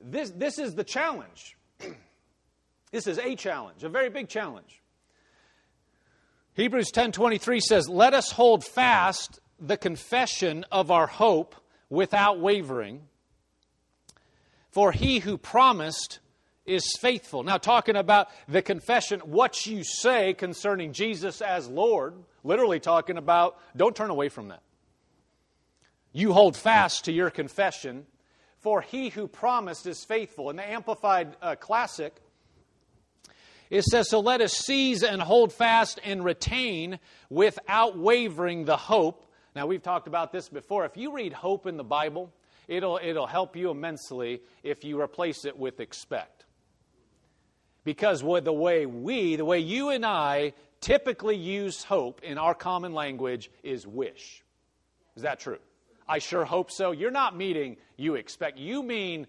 this, 0.00 0.30
this 0.30 0.58
is 0.58 0.74
the 0.74 0.84
challenge. 0.84 1.56
this 2.92 3.06
is 3.06 3.18
a 3.18 3.36
challenge, 3.36 3.84
a 3.84 3.88
very 3.88 4.10
big 4.10 4.28
challenge. 4.28 4.82
Hebrews 6.54 6.90
10:23 6.92 7.60
says, 7.60 7.88
"Let 7.88 8.12
us 8.14 8.30
hold 8.30 8.64
fast 8.64 9.40
the 9.66 9.76
confession 9.76 10.64
of 10.70 10.90
our 10.90 11.06
hope 11.06 11.54
without 11.88 12.38
wavering, 12.38 13.02
for 14.70 14.92
he 14.92 15.20
who 15.20 15.38
promised 15.38 16.20
is 16.66 16.96
faithful." 16.98 17.42
Now 17.42 17.58
talking 17.58 17.96
about 17.96 18.28
the 18.48 18.62
confession, 18.62 19.20
what 19.20 19.66
you 19.66 19.84
say 19.84 20.34
concerning 20.34 20.92
Jesus 20.92 21.40
as 21.40 21.68
Lord, 21.68 22.14
literally 22.42 22.80
talking 22.80 23.16
about 23.16 23.58
don't 23.76 23.94
turn 23.94 24.10
away 24.10 24.28
from 24.28 24.48
that. 24.48 24.62
You 26.12 26.32
hold 26.32 26.56
fast 26.56 27.06
to 27.06 27.12
your 27.12 27.28
confession, 27.28 28.06
for 28.60 28.80
he 28.80 29.08
who 29.08 29.26
promised 29.26 29.86
is 29.86 30.04
faithful. 30.04 30.48
In 30.48 30.56
the 30.56 30.66
Amplified 30.66 31.36
uh, 31.42 31.56
Classic, 31.56 32.14
it 33.68 33.82
says, 33.82 34.08
So 34.08 34.20
let 34.20 34.40
us 34.40 34.52
seize 34.52 35.02
and 35.02 35.20
hold 35.20 35.52
fast 35.52 35.98
and 36.04 36.24
retain 36.24 37.00
without 37.28 37.98
wavering 37.98 38.64
the 38.64 38.76
hope. 38.76 39.26
Now, 39.54 39.66
we've 39.66 39.82
talked 39.82 40.08
about 40.08 40.32
this 40.32 40.48
before. 40.48 40.84
If 40.84 40.96
you 40.96 41.12
read 41.12 41.32
hope 41.32 41.66
in 41.66 41.76
the 41.76 41.84
Bible, 41.84 42.32
it'll, 42.66 42.98
it'll 43.02 43.26
help 43.26 43.54
you 43.56 43.70
immensely 43.70 44.42
if 44.62 44.84
you 44.84 45.00
replace 45.00 45.44
it 45.44 45.56
with 45.56 45.80
expect. 45.80 46.44
Because 47.84 48.20
the 48.22 48.52
way 48.52 48.86
we, 48.86 49.36
the 49.36 49.44
way 49.44 49.60
you 49.60 49.90
and 49.90 50.04
I 50.04 50.54
typically 50.80 51.36
use 51.36 51.84
hope 51.84 52.22
in 52.22 52.38
our 52.38 52.54
common 52.54 52.94
language 52.94 53.50
is 53.62 53.86
wish. 53.86 54.42
Is 55.16 55.22
that 55.22 55.38
true? 55.38 55.58
I 56.08 56.18
sure 56.18 56.44
hope 56.44 56.70
so. 56.70 56.92
You're 56.92 57.10
not 57.10 57.36
meaning 57.36 57.76
you 57.96 58.16
expect. 58.16 58.58
You 58.58 58.82
mean 58.82 59.26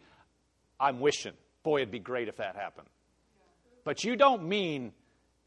I'm 0.80 1.00
wishing. 1.00 1.34
Boy, 1.64 1.78
it'd 1.78 1.92
be 1.92 2.00
great 2.00 2.28
if 2.28 2.38
that 2.38 2.56
happened. 2.56 2.88
But 3.84 4.04
you 4.04 4.16
don't 4.16 4.48
mean 4.48 4.94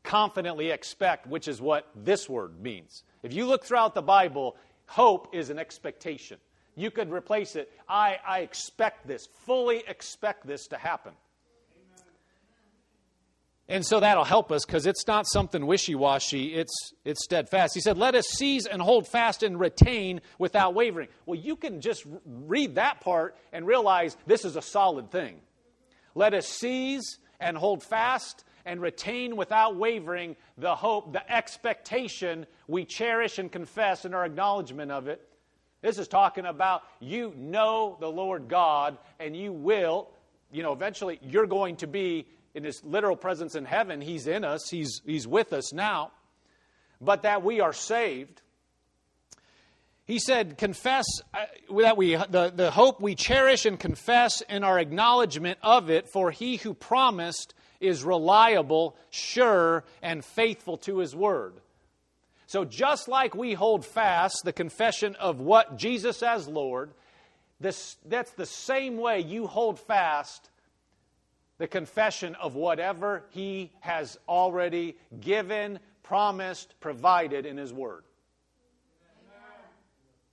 confidently 0.03 0.71
expect, 0.71 1.27
which 1.27 1.49
is 1.49 1.61
what 1.61 1.87
this 1.95 2.29
word 2.29 2.63
means. 2.63 3.05
If 3.23 3.35
you 3.35 3.47
look 3.47 3.65
throughout 3.65 3.95
the 3.95 4.03
Bible, 4.03 4.57
hope 4.89 5.35
is 5.35 5.51
an 5.51 5.59
expectation. 5.59 6.39
You 6.75 6.91
could 6.91 7.13
replace 7.13 7.57
it, 7.57 7.71
I, 7.89 8.19
I 8.27 8.41
expect 8.41 9.07
this, 9.07 9.29
fully 9.47 9.85
expect 9.87 10.47
this 10.47 10.67
to 10.69 10.77
happen. 10.77 11.13
And 13.71 13.85
so 13.85 14.01
that'll 14.01 14.25
help 14.25 14.51
us 14.51 14.65
because 14.65 14.87
it's 14.87 15.07
not 15.07 15.27
something 15.27 15.67
wishy 15.67 15.95
washy, 15.95 16.55
it's, 16.55 16.95
it's 17.05 17.23
steadfast. 17.23 17.75
He 17.75 17.81
said, 17.81 17.99
Let 17.99 18.15
us 18.15 18.27
seize 18.27 18.67
and 18.67 18.81
hold 18.81 19.07
fast 19.07 19.43
and 19.43 19.61
retain 19.61 20.23
without 20.39 20.75
wavering. 20.75 21.09
Well, 21.27 21.39
you 21.39 21.55
can 21.55 21.83
just 21.83 22.07
read 22.25 22.77
that 22.77 23.03
part 23.03 23.37
and 23.53 23.67
realize 23.67 24.17
this 24.27 24.47
is 24.47 24.57
a 24.57 24.63
solid 24.63 25.11
thing. 25.11 25.41
Let 26.15 26.33
us 26.33 26.47
seize 26.47 27.19
and 27.41 27.59
hold 27.59 27.83
fast 27.83 28.43
and 28.69 28.83
retain 28.83 29.35
without 29.35 29.77
wavering 29.77 30.37
the 30.59 30.77
hope, 30.77 31.13
the 31.15 31.33
expectation 31.33 32.47
we 32.69 32.85
cherish 32.85 33.39
and 33.39 33.51
confess 33.51 34.05
in 34.05 34.13
our 34.13 34.27
acknowledgement 34.27 34.93
of 34.93 35.09
it. 35.09 35.27
This 35.81 35.99
is 35.99 36.07
talking 36.07 36.45
about 36.45 36.83
you 37.01 37.33
know 37.35 37.97
the 37.99 38.11
Lord 38.11 38.47
God 38.47 38.99
and 39.19 39.35
you 39.35 39.53
will, 39.53 40.11
you 40.53 40.63
know, 40.63 40.73
eventually 40.73 41.19
you're 41.23 41.47
going 41.47 41.77
to 41.77 41.87
be 41.87 42.27
in 42.55 42.63
his 42.63 42.85
literal 42.85 43.17
presence 43.17 43.55
in 43.55 43.65
heaven. 43.65 44.03
He's 44.03 44.27
in 44.27 44.45
us, 44.45 44.69
he's, 44.69 45.01
he's 45.07 45.27
with 45.27 45.55
us 45.55 45.73
now. 45.73 46.13
But 47.01 47.23
that 47.23 47.43
we 47.43 47.61
are 47.61 47.73
saved. 47.73 48.43
He 50.05 50.19
said, 50.19 50.59
confess 50.59 51.07
uh, 51.33 51.45
that 51.83 51.97
we, 51.97 52.17
the, 52.17 52.53
the 52.55 52.71
hope 52.71 53.01
we 53.01 53.15
cherish 53.15 53.65
and 53.65 53.79
confess 53.79 54.43
in 54.43 54.65
our 54.65 54.79
acknowledgement 54.79 55.59
of 55.63 55.91
it, 55.91 56.09
for 56.09 56.31
he 56.31 56.57
who 56.57 56.75
promised 56.75 57.55
is 57.81 58.05
reliable, 58.05 58.97
sure, 59.11 59.85
and 60.03 60.25
faithful 60.25 60.77
to 60.79 60.99
his 60.99 61.15
word. 61.15 61.55
So, 62.47 62.65
just 62.65 63.09
like 63.09 63.35
we 63.35 63.53
hold 63.53 63.85
fast 63.85 64.43
the 64.45 64.53
confession 64.53 65.15
of 65.17 65.41
what 65.41 65.77
Jesus 65.77 66.23
as 66.23 66.49
Lord, 66.49 66.91
this, 67.61 67.97
that's 68.07 68.31
the 68.33 68.47
same 68.47 68.97
way 68.97 69.21
you 69.21 69.47
hold 69.47 69.79
fast 69.79 70.51
the 71.59 71.67
confession 71.67 72.37
of 72.37 72.55
whatever 72.55 73.25
he 73.31 73.73
has 73.81 74.19
already 74.29 74.97
given, 75.21 75.79
promised, 76.03 76.75
provided 76.81 77.45
in 77.45 77.57
his 77.57 77.73
word. 77.73 78.05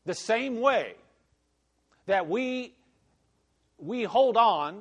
The 0.05 0.13
same 0.13 0.61
way 0.61 0.93
that 2.05 2.29
we, 2.29 2.75
we 3.79 4.03
hold 4.03 4.37
on, 4.37 4.75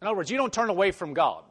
in 0.00 0.06
other 0.06 0.16
words, 0.16 0.30
you 0.30 0.36
don't 0.36 0.52
turn 0.52 0.68
away 0.68 0.92
from 0.92 1.14
God. 1.14 1.42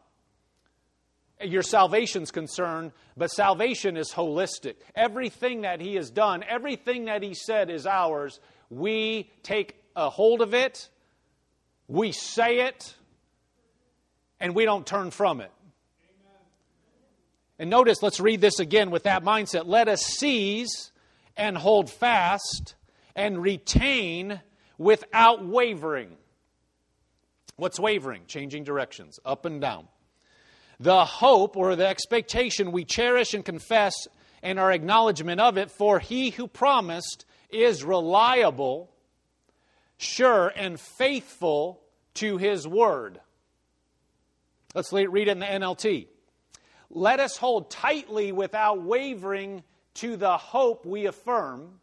Your 1.42 1.64
salvation's 1.64 2.32
concerned, 2.32 2.92
but 3.16 3.32
salvation 3.32 3.96
is 3.96 4.12
holistic. 4.12 4.76
Everything 4.96 5.62
that 5.62 5.80
He 5.80 5.96
has 5.96 6.10
done, 6.10 6.44
everything 6.48 7.06
that 7.06 7.24
He 7.24 7.34
said 7.34 7.70
is 7.70 7.88
ours. 7.88 8.40
We 8.70 9.32
take 9.42 9.76
a 9.96 10.10
hold 10.10 10.42
of 10.42 10.54
it, 10.54 10.90
we 11.88 12.12
say 12.12 12.68
it, 12.68 12.94
and 14.40 14.54
we 14.54 14.66
don't 14.66 14.86
turn 14.86 15.12
from 15.12 15.42
it. 15.42 15.52
And 17.58 17.70
notice, 17.70 18.02
let's 18.02 18.20
read 18.20 18.40
this 18.40 18.60
again 18.60 18.90
with 18.90 19.04
that 19.04 19.24
mindset. 19.24 19.66
Let 19.66 19.90
us 19.90 20.02
seize 20.02 20.92
and 21.36 21.58
hold 21.58 21.90
fast 21.90 22.76
and 23.16 23.42
retain 23.42 24.40
without 24.78 25.46
wavering. 25.46 26.16
What's 27.58 27.80
wavering? 27.80 28.24
Changing 28.28 28.64
directions, 28.64 29.20
up 29.26 29.46
and 29.46 29.60
down. 29.60 29.90
The 30.80 31.04
hope 31.06 31.58
or 31.58 31.76
the 31.76 31.88
expectation 31.88 32.72
we 32.72 32.86
cherish 32.86 33.34
and 33.34 33.44
confess 33.44 33.94
and 34.42 34.60
our 34.60 34.72
acknowledgement 34.72 35.42
of 35.42 35.58
it, 35.58 35.70
for 35.72 36.00
he 36.00 36.30
who 36.30 36.48
promised 36.48 37.26
is 37.50 37.84
reliable, 37.84 38.90
sure, 39.98 40.48
and 40.56 40.80
faithful 40.80 41.82
to 42.16 42.38
his 42.38 42.68
word. 42.68 43.20
Let's 44.74 44.94
read 44.94 45.28
it 45.28 45.28
in 45.28 45.40
the 45.40 45.46
NLT. 45.46 46.08
Let 46.90 47.20
us 47.20 47.38
hold 47.38 47.70
tightly 47.70 48.32
without 48.32 48.82
wavering 48.82 49.64
to 49.96 50.16
the 50.16 50.38
hope 50.38 50.86
we 50.86 51.06
affirm, 51.08 51.80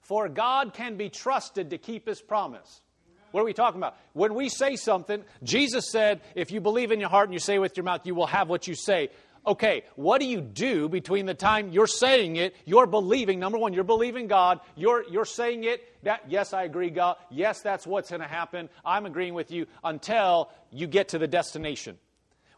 for 0.00 0.28
God 0.28 0.72
can 0.72 0.96
be 0.96 1.10
trusted 1.10 1.70
to 1.70 1.78
keep 1.78 2.06
his 2.06 2.22
promise. 2.22 2.80
What 3.30 3.40
are 3.42 3.44
we 3.44 3.52
talking 3.52 3.80
about? 3.80 3.96
When 4.12 4.34
we 4.34 4.48
say 4.48 4.76
something, 4.76 5.22
Jesus 5.42 5.90
said, 5.90 6.20
if 6.34 6.50
you 6.50 6.60
believe 6.60 6.92
in 6.92 7.00
your 7.00 7.08
heart 7.08 7.28
and 7.28 7.34
you 7.34 7.38
say 7.38 7.58
with 7.58 7.76
your 7.76 7.84
mouth, 7.84 8.06
you 8.06 8.14
will 8.14 8.26
have 8.26 8.48
what 8.48 8.66
you 8.66 8.74
say. 8.74 9.10
Okay, 9.46 9.84
what 9.96 10.20
do 10.20 10.26
you 10.26 10.40
do 10.40 10.88
between 10.88 11.24
the 11.24 11.34
time 11.34 11.70
you're 11.70 11.86
saying 11.86 12.36
it, 12.36 12.54
you're 12.66 12.86
believing, 12.86 13.38
number 13.38 13.56
one, 13.56 13.72
you're 13.72 13.84
believing 13.84 14.26
God, 14.26 14.60
you're, 14.76 15.04
you're 15.10 15.24
saying 15.24 15.64
it, 15.64 15.82
that, 16.02 16.24
yes, 16.28 16.52
I 16.52 16.64
agree, 16.64 16.90
God, 16.90 17.16
yes, 17.30 17.62
that's 17.62 17.86
what's 17.86 18.10
going 18.10 18.20
to 18.20 18.28
happen, 18.28 18.68
I'm 18.84 19.06
agreeing 19.06 19.34
with 19.34 19.50
you, 19.50 19.66
until 19.82 20.50
you 20.70 20.86
get 20.86 21.08
to 21.10 21.18
the 21.18 21.26
destination. 21.26 21.96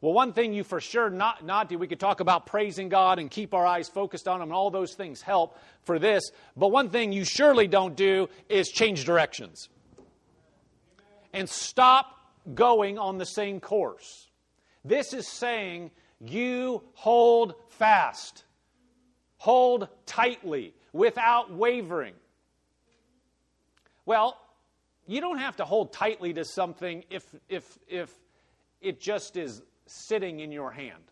Well, 0.00 0.14
one 0.14 0.32
thing 0.32 0.52
you 0.52 0.64
for 0.64 0.80
sure 0.80 1.10
not, 1.10 1.44
not 1.44 1.68
do, 1.68 1.78
we 1.78 1.86
could 1.86 2.00
talk 2.00 2.20
about 2.20 2.46
praising 2.46 2.88
God 2.88 3.18
and 3.18 3.30
keep 3.30 3.54
our 3.54 3.66
eyes 3.66 3.88
focused 3.88 4.26
on 4.26 4.40
Him, 4.40 4.48
and 4.48 4.52
all 4.52 4.70
those 4.70 4.94
things 4.94 5.20
help 5.20 5.58
for 5.84 5.98
this. 5.98 6.32
But 6.56 6.68
one 6.68 6.88
thing 6.88 7.12
you 7.12 7.24
surely 7.24 7.68
don't 7.68 7.94
do 7.94 8.28
is 8.48 8.68
change 8.68 9.04
directions 9.04 9.68
and 11.32 11.48
stop 11.48 12.18
going 12.54 12.98
on 12.98 13.18
the 13.18 13.26
same 13.26 13.60
course. 13.60 14.28
This 14.84 15.12
is 15.12 15.28
saying 15.28 15.90
you 16.20 16.82
hold 16.94 17.54
fast, 17.68 18.44
hold 19.38 19.88
tightly, 20.06 20.74
without 20.92 21.52
wavering. 21.52 22.14
Well, 24.06 24.38
you 25.06 25.20
don't 25.20 25.38
have 25.38 25.56
to 25.56 25.64
hold 25.64 25.92
tightly 25.92 26.32
to 26.34 26.44
something 26.44 27.04
if, 27.10 27.24
if, 27.48 27.78
if 27.88 28.12
it 28.80 29.00
just 29.00 29.36
is 29.36 29.62
sitting 29.86 30.40
in 30.40 30.52
your 30.52 30.70
hand. 30.70 31.02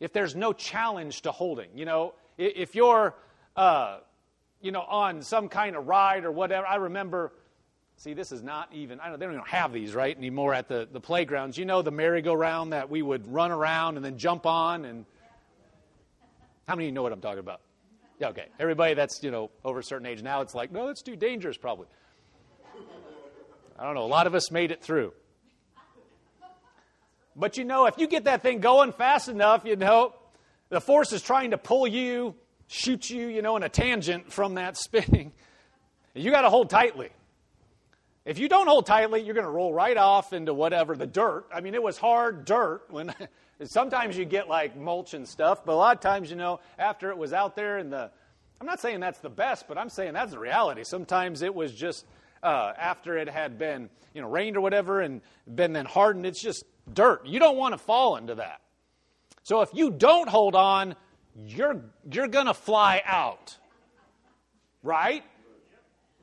If 0.00 0.12
there's 0.12 0.36
no 0.36 0.52
challenge 0.52 1.22
to 1.22 1.32
holding, 1.32 1.70
you 1.74 1.84
know, 1.84 2.14
if 2.36 2.74
you're, 2.74 3.16
uh, 3.56 3.98
you 4.60 4.72
know, 4.72 4.82
on 4.82 5.22
some 5.22 5.48
kind 5.48 5.76
of 5.76 5.86
ride 5.86 6.24
or 6.24 6.32
whatever. 6.32 6.66
I 6.66 6.76
remember 6.76 7.32
See, 7.98 8.14
this 8.14 8.30
is 8.30 8.44
not 8.44 8.72
even, 8.72 9.00
I 9.00 9.08
don't, 9.08 9.18
they 9.18 9.26
don't 9.26 9.34
even 9.34 9.46
have 9.46 9.72
these, 9.72 9.92
right, 9.92 10.16
anymore 10.16 10.54
at 10.54 10.68
the, 10.68 10.88
the 10.90 11.00
playgrounds. 11.00 11.58
You 11.58 11.64
know 11.64 11.82
the 11.82 11.90
merry-go-round 11.90 12.72
that 12.72 12.88
we 12.88 13.02
would 13.02 13.26
run 13.26 13.50
around 13.50 13.96
and 13.96 14.04
then 14.04 14.18
jump 14.18 14.46
on? 14.46 14.84
And 14.84 15.04
how 16.68 16.76
many 16.76 16.84
of 16.84 16.90
you 16.90 16.92
know 16.92 17.02
what 17.02 17.10
I'm 17.10 17.20
talking 17.20 17.40
about? 17.40 17.60
Yeah, 18.20 18.28
okay. 18.28 18.46
Everybody 18.60 18.94
that's, 18.94 19.20
you 19.24 19.32
know, 19.32 19.50
over 19.64 19.80
a 19.80 19.82
certain 19.82 20.06
age 20.06 20.22
now, 20.22 20.42
it's 20.42 20.54
like, 20.54 20.70
no, 20.70 20.86
that's 20.86 21.02
too 21.02 21.16
dangerous, 21.16 21.56
probably. 21.56 21.88
I 23.76 23.82
don't 23.82 23.96
know. 23.96 24.04
A 24.04 24.06
lot 24.06 24.28
of 24.28 24.34
us 24.36 24.52
made 24.52 24.70
it 24.70 24.80
through. 24.80 25.12
But 27.34 27.56
you 27.56 27.64
know, 27.64 27.86
if 27.86 27.98
you 27.98 28.06
get 28.06 28.24
that 28.24 28.42
thing 28.42 28.60
going 28.60 28.92
fast 28.92 29.28
enough, 29.28 29.64
you 29.64 29.74
know, 29.74 30.14
the 30.68 30.80
force 30.80 31.12
is 31.12 31.20
trying 31.20 31.50
to 31.50 31.58
pull 31.58 31.86
you, 31.86 32.36
shoot 32.68 33.10
you, 33.10 33.26
you 33.26 33.42
know, 33.42 33.56
in 33.56 33.64
a 33.64 33.68
tangent 33.68 34.32
from 34.32 34.54
that 34.54 34.76
spinning. 34.76 35.32
You 36.14 36.32
got 36.32 36.40
to 36.40 36.50
hold 36.50 36.68
tightly. 36.68 37.10
If 38.28 38.38
you 38.38 38.46
don't 38.46 38.66
hold 38.66 38.84
tightly, 38.84 39.22
you're 39.22 39.32
going 39.32 39.46
to 39.46 39.50
roll 39.50 39.72
right 39.72 39.96
off 39.96 40.34
into 40.34 40.52
whatever 40.52 40.94
the 40.94 41.06
dirt. 41.06 41.46
I 41.50 41.62
mean, 41.62 41.72
it 41.72 41.82
was 41.82 41.96
hard 41.96 42.44
dirt 42.44 42.82
when 42.90 43.14
sometimes 43.64 44.18
you 44.18 44.26
get 44.26 44.50
like 44.50 44.76
mulch 44.76 45.14
and 45.14 45.26
stuff, 45.26 45.64
but 45.64 45.72
a 45.72 45.76
lot 45.76 45.96
of 45.96 46.02
times, 46.02 46.28
you 46.28 46.36
know, 46.36 46.60
after 46.78 47.08
it 47.08 47.16
was 47.16 47.32
out 47.32 47.56
there 47.56 47.78
in 47.78 47.88
the 47.88 48.10
I'm 48.60 48.66
not 48.66 48.80
saying 48.80 49.00
that's 49.00 49.20
the 49.20 49.30
best, 49.30 49.66
but 49.66 49.78
I'm 49.78 49.88
saying 49.88 50.12
that's 50.12 50.32
the 50.32 50.38
reality. 50.38 50.82
Sometimes 50.84 51.40
it 51.40 51.54
was 51.54 51.74
just 51.74 52.04
uh, 52.42 52.74
after 52.76 53.16
it 53.16 53.30
had 53.30 53.58
been, 53.58 53.88
you 54.12 54.20
know, 54.20 54.28
rained 54.28 54.58
or 54.58 54.60
whatever 54.60 55.00
and 55.00 55.22
been 55.54 55.72
then 55.72 55.86
hardened, 55.86 56.26
it's 56.26 56.42
just 56.42 56.64
dirt. 56.92 57.24
You 57.24 57.38
don't 57.38 57.56
want 57.56 57.72
to 57.72 57.78
fall 57.78 58.16
into 58.16 58.34
that. 58.34 58.60
So 59.42 59.62
if 59.62 59.70
you 59.72 59.90
don't 59.90 60.28
hold 60.28 60.54
on, 60.54 60.96
you're 61.46 61.80
you're 62.12 62.28
going 62.28 62.44
to 62.44 62.52
fly 62.52 63.00
out. 63.06 63.56
Right? 64.82 65.24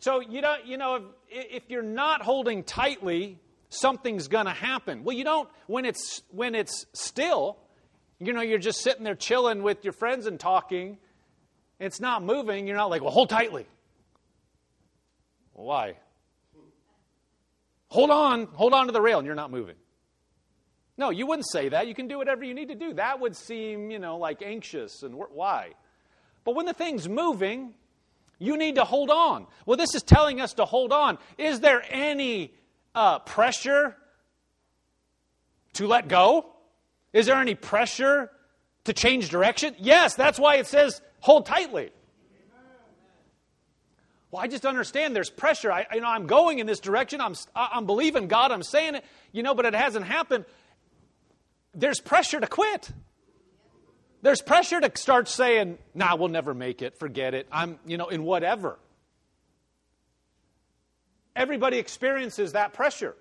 So 0.05 0.19
you 0.19 0.41
know, 0.41 0.55
you 0.63 0.77
know, 0.77 1.07
if, 1.31 1.63
if 1.63 1.63
you're 1.67 1.81
not 1.81 2.21
holding 2.21 2.63
tightly, 2.63 3.39
something's 3.69 4.27
going 4.27 4.45
to 4.45 4.51
happen. 4.51 5.03
Well, 5.03 5.17
you 5.17 5.23
don't 5.23 5.49
when 5.65 5.83
it's 5.83 6.21
when 6.29 6.53
it's 6.53 6.85
still. 6.93 7.57
You 8.19 8.31
know, 8.31 8.41
you're 8.41 8.59
just 8.59 8.81
sitting 8.81 9.03
there 9.03 9.15
chilling 9.15 9.63
with 9.63 9.83
your 9.83 9.93
friends 9.93 10.27
and 10.27 10.39
talking. 10.39 10.99
It's 11.79 11.99
not 11.99 12.21
moving. 12.21 12.67
You're 12.67 12.77
not 12.77 12.91
like, 12.91 13.01
well, 13.01 13.09
hold 13.09 13.31
tightly. 13.31 13.65
Why? 15.53 15.95
Hold 17.87 18.11
on, 18.11 18.45
hold 18.53 18.73
on 18.73 18.85
to 18.85 18.91
the 18.91 19.01
rail, 19.01 19.17
and 19.17 19.25
you're 19.25 19.33
not 19.33 19.49
moving. 19.49 19.75
No, 20.99 21.09
you 21.09 21.25
wouldn't 21.25 21.49
say 21.49 21.69
that. 21.69 21.87
You 21.87 21.95
can 21.95 22.07
do 22.07 22.19
whatever 22.19 22.43
you 22.43 22.53
need 22.53 22.67
to 22.67 22.75
do. 22.75 22.93
That 22.93 23.19
would 23.21 23.35
seem, 23.35 23.89
you 23.89 23.97
know, 23.97 24.17
like 24.17 24.43
anxious 24.43 25.01
and 25.01 25.15
why. 25.15 25.71
But 26.43 26.53
when 26.53 26.67
the 26.67 26.73
thing's 26.73 27.09
moving, 27.09 27.73
you 28.39 28.57
need 28.57 28.75
to 28.75 28.83
hold 28.83 29.09
on. 29.09 29.47
Well, 29.65 29.77
this 29.77 29.95
is 29.95 30.03
telling 30.03 30.41
us 30.41 30.53
to 30.53 30.65
hold 30.65 30.91
on. 30.91 31.17
Is 31.37 31.59
there 31.59 31.83
any 31.89 32.53
uh, 32.93 33.19
pressure 33.19 33.95
to 35.73 35.87
let 35.87 36.07
go? 36.07 36.45
Is 37.13 37.27
there 37.27 37.37
any 37.37 37.55
pressure 37.55 38.31
to 38.85 38.93
change 38.93 39.29
direction? 39.29 39.75
Yes, 39.79 40.15
that's 40.15 40.39
why 40.39 40.55
it 40.55 40.67
says 40.67 41.01
hold 41.19 41.45
tightly. 41.45 41.91
Well, 44.31 44.43
I 44.43 44.47
just 44.47 44.65
understand 44.65 45.15
there's 45.15 45.29
pressure. 45.29 45.71
I, 45.71 45.85
you 45.93 46.01
know, 46.01 46.09
I'm 46.09 46.27
going 46.27 46.59
in 46.59 46.67
this 46.67 46.81
direction. 46.81 47.21
I'm, 47.21 47.35
I'm 47.55 47.85
believing 47.85 48.27
God. 48.27 48.51
I'm 48.51 48.63
saying 48.63 48.95
it, 48.95 49.05
you 49.31 49.43
know, 49.43 49.55
but 49.55 49.65
it 49.65 49.73
hasn't 49.73 50.05
happened. 50.05 50.43
There's 51.73 52.01
pressure 52.01 52.41
to 52.41 52.47
quit. 52.47 52.91
There's 54.25 54.41
pressure 54.41 54.81
to 54.81 54.91
start 54.95 55.29
saying, 55.29 55.77
nah, 55.93 56.15
we'll 56.15 56.29
never 56.29 56.55
make 56.55 56.81
it, 56.81 56.97
forget 56.97 57.35
it, 57.35 57.47
I'm, 57.51 57.77
you 57.85 57.95
know, 57.95 58.07
in 58.07 58.23
whatever. 58.23 58.79
Everybody 61.35 61.77
experiences 61.77 62.53
that 62.53 62.73
pressure. 62.73 63.15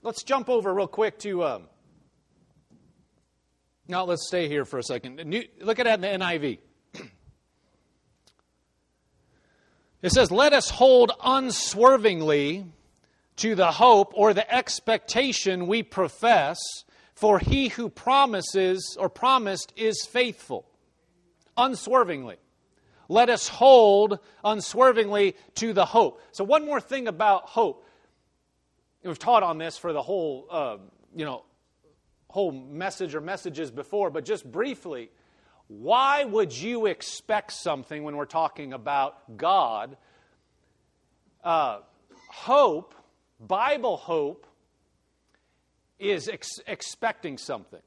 Let's 0.00 0.22
jump 0.22 0.48
over 0.48 0.72
real 0.72 0.86
quick 0.86 1.18
to. 1.18 1.44
Um, 1.44 1.62
now, 3.86 4.04
let's 4.04 4.26
stay 4.26 4.48
here 4.48 4.64
for 4.64 4.78
a 4.78 4.82
second. 4.82 5.16
New, 5.16 5.44
look 5.60 5.78
at 5.78 5.84
that 5.84 6.02
in 6.02 6.20
the 6.20 6.24
NIV. 6.24 6.58
It 10.00 10.12
says, 10.12 10.30
Let 10.30 10.54
us 10.54 10.70
hold 10.70 11.12
unswervingly 11.22 12.64
to 13.36 13.54
the 13.54 13.70
hope 13.70 14.14
or 14.16 14.32
the 14.32 14.50
expectation 14.50 15.66
we 15.66 15.82
profess 15.82 16.56
for 17.14 17.38
he 17.38 17.68
who 17.68 17.88
promises 17.88 18.96
or 18.98 19.08
promised 19.08 19.72
is 19.76 20.04
faithful, 20.04 20.66
unswervingly. 21.56 22.36
Let 23.08 23.28
us 23.28 23.48
hold 23.48 24.18
unswervingly 24.42 25.36
to 25.56 25.72
the 25.72 25.84
hope. 25.84 26.20
So, 26.32 26.42
one 26.44 26.64
more 26.64 26.80
thing 26.80 27.06
about 27.06 27.44
hope. 27.44 27.86
We've 29.02 29.18
taught 29.18 29.42
on 29.42 29.58
this 29.58 29.76
for 29.76 29.92
the 29.92 30.02
whole 30.02 30.46
uh, 30.50 30.76
you 31.14 31.24
know, 31.24 31.44
whole 32.28 32.50
message 32.50 33.14
or 33.14 33.20
messages 33.20 33.70
before, 33.70 34.10
but 34.10 34.24
just 34.24 34.50
briefly, 34.50 35.10
why 35.68 36.24
would 36.24 36.52
you 36.52 36.86
expect 36.86 37.52
something 37.52 38.02
when 38.02 38.16
we're 38.16 38.24
talking 38.24 38.72
about 38.72 39.36
God? 39.36 39.96
Uh, 41.42 41.80
hope, 42.28 42.94
Bible 43.38 43.96
hope, 43.96 44.46
is 45.98 46.28
ex- 46.28 46.60
expecting 46.66 47.38
something. 47.38 47.80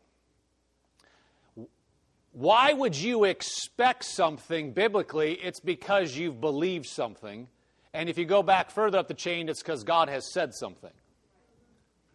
Why 2.31 2.71
would 2.71 2.95
you 2.95 3.23
expect 3.23 4.03
something 4.03 4.73
biblically? 4.73 5.33
It's 5.33 5.59
because 5.59 6.15
you've 6.15 6.39
believed 6.39 6.85
something. 6.85 7.47
And 7.93 8.09
if 8.09 8.17
you 8.17 8.25
go 8.25 8.43
back 8.43 8.69
further 8.69 8.99
up 8.99 9.07
the 9.07 9.15
chain, 9.15 9.49
it's 9.49 9.63
because 9.63 9.83
God 9.83 10.07
has 10.07 10.31
said 10.31 10.53
something. 10.53 10.91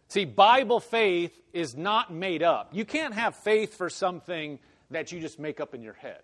See, 0.07 0.25
Bible 0.25 0.79
faith 0.79 1.37
is 1.51 1.75
not 1.75 2.13
made 2.13 2.43
up. 2.43 2.69
You 2.71 2.85
can't 2.85 3.13
have 3.13 3.35
faith 3.35 3.75
for 3.75 3.89
something 3.89 4.59
that 4.91 5.11
you 5.11 5.19
just 5.19 5.39
make 5.39 5.59
up 5.59 5.73
in 5.73 5.81
your 5.81 5.93
head. 5.93 6.21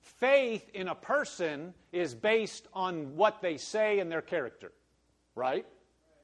Faith 0.00 0.68
in 0.74 0.88
a 0.88 0.94
person 0.94 1.74
is 1.92 2.14
based 2.14 2.66
on 2.72 3.14
what 3.14 3.42
they 3.42 3.58
say 3.58 4.00
and 4.00 4.10
their 4.10 4.22
character, 4.22 4.72
right? 5.36 5.66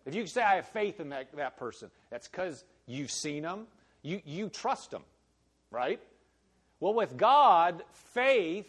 If 0.07 0.15
you 0.15 0.27
say, 0.27 0.43
I 0.43 0.57
have 0.57 0.69
faith 0.69 1.01
in 1.01 1.11
that, 1.11 1.35
that 1.37 1.57
person, 1.57 1.91
that's 2.11 2.29
because 2.29 2.65
you've 2.87 3.11
seen 3.11 3.43
them, 3.43 3.67
you, 4.03 4.21
you 4.25 4.49
trust 4.51 4.91
them, 4.91 5.03
right? 5.71 6.01
Well, 6.81 6.95
with 6.95 7.17
God, 7.17 7.83
faith 8.13 8.67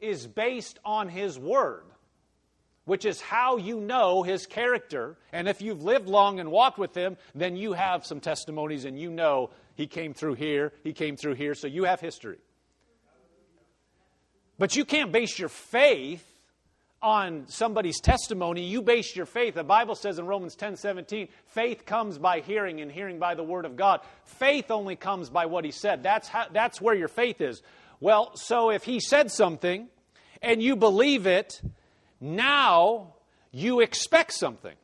is 0.00 0.26
based 0.26 0.78
on 0.84 1.08
His 1.08 1.38
Word, 1.38 1.84
which 2.84 3.06
is 3.06 3.20
how 3.20 3.56
you 3.56 3.80
know 3.80 4.22
His 4.22 4.46
character. 4.46 5.16
And 5.32 5.48
if 5.48 5.62
you've 5.62 5.82
lived 5.82 6.08
long 6.08 6.40
and 6.40 6.50
walked 6.50 6.78
with 6.78 6.94
Him, 6.94 7.16
then 7.34 7.56
you 7.56 7.72
have 7.72 8.04
some 8.04 8.20
testimonies 8.20 8.84
and 8.84 8.98
you 8.98 9.10
know 9.10 9.50
He 9.76 9.86
came 9.86 10.12
through 10.12 10.34
here, 10.34 10.74
He 10.84 10.92
came 10.92 11.16
through 11.16 11.34
here, 11.34 11.54
so 11.54 11.66
you 11.66 11.84
have 11.84 12.00
history. 12.00 12.38
But 14.58 14.76
you 14.76 14.84
can't 14.84 15.10
base 15.10 15.38
your 15.38 15.48
faith 15.48 16.29
on 17.02 17.46
somebody's 17.48 18.00
testimony, 18.00 18.64
you 18.64 18.82
base 18.82 19.16
your 19.16 19.26
faith. 19.26 19.54
The 19.54 19.64
Bible 19.64 19.94
says 19.94 20.18
in 20.18 20.26
Romans 20.26 20.54
10 20.54 20.76
17, 20.76 21.28
faith 21.46 21.86
comes 21.86 22.18
by 22.18 22.40
hearing, 22.40 22.80
and 22.80 22.92
hearing 22.92 23.18
by 23.18 23.34
the 23.34 23.42
Word 23.42 23.64
of 23.64 23.76
God. 23.76 24.00
Faith 24.24 24.70
only 24.70 24.96
comes 24.96 25.30
by 25.30 25.46
what 25.46 25.64
He 25.64 25.70
said. 25.70 26.02
That's, 26.02 26.28
how, 26.28 26.46
that's 26.52 26.80
where 26.80 26.94
your 26.94 27.08
faith 27.08 27.40
is. 27.40 27.62
Well, 28.00 28.36
so 28.36 28.70
if 28.70 28.84
He 28.84 29.00
said 29.00 29.30
something 29.30 29.88
and 30.42 30.62
you 30.62 30.76
believe 30.76 31.26
it, 31.26 31.60
now 32.20 33.14
you 33.50 33.80
expect 33.80 34.32
something. 34.32 34.74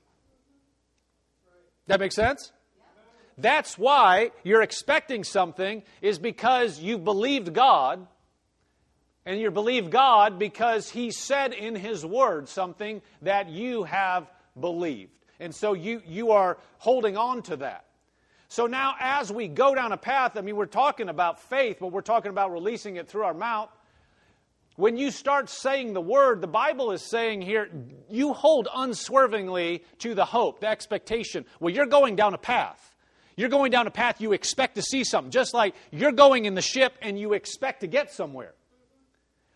That 1.87 2.01
makes 2.01 2.15
sense? 2.15 2.53
That's 3.39 3.77
why 3.77 4.31
you're 4.43 4.63
expecting 4.63 5.23
something, 5.23 5.83
is 6.01 6.19
because 6.19 6.81
you've 6.81 7.05
believed 7.05 7.53
God 7.53 8.07
and 9.27 9.41
you 9.41 9.51
believe 9.51 9.91
God 9.91 10.39
because 10.39 10.89
He 10.89 11.11
said 11.11 11.53
in 11.53 11.75
His 11.75 12.07
Word 12.07 12.49
something 12.49 13.03
that 13.23 13.51
you 13.51 13.83
have 13.83 14.31
believed. 14.59 15.11
And 15.41 15.55
so 15.55 15.75
you, 15.75 16.01
you 16.07 16.31
are 16.31 16.57
holding 16.79 17.17
on 17.17 17.43
to 17.43 17.57
that. 17.57 17.85
So 18.49 18.67
now, 18.67 18.95
as 19.01 19.33
we 19.33 19.49
go 19.49 19.75
down 19.75 19.91
a 19.93 19.97
path, 19.97 20.37
I 20.37 20.41
mean, 20.41 20.57
we're 20.57 20.67
talking 20.67 21.09
about 21.09 21.41
faith, 21.41 21.79
but 21.81 21.89
we're 21.89 22.01
talking 22.01 22.31
about 22.31 22.53
releasing 22.53 22.97
it 22.97 23.09
through 23.09 23.25
our 23.25 23.35
mouth. 23.35 23.71
When 24.77 24.97
you 24.97 25.11
start 25.11 25.49
saying 25.49 25.95
the 25.95 26.01
word, 26.01 26.41
the 26.41 26.47
Bible 26.47 26.93
is 26.93 27.03
saying 27.03 27.43
here, 27.43 27.69
you 28.09 28.35
hold 28.35 28.69
unswervingly 28.73 29.83
to 30.01 30.15
the 30.15 30.25
hope, 30.25 30.61
the 30.61 30.69
expectation. 30.69 31.45
Well, 31.61 31.75
you're 31.75 31.87
going 31.87 32.15
down 32.15 32.35
a 32.35 32.39
path. 32.39 32.95
You're 33.37 33.49
going 33.49 33.71
down 33.71 33.87
a 33.87 33.91
path 33.91 34.21
you 34.21 34.33
expect 34.33 34.77
to 34.77 34.83
see 34.83 35.03
something, 35.03 35.31
just 35.31 35.53
like 35.53 35.75
you're 35.91 36.13
going 36.13 36.45
in 36.45 36.55
the 36.55 36.63
ship 36.63 36.95
and 37.03 37.19
you 37.19 37.33
expect 37.33 37.81
to 37.81 37.87
get 37.87 38.13
somewhere. 38.13 38.55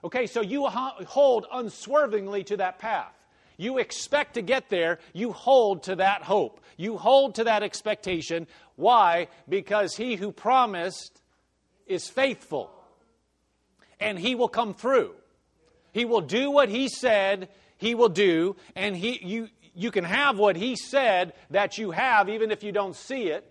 Okay, 0.03 0.27
so 0.27 0.41
you 0.41 0.67
hold 0.67 1.47
unswervingly 1.53 2.45
to 2.45 2.57
that 2.59 2.79
path. 2.79 3.13
You 3.57 3.79
expect 3.79 4.35
to 4.35 4.43
get 4.43 4.71
there. 4.71 4.99
You 5.13 5.33
hold 5.33 5.83
to 5.85 5.97
that 5.97 6.23
hope. 6.23 6.61
You 6.79 6.97
hold 6.97 7.35
to 7.35 7.45
that 7.45 7.63
expectation. 7.63 8.47
Why? 8.77 9.29
Because 9.49 9.95
he 9.95 10.17
who 10.17 10.33
promised 10.33 11.21
is 11.87 12.09
faithful. 12.09 12.71
And 13.99 14.19
he 14.19 14.35
will 14.35 14.49
come 14.49 14.73
through. 14.73 15.15
He 15.93 16.07
will 16.07 16.23
do 16.23 16.51
what 16.51 16.71
he 16.71 16.89
said 16.89 17.51
he 17.81 17.95
will 17.95 18.11
do. 18.11 18.57
And 18.77 18.95
he, 18.95 19.19
you, 19.25 19.49
you 19.75 19.91
can 19.91 20.05
have 20.05 20.39
what 20.39 20.55
he 20.55 20.77
said 20.77 21.33
that 21.51 21.79
you 21.79 21.91
have, 21.91 22.29
even 22.29 22.51
if 22.51 22.63
you 22.63 22.73
don't 22.73 22.95
see 22.95 23.29
it, 23.29 23.51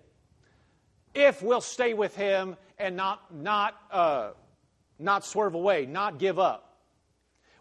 if 1.15 1.41
we'll 1.41 1.61
stay 1.61 1.93
with 1.95 2.15
him 2.15 2.55
and 2.77 2.95
not, 2.95 3.33
not 3.35 3.75
uh, 3.91 4.29
not 4.99 5.25
swerve 5.25 5.55
away, 5.55 5.85
not 5.85 6.19
give 6.19 6.37
up. 6.37 6.77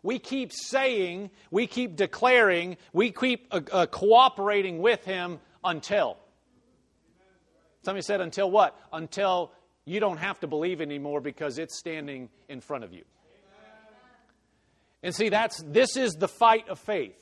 We 0.03 0.19
keep 0.19 0.53
saying, 0.53 1.31
we 1.51 1.67
keep 1.67 1.97
declaring, 1.97 2.77
we 2.93 3.11
keep 3.11 3.49
uh, 3.51 3.61
uh, 3.71 3.87
cooperating 3.87 4.79
with 4.79 5.05
Him 5.05 5.39
until. 5.65 6.17
Somebody 7.83 8.03
said, 8.03 8.21
until 8.21 8.51
what? 8.51 8.79
Until 8.93 9.53
you 9.85 10.01
don't 10.01 10.19
have 10.19 10.39
to 10.41 10.47
believe 10.47 10.81
anymore 10.81 11.21
because 11.21 11.59
it's 11.59 11.79
standing 11.79 12.29
in 12.49 12.61
front 12.61 12.85
of 12.85 12.93
you. 12.93 13.05
And 15.03 15.15
see, 15.15 15.29
that's 15.29 15.63
this 15.63 15.97
is 15.97 16.15
the 16.15 16.29
fight 16.29 16.69
of 16.69 16.79
faith. 16.79 17.17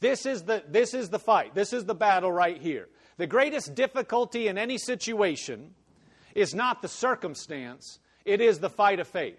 This 0.00 0.26
is 0.26 0.42
the 0.42 0.64
this 0.68 0.94
is 0.94 1.10
the 1.10 1.18
fight. 1.18 1.54
This 1.54 1.72
is 1.72 1.84
the 1.84 1.94
battle 1.94 2.32
right 2.32 2.60
here. 2.60 2.88
The 3.18 3.26
greatest 3.26 3.74
difficulty 3.74 4.48
in 4.48 4.58
any 4.58 4.78
situation 4.78 5.74
is 6.34 6.54
not 6.54 6.82
the 6.82 6.88
circumstance, 6.88 8.00
it 8.24 8.40
is 8.40 8.58
the 8.58 8.70
fight 8.70 9.00
of 9.00 9.08
faith. 9.08 9.38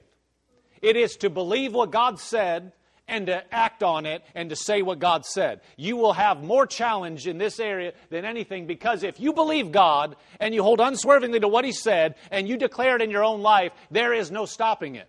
It 0.82 0.98
is 0.98 1.16
to 1.18 1.30
believe 1.30 1.74
what 1.74 1.92
God 1.92 2.20
said 2.20 2.74
and 3.08 3.28
to 3.28 3.54
act 3.54 3.84
on 3.84 4.06
it 4.06 4.24
and 4.36 4.50
to 4.50 4.56
say 4.56 4.82
what 4.82 5.00
God 5.00 5.26
said. 5.26 5.62
You 5.78 5.98
will 5.98 6.14
have 6.14 6.44
more 6.44 6.66
challenge 6.66 7.28
in 7.28 7.38
this 7.38 7.60
area 7.60 7.94
than 8.10 8.26
anything 8.26 8.66
because 8.66 9.04
if 9.04 9.20
you 9.20 9.34
believe 9.34 9.72
God 9.72 10.16
and 10.40 10.54
you 10.54 10.64
hold 10.64 10.80
unswervingly 10.80 11.40
to 11.42 11.48
what 11.48 11.66
He 11.66 11.72
said 11.72 12.16
and 12.32 12.48
you 12.48 12.58
declare 12.58 12.96
it 12.96 13.02
in 13.02 13.12
your 13.12 13.24
own 13.24 13.42
life, 13.42 13.72
there 13.92 14.14
is 14.14 14.32
no 14.32 14.46
stopping 14.46 14.96
it. 14.96 15.08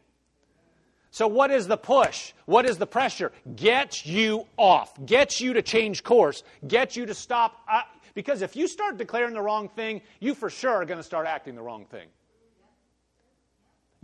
So, 1.11 1.29
what 1.29 1.53
is 1.53 1.69
the 1.69 1.77
push? 1.77 2.33
What 2.45 2.67
is 2.67 2.77
the 2.77 2.89
pressure? 2.89 3.31
Get 3.55 4.05
you 4.05 4.47
off. 4.57 4.93
Get 5.07 5.41
you 5.41 5.53
to 5.53 5.63
change 5.63 6.03
course. 6.03 6.43
Get 6.67 6.97
you 6.97 7.07
to 7.07 7.15
stop. 7.15 7.61
Uh, 7.71 7.83
because 8.15 8.43
if 8.43 8.57
you 8.57 8.67
start 8.67 8.97
declaring 8.97 9.35
the 9.35 9.41
wrong 9.41 9.69
thing, 9.69 10.03
you 10.19 10.35
for 10.35 10.51
sure 10.51 10.73
are 10.73 10.85
going 10.85 10.99
to 10.99 11.05
start 11.05 11.29
acting 11.29 11.55
the 11.55 11.63
wrong 11.63 11.85
thing. 11.85 12.09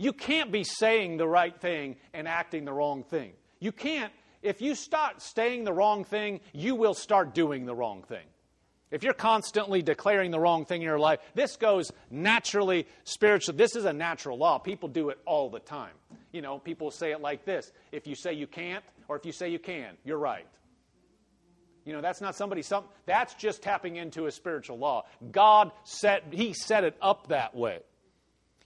You 0.01 0.13
can't 0.13 0.51
be 0.51 0.63
saying 0.63 1.17
the 1.17 1.27
right 1.27 1.55
thing 1.55 1.95
and 2.11 2.27
acting 2.27 2.65
the 2.65 2.73
wrong 2.73 3.03
thing. 3.03 3.33
You 3.59 3.71
can't. 3.71 4.11
If 4.41 4.59
you 4.59 4.73
start 4.73 5.21
saying 5.21 5.63
the 5.63 5.73
wrong 5.73 6.05
thing, 6.05 6.39
you 6.53 6.73
will 6.73 6.95
start 6.95 7.35
doing 7.35 7.67
the 7.67 7.75
wrong 7.75 8.01
thing. 8.01 8.25
If 8.89 9.03
you're 9.03 9.13
constantly 9.13 9.83
declaring 9.83 10.31
the 10.31 10.39
wrong 10.39 10.65
thing 10.65 10.81
in 10.81 10.87
your 10.87 10.97
life, 10.97 11.19
this 11.35 11.55
goes 11.55 11.91
naturally 12.09 12.87
spiritually. 13.03 13.55
This 13.55 13.75
is 13.75 13.85
a 13.85 13.93
natural 13.93 14.39
law. 14.39 14.57
People 14.57 14.89
do 14.89 15.09
it 15.09 15.19
all 15.27 15.51
the 15.51 15.59
time. 15.59 15.93
You 16.31 16.41
know, 16.41 16.57
people 16.57 16.89
say 16.89 17.11
it 17.11 17.21
like 17.21 17.45
this 17.45 17.71
if 17.91 18.07
you 18.07 18.15
say 18.15 18.33
you 18.33 18.47
can't, 18.47 18.83
or 19.07 19.17
if 19.17 19.23
you 19.23 19.31
say 19.31 19.49
you 19.49 19.59
can, 19.59 19.97
you're 20.03 20.17
right. 20.17 20.47
You 21.85 21.93
know, 21.93 22.01
that's 22.01 22.21
not 22.21 22.35
somebody, 22.35 22.63
some, 22.63 22.85
that's 23.05 23.35
just 23.35 23.61
tapping 23.61 23.97
into 23.97 24.25
a 24.25 24.31
spiritual 24.31 24.79
law. 24.79 25.05
God 25.31 25.71
set, 25.83 26.23
He 26.31 26.53
set 26.53 26.83
it 26.83 26.97
up 27.03 27.27
that 27.27 27.55
way. 27.55 27.81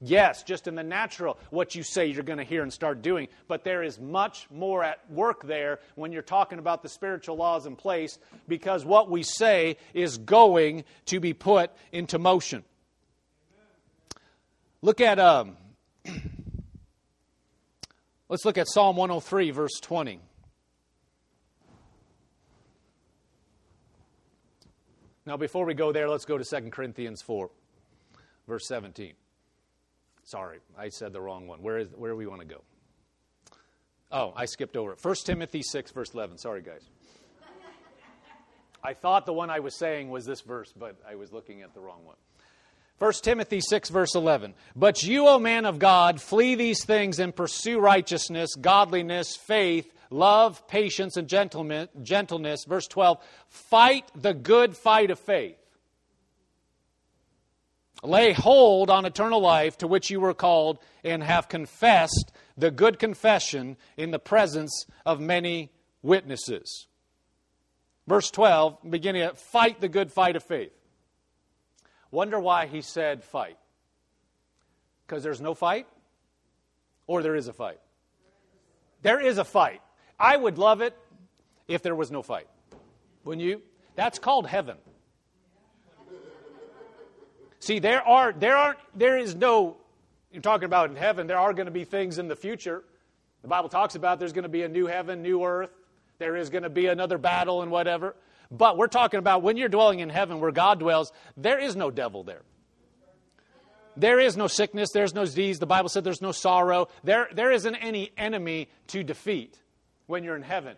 Yes, 0.01 0.43
just 0.43 0.67
in 0.67 0.75
the 0.75 0.83
natural, 0.83 1.39
what 1.51 1.73
you 1.73 1.81
say 1.81 2.07
you're 2.07 2.23
going 2.23 2.37
to 2.37 2.43
hear 2.43 2.63
and 2.63 2.71
start 2.71 3.01
doing. 3.01 3.29
But 3.47 3.63
there 3.63 3.81
is 3.81 3.99
much 3.99 4.47
more 4.51 4.83
at 4.83 4.99
work 5.09 5.47
there 5.47 5.79
when 5.95 6.11
you're 6.11 6.21
talking 6.21 6.59
about 6.59 6.83
the 6.83 6.89
spiritual 6.89 7.37
laws 7.37 7.65
in 7.65 7.75
place 7.75 8.19
because 8.47 8.83
what 8.83 9.09
we 9.09 9.23
say 9.23 9.77
is 9.93 10.17
going 10.17 10.83
to 11.05 11.19
be 11.19 11.33
put 11.33 11.71
into 11.93 12.19
motion. 12.19 12.63
Look 14.81 14.99
at, 14.99 15.17
um, 15.17 15.55
let's 18.29 18.43
look 18.43 18.57
at 18.57 18.67
Psalm 18.67 18.97
103, 18.97 19.51
verse 19.51 19.79
20. 19.81 20.19
Now, 25.25 25.37
before 25.37 25.65
we 25.65 25.73
go 25.73 25.91
there, 25.91 26.07
let's 26.07 26.25
go 26.25 26.37
to 26.37 26.43
2 26.43 26.69
Corinthians 26.69 27.21
4, 27.23 27.49
verse 28.47 28.67
17. 28.67 29.13
Sorry, 30.25 30.57
I 30.77 30.89
said 30.89 31.13
the 31.13 31.21
wrong 31.21 31.47
one. 31.47 31.61
Where, 31.61 31.77
is, 31.77 31.87
where 31.95 32.11
do 32.11 32.17
we 32.17 32.25
want 32.25 32.41
to 32.41 32.47
go? 32.47 32.61
Oh, 34.11 34.33
I 34.35 34.45
skipped 34.45 34.75
over 34.75 34.93
it. 34.93 34.99
1 35.01 35.15
Timothy 35.23 35.61
6, 35.61 35.91
verse 35.91 36.13
11. 36.13 36.39
Sorry, 36.39 36.61
guys. 36.61 36.89
I 38.83 38.93
thought 38.93 39.25
the 39.25 39.33
one 39.33 39.49
I 39.49 39.59
was 39.59 39.75
saying 39.75 40.09
was 40.09 40.25
this 40.25 40.41
verse, 40.41 40.73
but 40.77 40.95
I 41.07 41.15
was 41.15 41.31
looking 41.31 41.61
at 41.61 41.73
the 41.73 41.79
wrong 41.79 42.05
one. 42.05 42.15
1 42.97 43.13
Timothy 43.23 43.59
6, 43.59 43.89
verse 43.89 44.15
11. 44.15 44.53
But 44.75 45.03
you, 45.03 45.27
O 45.27 45.37
man 45.37 45.65
of 45.65 45.79
God, 45.79 46.21
flee 46.21 46.55
these 46.55 46.85
things 46.85 47.19
and 47.19 47.35
pursue 47.35 47.79
righteousness, 47.79 48.55
godliness, 48.55 49.35
faith, 49.35 49.91
love, 50.09 50.67
patience, 50.67 51.17
and 51.17 51.27
gentleness. 51.27 52.65
Verse 52.65 52.87
12. 52.87 53.17
Fight 53.49 54.09
the 54.15 54.33
good 54.33 54.77
fight 54.77 55.11
of 55.11 55.19
faith. 55.19 55.57
Lay 58.07 58.33
hold 58.33 58.89
on 58.89 59.05
eternal 59.05 59.39
life 59.39 59.77
to 59.79 59.87
which 59.87 60.09
you 60.09 60.19
were 60.19 60.33
called 60.33 60.79
and 61.03 61.23
have 61.23 61.49
confessed 61.49 62.31
the 62.57 62.71
good 62.71 62.99
confession 62.99 63.77
in 63.97 64.11
the 64.11 64.19
presence 64.19 64.85
of 65.05 65.19
many 65.19 65.71
witnesses. 66.01 66.87
Verse 68.07 68.29
12, 68.29 68.77
beginning 68.89 69.23
at 69.23 69.37
fight 69.37 69.81
the 69.81 69.89
good 69.89 70.11
fight 70.11 70.35
of 70.35 70.43
faith. 70.43 70.71
Wonder 72.11 72.39
why 72.39 72.67
he 72.67 72.81
said 72.81 73.23
fight. 73.23 73.57
Because 75.05 75.23
there's 75.23 75.41
no 75.41 75.53
fight? 75.53 75.87
Or 77.07 77.21
there 77.21 77.35
is 77.35 77.47
a 77.47 77.53
fight? 77.53 77.79
There 79.01 79.19
is 79.19 79.37
a 79.37 79.43
fight. 79.43 79.81
I 80.19 80.37
would 80.37 80.57
love 80.57 80.81
it 80.81 80.97
if 81.67 81.81
there 81.81 81.95
was 81.95 82.11
no 82.11 82.21
fight. 82.21 82.47
Wouldn't 83.23 83.45
you? 83.45 83.61
That's 83.95 84.19
called 84.19 84.47
heaven. 84.47 84.77
See, 87.65 87.79
there 87.79 88.07
are 88.07 88.31
there 88.31 88.55
aren't 88.55 88.77
there 88.93 89.17
is 89.17 89.33
no 89.33 89.77
you're 90.31 90.43
talking 90.43 90.65
about 90.65 90.91
in 90.91 90.95
heaven, 90.95 91.25
there 91.25 91.39
are 91.39 91.51
going 91.51 91.65
to 91.65 91.71
be 91.71 91.83
things 91.83 92.19
in 92.19 92.27
the 92.27 92.35
future. 92.35 92.83
The 93.41 93.47
Bible 93.47 93.69
talks 93.69 93.95
about 93.95 94.19
there's 94.19 94.33
going 94.33 94.43
to 94.43 94.49
be 94.49 94.61
a 94.61 94.69
new 94.69 94.85
heaven, 94.85 95.23
new 95.23 95.43
earth. 95.43 95.71
There 96.19 96.35
is 96.35 96.51
going 96.51 96.61
to 96.61 96.69
be 96.69 96.85
another 96.85 97.17
battle 97.17 97.63
and 97.63 97.71
whatever. 97.71 98.15
But 98.51 98.77
we're 98.77 98.85
talking 98.85 99.17
about 99.17 99.41
when 99.41 99.57
you're 99.57 99.69
dwelling 99.69 99.99
in 99.99 100.09
heaven 100.09 100.39
where 100.39 100.51
God 100.51 100.77
dwells, 100.77 101.11
there 101.37 101.57
is 101.57 101.75
no 101.75 101.89
devil 101.89 102.23
there. 102.23 102.43
There 103.97 104.19
is 104.19 104.37
no 104.37 104.45
sickness, 104.45 104.91
there's 104.91 105.15
no 105.15 105.25
disease. 105.25 105.57
The 105.57 105.65
Bible 105.65 105.89
said 105.89 106.03
there's 106.03 106.21
no 106.21 106.33
sorrow. 106.33 106.89
There, 107.03 107.29
there 107.33 107.51
isn't 107.51 107.75
any 107.75 108.11
enemy 108.15 108.69
to 108.89 109.03
defeat 109.03 109.57
when 110.05 110.23
you're 110.23 110.35
in 110.35 110.43
heaven. 110.43 110.75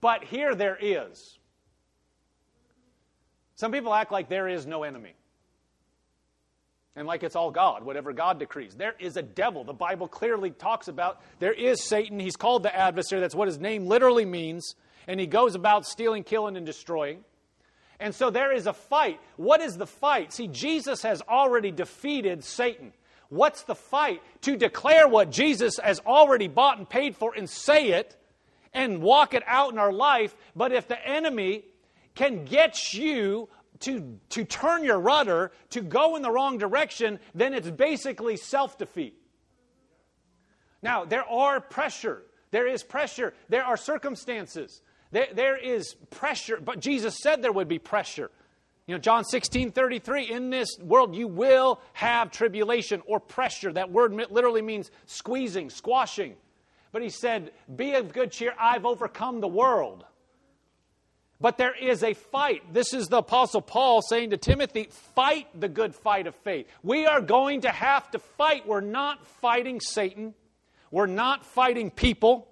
But 0.00 0.24
here 0.24 0.56
there 0.56 0.76
is. 0.80 1.38
Some 3.54 3.70
people 3.70 3.94
act 3.94 4.10
like 4.10 4.28
there 4.28 4.48
is 4.48 4.66
no 4.66 4.82
enemy. 4.82 5.14
And 6.96 7.06
like 7.06 7.22
it's 7.22 7.36
all 7.36 7.50
God, 7.50 7.84
whatever 7.84 8.14
God 8.14 8.38
decrees. 8.38 8.74
There 8.74 8.94
is 8.98 9.18
a 9.18 9.22
devil. 9.22 9.64
The 9.64 9.74
Bible 9.74 10.08
clearly 10.08 10.50
talks 10.50 10.88
about 10.88 11.20
there 11.38 11.52
is 11.52 11.84
Satan. 11.84 12.18
He's 12.18 12.36
called 12.36 12.62
the 12.62 12.74
adversary. 12.74 13.20
That's 13.20 13.34
what 13.34 13.48
his 13.48 13.58
name 13.58 13.86
literally 13.86 14.24
means. 14.24 14.74
And 15.06 15.20
he 15.20 15.26
goes 15.26 15.54
about 15.54 15.86
stealing, 15.86 16.24
killing, 16.24 16.56
and 16.56 16.64
destroying. 16.64 17.22
And 18.00 18.14
so 18.14 18.30
there 18.30 18.52
is 18.52 18.66
a 18.66 18.72
fight. 18.72 19.20
What 19.36 19.60
is 19.60 19.76
the 19.76 19.86
fight? 19.86 20.32
See, 20.32 20.48
Jesus 20.48 21.02
has 21.02 21.22
already 21.22 21.70
defeated 21.70 22.44
Satan. 22.44 22.92
What's 23.28 23.62
the 23.62 23.74
fight? 23.74 24.22
To 24.42 24.56
declare 24.56 25.06
what 25.06 25.30
Jesus 25.30 25.78
has 25.82 26.00
already 26.00 26.48
bought 26.48 26.78
and 26.78 26.88
paid 26.88 27.14
for 27.14 27.34
and 27.34 27.48
say 27.48 27.90
it 27.90 28.16
and 28.72 29.02
walk 29.02 29.34
it 29.34 29.42
out 29.46 29.72
in 29.72 29.78
our 29.78 29.92
life. 29.92 30.34
But 30.54 30.72
if 30.72 30.88
the 30.88 31.06
enemy 31.06 31.64
can 32.14 32.44
get 32.44 32.94
you 32.94 33.48
to, 33.80 34.18
to 34.30 34.44
turn 34.44 34.84
your 34.84 34.98
rudder, 34.98 35.52
to 35.70 35.80
go 35.80 36.16
in 36.16 36.22
the 36.22 36.30
wrong 36.30 36.58
direction, 36.58 37.18
then 37.34 37.54
it's 37.54 37.70
basically 37.70 38.36
self 38.36 38.78
defeat. 38.78 39.14
Now, 40.82 41.04
there 41.04 41.28
are 41.28 41.60
pressure. 41.60 42.22
There 42.50 42.66
is 42.66 42.82
pressure. 42.82 43.34
There 43.48 43.64
are 43.64 43.76
circumstances. 43.76 44.82
There, 45.10 45.28
there 45.32 45.56
is 45.56 45.94
pressure, 46.10 46.58
but 46.62 46.80
Jesus 46.80 47.18
said 47.22 47.42
there 47.42 47.52
would 47.52 47.68
be 47.68 47.78
pressure. 47.78 48.30
You 48.86 48.94
know, 48.94 49.00
John 49.00 49.24
16, 49.24 49.72
33, 49.72 50.30
in 50.30 50.50
this 50.50 50.78
world 50.78 51.16
you 51.16 51.26
will 51.26 51.80
have 51.92 52.30
tribulation 52.30 53.02
or 53.06 53.18
pressure. 53.18 53.72
That 53.72 53.90
word 53.90 54.12
literally 54.30 54.62
means 54.62 54.90
squeezing, 55.06 55.70
squashing. 55.70 56.36
But 56.92 57.02
he 57.02 57.08
said, 57.08 57.50
Be 57.74 57.94
of 57.94 58.12
good 58.12 58.30
cheer, 58.30 58.54
I've 58.58 58.86
overcome 58.86 59.40
the 59.40 59.48
world. 59.48 60.04
But 61.40 61.58
there 61.58 61.74
is 61.74 62.02
a 62.02 62.14
fight. 62.14 62.72
This 62.72 62.94
is 62.94 63.08
the 63.08 63.18
Apostle 63.18 63.60
Paul 63.60 64.00
saying 64.02 64.30
to 64.30 64.36
Timothy, 64.36 64.88
Fight 65.14 65.48
the 65.58 65.68
good 65.68 65.94
fight 65.94 66.26
of 66.26 66.34
faith. 66.36 66.66
We 66.82 67.06
are 67.06 67.20
going 67.20 67.62
to 67.62 67.70
have 67.70 68.10
to 68.12 68.18
fight. 68.18 68.66
We're 68.66 68.80
not 68.80 69.26
fighting 69.26 69.80
Satan, 69.80 70.34
we're 70.90 71.06
not 71.06 71.44
fighting 71.44 71.90
people 71.90 72.48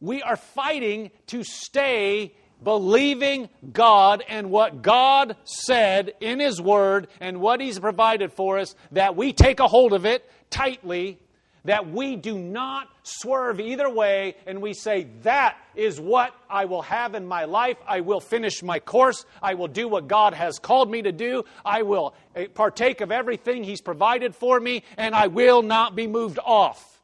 we 0.00 0.22
are 0.22 0.36
fighting 0.36 1.10
to 1.26 1.44
stay 1.44 2.34
believing 2.62 3.48
God 3.72 4.24
and 4.28 4.50
what 4.50 4.82
God 4.82 5.36
said 5.44 6.14
in 6.20 6.40
His 6.40 6.60
Word 6.60 7.08
and 7.20 7.40
what 7.40 7.60
He's 7.60 7.78
provided 7.78 8.32
for 8.32 8.58
us, 8.58 8.74
that 8.92 9.14
we 9.14 9.32
take 9.32 9.60
a 9.60 9.68
hold 9.68 9.92
of 9.92 10.06
it 10.06 10.28
tightly, 10.50 11.18
that 11.64 11.90
we 11.90 12.16
do 12.16 12.38
not 12.38 12.88
swerve 13.02 13.60
either 13.60 13.88
way, 13.88 14.36
and 14.46 14.60
we 14.60 14.74
say, 14.74 15.08
That 15.22 15.56
is 15.74 16.00
what 16.00 16.34
I 16.48 16.64
will 16.64 16.82
have 16.82 17.14
in 17.14 17.26
my 17.26 17.44
life. 17.44 17.76
I 17.86 18.00
will 18.00 18.20
finish 18.20 18.62
my 18.62 18.78
course. 18.78 19.24
I 19.42 19.54
will 19.54 19.68
do 19.68 19.88
what 19.88 20.08
God 20.08 20.34
has 20.34 20.58
called 20.58 20.90
me 20.90 21.02
to 21.02 21.12
do. 21.12 21.44
I 21.64 21.82
will 21.82 22.14
eh, 22.34 22.46
partake 22.52 23.00
of 23.00 23.12
everything 23.12 23.64
He's 23.64 23.80
provided 23.80 24.34
for 24.34 24.58
me, 24.58 24.84
and 24.96 25.14
I 25.14 25.28
will 25.28 25.62
not 25.62 25.94
be 25.94 26.06
moved 26.06 26.38
off. 26.44 27.00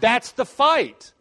That's 0.00 0.32
the 0.32 0.44
fight 0.44 1.12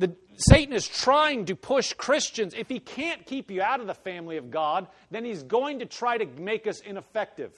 the, 0.00 0.16
Satan 0.36 0.74
is 0.74 0.88
trying 0.88 1.44
to 1.46 1.54
push 1.54 1.92
Christians. 1.92 2.54
If 2.56 2.68
he 2.68 2.80
can't 2.80 3.24
keep 3.26 3.50
you 3.50 3.62
out 3.62 3.80
of 3.80 3.86
the 3.86 3.94
family 3.94 4.38
of 4.38 4.50
God, 4.50 4.88
then 5.10 5.24
he's 5.24 5.42
going 5.42 5.78
to 5.80 5.86
try 5.86 6.18
to 6.18 6.26
make 6.40 6.66
us 6.66 6.80
ineffective. 6.80 7.52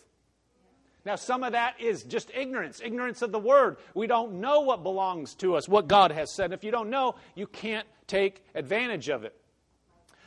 Now, 1.04 1.16
some 1.16 1.42
of 1.42 1.52
that 1.52 1.80
is 1.80 2.04
just 2.04 2.30
ignorance, 2.32 2.80
ignorance 2.82 3.22
of 3.22 3.32
the 3.32 3.38
word. 3.38 3.78
We 3.94 4.06
don't 4.06 4.34
know 4.34 4.60
what 4.60 4.84
belongs 4.84 5.34
to 5.36 5.56
us, 5.56 5.68
what 5.68 5.88
God 5.88 6.12
has 6.12 6.32
said. 6.32 6.52
If 6.52 6.62
you 6.62 6.70
don't 6.70 6.90
know, 6.90 7.16
you 7.34 7.46
can't 7.46 7.86
take 8.06 8.44
advantage 8.54 9.08
of 9.08 9.24
it. 9.24 9.34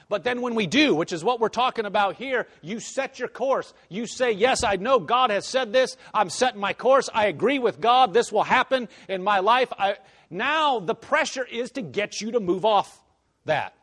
But 0.08 0.24
then 0.24 0.42
when 0.42 0.54
we 0.54 0.68
do, 0.68 0.94
which 0.94 1.14
is 1.14 1.24
what 1.24 1.40
we're 1.40 1.50
talking 1.50 1.86
about 1.86 2.18
here, 2.18 2.48
you 2.62 2.80
set 2.80 3.18
your 3.18 3.28
course. 3.28 3.74
You 3.90 4.06
say, 4.06 4.34
Yes, 4.34 4.64
I 4.64 4.76
know 4.76 5.00
God 5.00 5.32
has 5.32 5.48
said 5.48 5.74
this. 5.74 5.98
I'm 6.14 6.30
setting 6.30 6.60
my 6.60 6.74
course. 6.74 7.10
I 7.12 7.26
agree 7.26 7.58
with 7.58 7.82
God. 7.82 8.14
This 8.14 8.32
will 8.32 8.44
happen 8.44 8.88
in 9.10 9.24
my 9.24 9.40
life. 9.40 9.72
I, 9.78 9.98
now 10.30 10.80
the 10.80 10.94
pressure 10.94 11.46
is 11.46 11.72
to 11.72 11.82
get 11.82 12.22
you 12.22 12.32
to 12.32 12.40
move 12.40 12.66
off 12.66 13.02
that. 13.46 13.74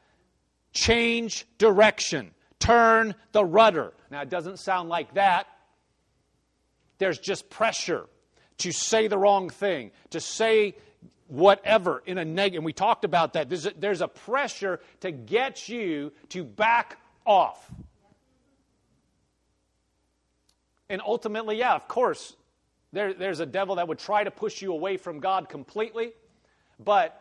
Change 0.73 1.47
direction. 1.59 2.31
Turn 2.61 3.17
the 3.33 3.45
rudder. 3.45 3.93
Now, 4.11 4.23
it 4.23 4.31
doesn't 4.31 4.59
sound 4.59 4.89
like 4.89 5.15
that. 5.15 5.49
There's 7.03 7.19
just 7.19 7.51
pressure 7.51 8.07
to 8.59 8.71
say 8.71 9.09
the 9.09 9.19
wrong 9.19 9.51
thing, 9.51 9.91
to 10.11 10.21
say 10.21 10.77
whatever 11.27 12.01
in 12.07 12.17
a 12.17 12.25
negative. 12.25 12.59
And 12.59 12.65
we 12.65 12.73
talked 12.73 13.05
about 13.05 13.33
that. 13.33 13.49
There's 13.49 13.67
a, 13.67 13.73
there's 13.77 14.03
a 14.03 14.07
pressure 14.07 14.79
to 15.01 15.11
get 15.11 15.69
you 15.69 16.13
to 16.29 16.45
back 16.45 17.01
off. 17.27 17.69
And 20.89 21.03
ultimately, 21.05 21.59
yeah, 21.59 21.75
of 21.75 21.89
course, 21.89 22.37
there, 22.93 23.13
there's 23.13 23.41
a 23.41 23.47
devil 23.47 23.75
that 23.75 23.89
would 23.89 23.99
try 23.99 24.23
to 24.23 24.31
push 24.31 24.63
you 24.63 24.73
away 24.73 24.97
from 24.97 25.19
God 25.19 25.49
completely. 25.49 26.13
But 26.79 27.21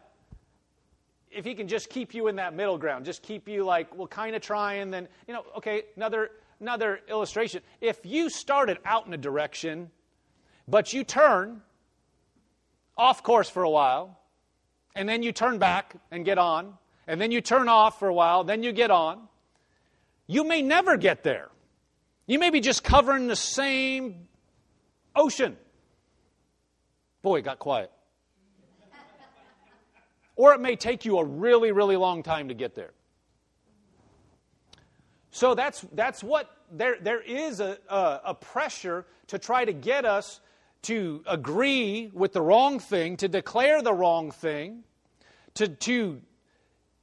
if 1.32 1.44
he 1.44 1.56
can 1.56 1.68
just 1.68 1.90
keep 1.90 2.14
you 2.14 2.28
in 2.28 2.36
that 2.36 2.54
middle 2.54 2.78
ground, 2.78 3.04
just 3.04 3.24
keep 3.24 3.48
you 3.48 3.64
like, 3.64 3.98
well, 3.98 4.06
kind 4.06 4.36
of 4.36 4.44
trying, 4.44 4.92
then, 4.92 5.08
you 5.28 5.34
know, 5.34 5.44
okay, 5.58 5.86
another, 5.96 6.30
another 6.62 7.02
illustration. 7.10 7.62
If 7.82 8.06
you 8.06 8.30
started 8.30 8.78
out 8.86 9.08
in 9.08 9.14
a 9.14 9.18
direction, 9.18 9.92
but 10.68 10.94
you 10.94 11.04
turn 11.04 11.62
off 12.98 13.24
course 13.24 13.50
for 13.50 13.64
a 13.64 13.70
while, 13.70 14.20
and 14.96 15.10
then 15.10 15.24
you 15.24 15.32
turn 15.32 15.58
back 15.58 15.96
and 16.12 16.24
get 16.24 16.38
on, 16.38 16.78
and 17.08 17.20
then 17.20 17.32
you 17.32 17.42
turn 17.42 17.68
off 17.68 18.00
for 18.00 18.08
a 18.08 18.14
while, 18.14 18.44
then 18.44 18.64
you 18.64 18.72
get 18.72 18.92
on, 18.92 19.28
you 20.28 20.44
may 20.44 20.62
never 20.62 20.96
get 20.96 21.24
there. 21.24 21.50
You 22.28 22.40
may 22.40 22.52
be 22.52 22.62
just 22.62 22.84
covering 22.84 23.28
the 23.28 23.36
same 23.36 24.28
ocean. 25.16 25.58
Boy, 27.22 27.40
it 27.40 27.42
got 27.42 27.60
quiet 27.60 27.92
or 30.42 30.56
it 30.56 30.60
may 30.60 30.76
take 30.76 31.06
you 31.06 31.20
a 31.20 31.24
really, 31.24 31.72
really 31.72 31.96
long 31.96 32.24
time 32.24 32.48
to 32.48 32.56
get 32.56 32.74
there. 32.74 32.94
So 35.32 35.56
that's, 35.56 35.86
that's 35.94 36.24
what 36.24 36.50
there, 36.72 36.98
there 37.02 37.22
is 37.22 37.60
a, 37.60 37.78
a, 37.90 38.22
a 38.26 38.34
pressure 38.34 39.06
to 39.28 39.40
try 39.40 39.66
to 39.66 39.74
get 39.74 40.06
us 40.06 40.42
to 40.84 41.24
agree 41.28 42.10
with 42.14 42.34
the 42.34 42.42
wrong 42.42 42.80
thing, 42.80 43.18
to 43.18 43.28
declare 43.28 43.82
the 43.82 43.94
wrong 43.94 44.32
thing, 44.32 44.84
to, 45.56 45.68
to 45.68 46.22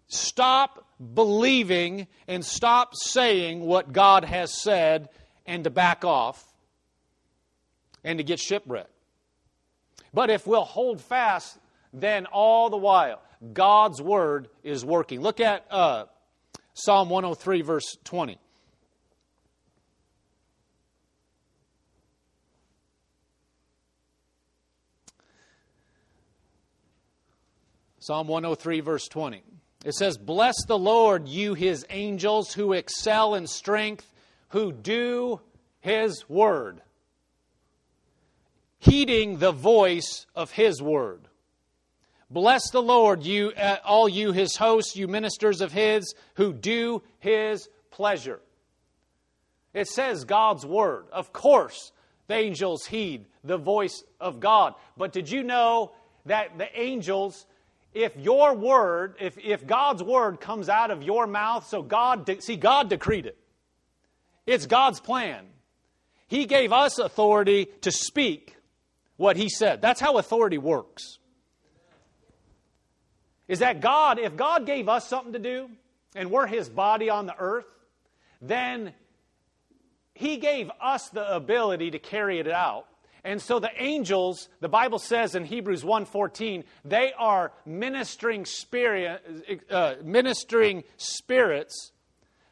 stop 0.09 0.85
believing 1.14 2.07
and 2.26 2.45
stop 2.45 2.95
saying 2.95 3.61
what 3.61 3.93
God 3.93 4.24
has 4.24 4.53
said 4.62 5.09
and 5.47 5.64
to 5.64 5.70
back 5.70 6.05
off 6.05 6.45
and 8.05 8.18
to 8.18 8.24
get 8.24 8.41
shipwrecked. 8.41 8.91
But 10.12 10.31
if 10.31 10.47
we'll 10.47 10.64
hold 10.64 11.01
fast, 11.01 11.59
then 11.93 12.26
all 12.26 12.70
the 12.70 12.76
while 12.76 13.20
God's 13.53 14.03
word 14.03 14.49
is 14.62 14.85
working. 14.85 15.20
Look 15.20 15.41
at 15.41 15.64
uh, 15.70 16.07
Psalm 16.81 17.09
103, 17.11 17.62
verse 17.62 17.97
20. 18.05 18.39
Psalm 27.99 28.29
103, 28.29 28.79
verse 28.79 29.09
20. 29.09 29.43
It 29.85 29.95
says, 29.95 30.16
Bless 30.16 30.55
the 30.68 30.79
Lord, 30.79 31.26
you 31.26 31.55
his 31.55 31.85
angels 31.91 32.53
who 32.53 32.72
excel 32.72 33.35
in 33.35 33.49
strength, 33.49 34.07
who 34.51 34.70
do 34.70 35.41
His 35.81 36.29
Word. 36.29 36.81
Heeding 38.79 39.39
the 39.39 39.51
voice 39.51 40.26
of 40.37 40.53
His 40.53 40.81
Word. 40.81 41.22
Bless 42.31 42.70
the 42.70 42.83
Lord, 42.83 43.24
you, 43.24 43.53
uh, 43.57 43.76
all 43.85 44.09
you 44.09 44.33
His 44.33 44.57
hosts, 44.57 44.97
you 44.97 45.09
ministers 45.09 45.61
of 45.61 45.72
His 45.72 46.14
who 46.35 46.53
do 46.53 47.03
His 47.20 47.68
pleasure. 47.91 48.41
It 49.72 49.89
says 49.89 50.24
God's 50.24 50.66
Word. 50.66 51.07
Of 51.11 51.33
course, 51.33 51.93
the 52.26 52.35
angels 52.35 52.85
heed 52.85 53.26
the 53.45 53.57
voice 53.57 54.05
of 54.20 54.41
God. 54.41 54.74
But 54.97 55.12
did 55.12 55.31
you 55.31 55.43
know 55.43 55.93
that 56.26 56.59
the 56.59 56.68
angels, 56.79 57.47
if 57.95 58.16
your 58.16 58.55
word, 58.55 59.14
if, 59.18 59.39
if 59.39 59.66
God's 59.66 60.03
word 60.03 60.41
comes 60.41 60.68
out 60.68 60.91
of 60.91 61.03
your 61.03 61.26
mouth, 61.26 61.66
so 61.66 61.83
God, 61.83 62.31
see, 62.41 62.57
God 62.57 62.91
decreed 62.91 63.26
it. 63.26 63.39
It's 64.47 64.66
God's 64.66 65.01
plan. 65.01 65.47
He 66.26 66.45
gave 66.45 66.72
us 66.72 66.99
authority 66.99 67.66
to 67.81 67.91
speak 67.91 68.57
what 69.16 69.37
He 69.37 69.49
said. 69.49 69.81
That's 69.81 70.01
how 70.01 70.18
authority 70.18 70.59
works. 70.59 71.18
Is 73.49 73.61
that 73.61 73.81
God, 73.81 74.19
if 74.19 74.37
God 74.37 74.67
gave 74.67 74.89
us 74.89 75.09
something 75.09 75.33
to 75.33 75.39
do, 75.39 75.71
and 76.15 76.31
we're 76.31 76.47
His 76.47 76.69
body 76.69 77.11
on 77.11 77.27
the 77.27 77.35
earth, 77.39 77.67
then 78.41 78.93
He 80.15 80.37
gave 80.37 80.71
us 80.81 81.09
the 81.09 81.35
ability 81.35 81.91
to 81.93 81.99
carry 81.99 82.39
it 82.39 82.49
out. 82.49 82.87
And 83.25 83.43
so 83.43 83.59
the 83.59 83.71
angels, 83.77 84.49
the 84.61 84.69
Bible 84.69 84.99
says 84.99 85.35
in 85.35 85.45
Hebrews 85.45 85.83
1:14, 85.83 86.65
they 86.85 87.13
are 87.19 87.53
ministering 87.67 88.45
spirit, 88.45 89.61
uh, 89.71 89.97
ministering 90.03 90.85
spirits 90.97 91.93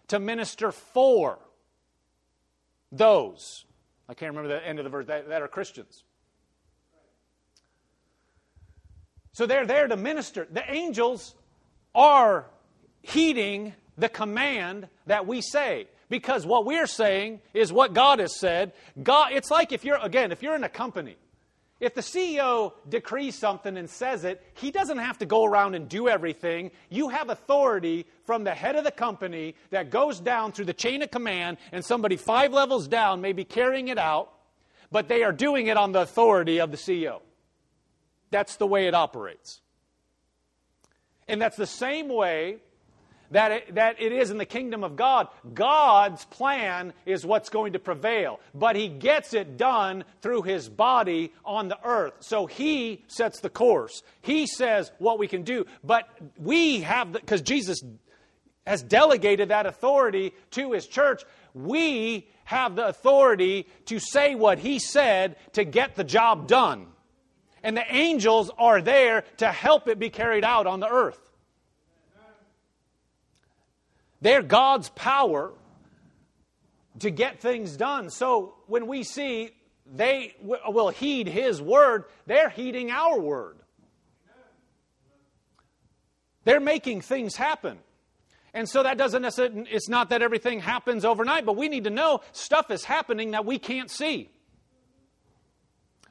to 0.08 0.18
minister 0.18 0.72
for 0.72 1.38
those. 2.90 3.64
I 4.08 4.14
can't 4.14 4.34
remember 4.34 4.48
the 4.48 4.66
end 4.66 4.78
of 4.78 4.84
the 4.84 4.90
verse 4.90 5.06
that, 5.06 5.28
that 5.28 5.42
are 5.42 5.48
Christians. 5.48 6.04
So 9.36 9.44
they're 9.44 9.66
there 9.66 9.86
to 9.86 9.98
minister. 9.98 10.48
The 10.50 10.64
angels 10.72 11.34
are 11.94 12.46
heeding 13.02 13.74
the 13.98 14.08
command 14.08 14.88
that 15.08 15.26
we 15.26 15.42
say 15.42 15.88
because 16.08 16.46
what 16.46 16.64
we're 16.64 16.86
saying 16.86 17.42
is 17.52 17.70
what 17.70 17.92
God 17.92 18.18
has 18.20 18.40
said. 18.40 18.72
God, 19.02 19.32
it's 19.32 19.50
like 19.50 19.72
if 19.72 19.84
you're, 19.84 19.98
again, 19.98 20.32
if 20.32 20.42
you're 20.42 20.54
in 20.54 20.64
a 20.64 20.70
company, 20.70 21.18
if 21.80 21.92
the 21.92 22.00
CEO 22.00 22.72
decrees 22.88 23.34
something 23.34 23.76
and 23.76 23.90
says 23.90 24.24
it, 24.24 24.42
he 24.54 24.70
doesn't 24.70 24.96
have 24.96 25.18
to 25.18 25.26
go 25.26 25.44
around 25.44 25.74
and 25.74 25.86
do 25.86 26.08
everything. 26.08 26.70
You 26.88 27.10
have 27.10 27.28
authority 27.28 28.06
from 28.24 28.42
the 28.42 28.54
head 28.54 28.74
of 28.74 28.84
the 28.84 28.90
company 28.90 29.54
that 29.68 29.90
goes 29.90 30.18
down 30.18 30.52
through 30.52 30.64
the 30.64 30.72
chain 30.72 31.02
of 31.02 31.10
command, 31.10 31.58
and 31.72 31.84
somebody 31.84 32.16
five 32.16 32.54
levels 32.54 32.88
down 32.88 33.20
may 33.20 33.34
be 33.34 33.44
carrying 33.44 33.88
it 33.88 33.98
out, 33.98 34.32
but 34.90 35.08
they 35.08 35.24
are 35.24 35.32
doing 35.32 35.66
it 35.66 35.76
on 35.76 35.92
the 35.92 36.00
authority 36.00 36.58
of 36.58 36.70
the 36.70 36.78
CEO. 36.78 37.20
That's 38.30 38.56
the 38.56 38.66
way 38.66 38.86
it 38.86 38.94
operates. 38.94 39.60
And 41.28 41.40
that's 41.40 41.56
the 41.56 41.66
same 41.66 42.08
way 42.08 42.58
that 43.30 43.52
it, 43.52 43.74
that 43.74 44.00
it 44.00 44.12
is 44.12 44.30
in 44.30 44.38
the 44.38 44.46
kingdom 44.46 44.84
of 44.84 44.96
God. 44.96 45.28
God's 45.52 46.24
plan 46.26 46.92
is 47.04 47.26
what's 47.26 47.48
going 47.48 47.72
to 47.72 47.78
prevail, 47.78 48.40
but 48.54 48.76
He 48.76 48.88
gets 48.88 49.34
it 49.34 49.56
done 49.56 50.04
through 50.22 50.42
His 50.42 50.68
body 50.68 51.32
on 51.44 51.68
the 51.68 51.78
earth. 51.84 52.14
So 52.20 52.46
He 52.46 53.04
sets 53.08 53.40
the 53.40 53.50
course. 53.50 54.02
He 54.22 54.46
says 54.46 54.92
what 54.98 55.18
we 55.18 55.28
can 55.28 55.42
do, 55.42 55.66
but 55.82 56.08
we 56.38 56.80
have, 56.80 57.12
because 57.12 57.42
Jesus 57.42 57.82
has 58.66 58.82
delegated 58.82 59.48
that 59.48 59.66
authority 59.66 60.32
to 60.52 60.72
His 60.72 60.86
church, 60.86 61.24
we 61.54 62.28
have 62.44 62.76
the 62.76 62.86
authority 62.86 63.66
to 63.86 63.98
say 63.98 64.34
what 64.34 64.58
He 64.58 64.78
said 64.78 65.36
to 65.54 65.64
get 65.64 65.96
the 65.96 66.04
job 66.04 66.46
done. 66.46 66.86
And 67.62 67.76
the 67.76 67.94
angels 67.94 68.50
are 68.58 68.80
there 68.80 69.24
to 69.38 69.50
help 69.50 69.88
it 69.88 69.98
be 69.98 70.10
carried 70.10 70.44
out 70.44 70.66
on 70.66 70.80
the 70.80 70.88
earth. 70.88 71.18
They're 74.20 74.42
God's 74.42 74.88
power 74.90 75.52
to 77.00 77.10
get 77.10 77.40
things 77.40 77.76
done. 77.76 78.10
So 78.10 78.54
when 78.66 78.86
we 78.86 79.02
see 79.02 79.50
they 79.94 80.34
will 80.42 80.88
heed 80.88 81.28
His 81.28 81.60
word, 81.62 82.04
they're 82.26 82.48
heeding 82.48 82.90
our 82.90 83.20
word. 83.20 83.56
They're 86.44 86.60
making 86.60 87.00
things 87.00 87.36
happen. 87.36 87.78
And 88.54 88.68
so 88.68 88.82
that 88.84 88.96
doesn't 88.96 89.20
necessarily, 89.20 89.68
it's 89.70 89.88
not 89.88 90.10
that 90.10 90.22
everything 90.22 90.60
happens 90.60 91.04
overnight, 91.04 91.44
but 91.44 91.56
we 91.56 91.68
need 91.68 91.84
to 91.84 91.90
know 91.90 92.20
stuff 92.32 92.70
is 92.70 92.84
happening 92.84 93.32
that 93.32 93.44
we 93.44 93.58
can't 93.58 93.90
see. 93.90 94.30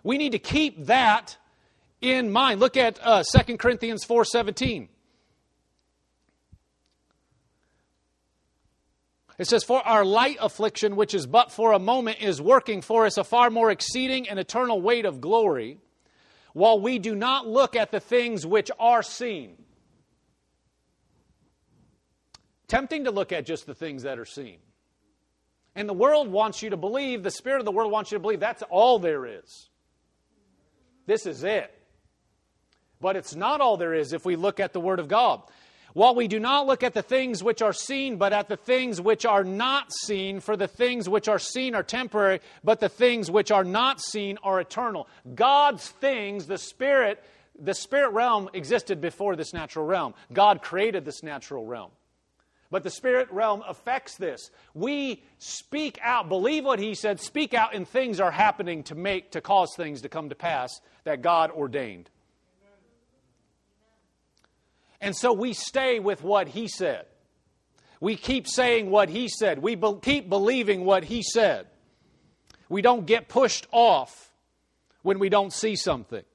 We 0.06 0.20
need 0.20 0.34
to 0.34 0.40
keep 0.40 0.86
that 0.86 1.36
in 2.00 2.32
mind. 2.32 2.60
Look 2.60 2.78
at 2.78 3.00
uh, 3.02 3.24
2 3.24 3.58
Corinthians 3.58 4.06
4.17. 4.06 4.88
It 9.40 9.48
says, 9.48 9.64
For 9.64 9.82
our 9.82 10.06
light 10.06 10.38
affliction, 10.40 10.96
which 10.96 11.16
is 11.16 11.26
but 11.26 11.52
for 11.52 11.72
a 11.72 11.80
moment, 11.80 12.22
is 12.22 12.40
working 12.40 12.84
for 12.84 13.08
us 13.08 13.18
a 13.18 13.24
far 13.24 13.50
more 13.50 13.72
exceeding 13.72 14.30
and 14.30 14.38
eternal 14.38 14.80
weight 14.80 15.06
of 15.06 15.20
glory, 15.20 15.80
while 16.54 16.80
we 16.80 17.00
do 17.00 17.16
not 17.16 17.48
look 17.48 17.76
at 17.76 17.90
the 17.90 18.00
things 18.00 18.46
which 18.46 18.70
are 18.80 19.02
seen. 19.02 19.58
Tempting 22.68 23.06
to 23.06 23.12
look 23.12 23.32
at 23.32 23.48
just 23.48 23.66
the 23.66 23.74
things 23.74 24.04
that 24.04 24.20
are 24.20 24.26
seen. 24.26 24.58
And 25.74 25.90
the 25.90 25.94
world 25.94 26.28
wants 26.28 26.62
you 26.62 26.70
to 26.70 26.78
believe, 26.78 27.24
the 27.24 27.32
spirit 27.32 27.58
of 27.58 27.66
the 27.66 27.72
world 27.72 27.92
wants 27.92 28.12
you 28.12 28.20
to 28.20 28.22
believe 28.22 28.40
that's 28.40 28.64
all 28.70 29.00
there 29.00 29.26
is. 29.26 29.70
This 31.06 31.26
is 31.26 31.44
it. 31.44 31.72
But 33.02 33.16
it's 33.16 33.36
not 33.36 33.62
all 33.62 33.78
there 33.78 33.94
is 33.94 34.14
if 34.14 34.26
we 34.26 34.36
look 34.36 34.60
at 34.60 34.74
the 34.74 34.80
Word 34.80 35.00
of 35.00 35.08
God. 35.08 35.42
While 35.94 36.16
we 36.16 36.28
do 36.28 36.40
not 36.40 36.68
look 36.68 36.84
at 36.84 36.94
the 36.94 37.02
things 37.02 37.42
which 37.42 37.62
are 37.62 37.72
seen, 37.72 38.18
but 38.18 38.34
at 38.34 38.50
the 38.50 38.58
things 38.58 39.00
which 39.00 39.26
are 39.26 39.46
not 39.46 39.94
seen, 39.94 40.42
for 40.42 40.58
the 40.58 40.68
things 40.68 41.08
which 41.08 41.30
are 41.30 41.40
seen 41.40 41.74
are 41.74 41.84
temporary, 41.84 42.42
but 42.66 42.82
the 42.82 42.90
things 42.90 43.32
which 43.32 43.50
are 43.50 43.64
not 43.64 44.02
seen 44.02 44.38
are 44.44 44.60
eternal. 44.60 45.08
God's 45.36 45.88
things, 45.88 46.48
the 46.48 46.58
Spirit, 46.58 47.24
the 47.58 47.74
spirit 47.74 48.10
realm 48.10 48.50
existed 48.54 49.00
before 49.00 49.36
this 49.36 49.54
natural 49.54 49.86
realm. 49.86 50.14
God 50.34 50.62
created 50.62 51.06
this 51.06 51.24
natural 51.24 51.66
realm. 51.66 51.92
But 52.76 52.84
the 52.84 52.90
spirit 52.90 53.32
realm 53.32 53.64
affects 53.66 54.18
this. 54.18 54.52
We 54.74 55.24
speak 55.38 55.98
out, 56.02 56.28
believe 56.28 56.66
what 56.66 56.78
he 56.78 56.94
said, 56.94 57.22
speak 57.22 57.54
out, 57.54 57.74
and 57.74 57.88
things 57.88 58.20
are 58.20 58.32
happening 58.32 58.84
to 58.84 58.96
make, 58.96 59.32
to 59.32 59.40
cause 59.40 59.74
things 59.78 60.02
to 60.02 60.10
come 60.10 60.28
to 60.28 60.36
pass 60.36 60.82
that 61.06 61.22
God 61.22 61.52
ordained. 61.52 62.10
And 65.00 65.16
so 65.16 65.32
we 65.32 65.54
stay 65.54 66.00
with 66.00 66.22
what 66.22 66.50
he 66.50 66.68
said. 66.68 67.06
We 68.02 68.18
keep 68.18 68.46
saying 68.46 68.90
what 68.90 69.08
he 69.08 69.30
said. 69.30 69.60
We 69.60 69.76
be- 69.76 70.00
keep 70.02 70.28
believing 70.28 70.84
what 70.84 71.06
he 71.06 71.24
said. 71.24 71.68
We 72.68 72.82
don't 72.82 73.06
get 73.06 73.30
pushed 73.30 73.68
off 73.72 74.34
when 75.02 75.18
we 75.18 75.30
don't 75.30 75.54
see 75.54 75.78
something. 75.78 76.26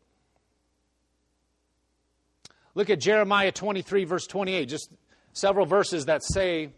Look 2.75 2.89
at 2.89 2.99
Jeremiah 2.99 3.53
23, 3.53 4.05
verse 4.05 4.27
28, 4.27 4.65
just 4.65 4.91
several 5.33 5.67
verses 5.67 6.07
that 6.07 6.23
say 6.23 6.71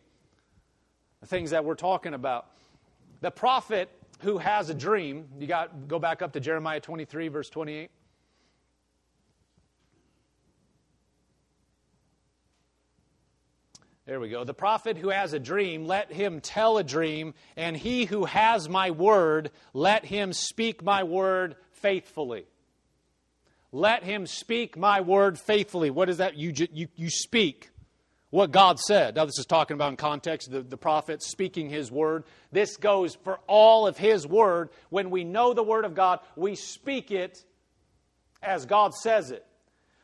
the 1.21 1.27
things 1.27 1.51
that 1.51 1.65
we're 1.65 1.75
talking 1.75 2.15
about. 2.15 2.47
The 3.21 3.31
prophet 3.31 3.89
who 4.21 4.39
has 4.39 4.71
a 4.71 4.75
dream, 4.75 5.29
you 5.39 5.47
got 5.47 5.89
go 5.89 5.99
back 5.99 6.23
up 6.23 6.33
to 6.33 6.41
Jeremiah 6.41 6.81
23, 6.81 7.29
verse 7.29 7.49
28. 7.49 7.91
There 14.05 14.19
we 14.19 14.31
go. 14.31 14.43
The 14.43 14.53
prophet 14.53 14.97
who 14.97 15.11
has 15.11 15.33
a 15.33 15.39
dream, 15.39 15.87
let 15.87 16.13
him 16.13 16.41
tell 16.41 16.77
a 16.77 16.85
dream, 16.85 17.35
and 17.57 17.77
he 17.77 18.05
who 18.05 18.25
has 18.25 18.69
my 18.69 18.91
word, 18.91 19.53
let 19.73 20.05
him 20.05 20.33
speak 20.33 20.83
my 20.83 21.05
word 21.05 21.55
faithfully. 21.71 22.47
Let 23.71 24.03
him 24.03 24.27
speak 24.27 24.77
my 24.77 25.01
word 25.01 25.39
faithfully. 25.39 25.91
What 25.91 26.09
is 26.09 26.19
that? 26.19 26.37
You, 26.37 26.53
you, 26.73 26.89
you 26.97 27.11
speak 27.11 27.71
what 28.33 28.51
God 28.51 28.81
said. 28.81 29.15
Now, 29.15 29.27
this 29.27 29.39
is 29.39 29.45
talking 29.45 29.75
about 29.75 29.91
in 29.91 29.97
context 29.99 30.51
the, 30.51 30.63
the 30.63 30.79
prophet 30.79 31.23
speaking 31.23 31.69
his 31.69 31.93
word. 31.93 32.25
This 32.51 32.79
goes 32.79 33.15
for 33.15 33.39
all 33.47 33.87
of 33.87 33.99
his 33.99 34.27
word. 34.27 34.71
When 34.89 35.11
we 35.11 35.23
know 35.23 35.53
the 35.53 35.63
word 35.63 35.85
of 35.85 35.95
God, 35.95 36.21
we 36.35 36.55
speak 36.55 37.11
it 37.11 37.45
as 38.43 38.65
God 38.65 38.95
says 38.95 39.31
it. 39.33 39.45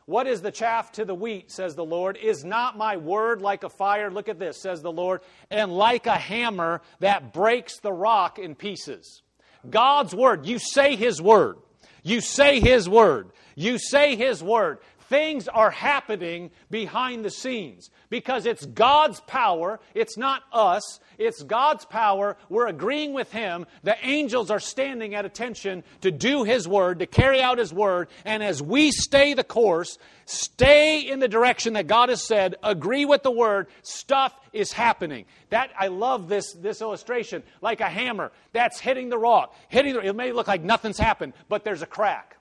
What 0.05 0.26
is 0.26 0.43
the 0.43 0.51
chaff 0.51 0.93
to 0.93 1.07
the 1.07 1.14
wheat, 1.14 1.51
says 1.51 1.74
the 1.74 1.87
Lord? 1.87 2.18
Is 2.18 2.45
not 2.45 2.76
my 2.76 2.99
word 2.99 3.41
like 3.41 3.64
a 3.64 3.70
fire? 3.70 4.11
Look 4.11 4.29
at 4.29 4.39
this, 4.39 4.61
says 4.61 4.83
the 4.83 4.93
Lord, 4.93 5.22
and 5.51 5.72
like 5.72 6.07
a 6.07 6.16
hammer 6.16 6.83
that 7.01 7.33
breaks 7.33 7.81
the 7.81 7.93
rock 7.93 8.39
in 8.39 8.55
pieces. 8.55 9.22
God's 9.68 10.14
word, 10.14 10.45
you 10.45 10.59
say 10.59 10.97
His 10.97 11.20
word. 11.20 11.57
You 12.03 12.20
say 12.20 12.61
His 12.61 12.91
word. 12.91 13.31
You 13.55 13.79
say 13.79 14.16
His 14.16 14.43
word. 14.43 14.81
Things 15.09 15.48
are 15.48 15.70
happening 15.70 16.50
behind 16.70 17.24
the 17.24 17.30
scenes 17.30 17.90
because 18.11 18.46
it's 18.46 18.64
God's 18.66 19.20
power. 19.20 19.80
It's 19.94 20.16
not 20.16 20.42
us. 20.52 21.00
It's 21.18 21.42
God's 21.42 21.84
power. 21.84 22.36
We're 22.48 22.68
agreeing 22.68 23.12
with 23.12 23.32
Him. 23.32 23.66
The 23.82 23.96
angels 24.02 24.50
are 24.50 24.61
standing 24.61 25.14
at 25.14 25.24
attention 25.24 25.82
to 26.02 26.11
do 26.11 26.44
His 26.44 26.68
word, 26.68 27.00
to 27.00 27.06
carry 27.06 27.40
out 27.40 27.59
His 27.59 27.72
word. 27.72 28.09
And 28.24 28.42
as 28.42 28.62
we 28.62 28.90
stay 28.90 29.34
the 29.34 29.44
course, 29.44 29.98
stay 30.26 31.00
in 31.00 31.18
the 31.18 31.28
direction 31.28 31.72
that 31.72 31.86
God 31.86 32.09
has 32.09 32.26
said, 32.26 32.56
agree 32.62 33.04
with 33.04 33.22
the 33.22 33.30
word, 33.30 33.68
stuff 33.82 34.38
is 34.52 34.72
happening. 34.72 35.24
That 35.50 35.70
I 35.78 35.88
love 35.88 36.28
this, 36.28 36.52
this 36.54 36.80
illustration. 36.80 37.42
Like 37.61 37.80
a 37.80 37.88
hammer 37.88 38.32
that's 38.52 38.78
hitting 38.78 39.09
the 39.09 39.18
rock. 39.18 39.54
Hitting 39.68 39.94
the, 39.94 40.00
it 40.00 40.16
may 40.16 40.32
look 40.32 40.48
like 40.48 40.62
nothing's 40.62 40.98
happened, 40.98 41.32
but 41.48 41.64
there's 41.64 41.82
a 41.82 41.86
crack 41.86 42.38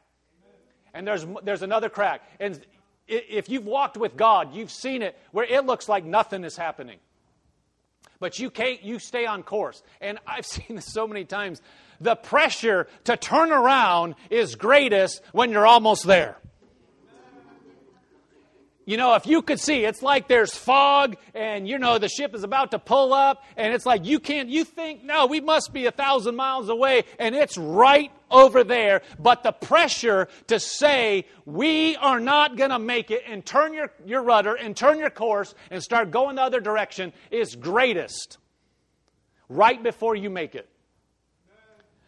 and 0.97 1.07
there's, 1.07 1.25
there's 1.43 1.61
another 1.61 1.89
crack. 1.89 2.27
And 2.39 2.59
if 3.07 3.49
you've 3.49 3.65
walked 3.65 3.97
with 3.97 4.17
God, 4.17 4.55
you've 4.55 4.71
seen 4.71 5.03
it 5.03 5.17
where 5.31 5.45
it 5.45 5.65
looks 5.65 5.87
like 5.87 6.03
nothing 6.03 6.43
is 6.43 6.57
happening. 6.57 6.97
But 8.19 8.39
you, 8.39 8.49
can't, 8.49 8.81
you 8.81 8.97
stay 8.97 9.27
on 9.27 9.43
course. 9.43 9.83
And 10.01 10.17
I've 10.27 10.45
seen 10.45 10.75
this 10.75 10.91
so 10.91 11.07
many 11.07 11.23
times. 11.23 11.61
The 12.01 12.15
pressure 12.15 12.87
to 13.03 13.15
turn 13.15 13.51
around 13.51 14.15
is 14.31 14.55
greatest 14.55 15.21
when 15.33 15.51
you're 15.51 15.67
almost 15.67 16.05
there. 16.05 16.37
You 18.87 18.95
know, 18.95 19.15
if 19.15 19.27
you 19.27 19.41
could 19.41 19.59
see, 19.59 19.83
it's 19.83 20.01
like 20.01 20.29
there's 20.29 20.55
fog 20.55 21.17
and, 21.33 21.67
you 21.67 21.77
know, 21.77 21.97
the 21.97 22.07
ship 22.07 22.33
is 22.33 22.45
about 22.45 22.71
to 22.71 22.79
pull 22.79 23.13
up 23.13 23.43
and 23.57 23.73
it's 23.73 23.85
like 23.85 24.05
you 24.05 24.21
can't, 24.21 24.47
you 24.47 24.63
think, 24.63 25.03
no, 25.03 25.25
we 25.25 25.41
must 25.41 25.73
be 25.73 25.87
a 25.87 25.91
thousand 25.91 26.37
miles 26.37 26.69
away 26.69 27.03
and 27.19 27.35
it's 27.35 27.57
right 27.57 28.13
over 28.31 28.63
there. 28.63 29.01
But 29.19 29.43
the 29.43 29.51
pressure 29.51 30.29
to 30.47 30.57
say, 30.57 31.25
we 31.45 31.97
are 31.97 32.21
not 32.21 32.55
going 32.55 32.69
to 32.69 32.79
make 32.79 33.11
it 33.11 33.23
and 33.27 33.45
turn 33.45 33.73
your, 33.73 33.91
your 34.05 34.23
rudder 34.23 34.55
and 34.55 34.73
turn 34.73 34.99
your 34.99 35.09
course 35.09 35.53
and 35.69 35.83
start 35.83 36.09
going 36.09 36.37
the 36.37 36.43
other 36.43 36.61
direction 36.61 37.11
is 37.29 37.57
greatest 37.57 38.37
right 39.49 39.83
before 39.83 40.15
you 40.15 40.29
make 40.29 40.55
it. 40.55 40.69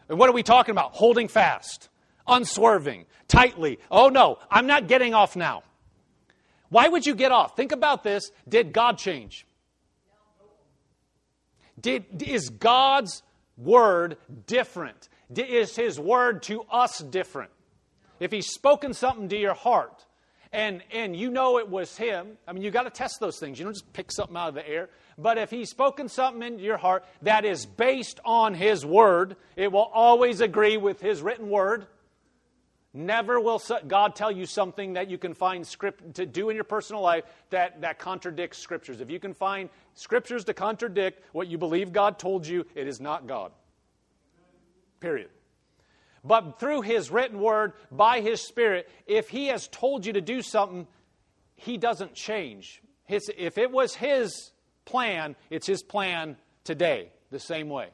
And 0.08 0.18
what 0.18 0.30
are 0.30 0.34
we 0.34 0.44
talking 0.44 0.72
about? 0.72 0.94
Holding 0.94 1.28
fast, 1.28 1.90
unswerving, 2.26 3.06
tightly. 3.28 3.80
Oh 3.92 4.08
no, 4.08 4.38
I'm 4.50 4.66
not 4.66 4.88
getting 4.88 5.14
off 5.14 5.36
now. 5.36 5.64
Why 6.70 6.88
would 6.88 7.06
you 7.06 7.16
get 7.16 7.32
off? 7.32 7.56
Think 7.56 7.72
about 7.72 8.04
this. 8.04 8.32
Did 8.48 8.74
God 8.74 8.98
change? 8.98 9.46
Did, 11.80 12.24
is 12.24 12.50
God's 12.50 13.24
word 13.58 14.18
different? 14.48 15.10
Is 15.36 15.76
his 15.76 16.00
word 16.00 16.44
to 16.44 16.62
us 16.64 17.00
different? 17.00 17.52
If 18.20 18.32
he's 18.32 18.48
spoken 18.48 18.94
something 18.94 19.30
to 19.30 19.38
your 19.38 19.54
heart 19.54 20.06
and, 20.52 20.84
and 20.92 21.16
you 21.16 21.30
know 21.30 21.60
it 21.60 21.70
was 21.70 21.96
him, 21.96 22.38
I 22.48 22.54
mean, 22.54 22.64
you 22.64 22.72
got 22.72 22.84
to 22.84 22.90
test 22.90 23.20
those 23.20 23.40
things. 23.40 23.60
You 23.60 23.66
don't 23.66 23.74
just 23.74 23.94
pick 23.94 24.12
something 24.12 24.36
out 24.36 24.50
of 24.50 24.56
the 24.56 24.68
air. 24.68 24.90
But 25.18 25.38
if 25.38 25.50
he's 25.50 25.70
spoken 25.70 26.10
something 26.10 26.44
into 26.44 26.64
your 26.64 26.78
heart 26.78 27.06
that 27.22 27.46
is 27.46 27.66
based 27.66 28.20
on 28.26 28.54
his 28.54 28.86
word, 28.86 29.36
it 29.56 29.72
will 29.72 29.90
always 29.94 30.42
agree 30.42 30.78
with 30.78 31.02
his 31.02 31.22
written 31.22 31.50
word. 31.50 31.88
Never 32.94 33.40
will 33.40 33.62
God 33.88 34.16
tell 34.16 34.32
you 34.32 34.48
something 34.48 34.94
that 34.94 35.10
you 35.10 35.20
can 35.20 35.36
find 35.36 35.66
script 35.66 36.16
to 36.16 36.26
do 36.26 36.50
in 36.50 36.56
your 36.56 36.64
personal 36.64 37.04
life 37.04 37.24
that, 37.52 37.82
that 37.82 38.00
contradicts 38.00 38.58
scriptures. 38.58 39.00
If 39.00 39.12
you 39.12 39.20
can 39.20 39.36
find 39.36 39.70
scriptures 39.94 40.44
to 40.46 40.56
contradict 40.56 41.24
what 41.32 41.48
you 41.48 41.60
believe 41.60 41.94
God 41.94 42.18
told 42.18 42.48
you, 42.48 42.66
it 42.74 42.88
is 42.88 43.00
not 43.00 43.28
God. 43.28 43.52
Period. 45.00 45.30
But 46.24 46.60
through 46.60 46.82
His 46.82 47.12
written 47.12 47.40
word, 47.40 47.74
by 47.92 48.22
His 48.22 48.42
Spirit, 48.42 48.90
if 49.06 49.30
He 49.30 49.48
has 49.48 49.68
told 49.68 50.06
you 50.06 50.14
to 50.14 50.22
do 50.22 50.42
something, 50.42 50.88
He 51.56 51.78
doesn't 51.78 52.16
change. 52.16 52.82
His, 53.06 53.30
if 53.38 53.60
it 53.60 53.72
was 53.72 53.94
His 53.94 54.52
plan, 54.86 55.36
it's 55.52 55.68
His 55.68 55.84
plan 55.84 56.38
today, 56.64 57.12
the 57.30 57.40
same 57.40 57.70
way. 57.70 57.90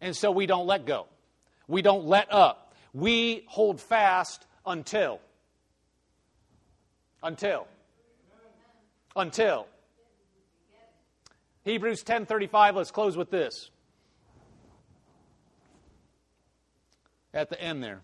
And 0.00 0.14
so 0.14 0.30
we 0.30 0.46
don't 0.46 0.66
let 0.66 0.86
go. 0.86 1.06
We 1.66 1.82
don't 1.82 2.04
let 2.04 2.32
up 2.32 2.63
we 2.94 3.44
hold 3.48 3.80
fast 3.80 4.46
until. 4.64 5.20
Until. 7.22 7.66
Until. 9.16 9.66
Hebrews 11.64 12.04
10:35 12.04 12.76
let's 12.76 12.90
close 12.90 13.16
with 13.16 13.30
this. 13.30 13.70
At 17.32 17.50
the 17.50 17.60
end 17.60 17.82
there. 17.82 18.02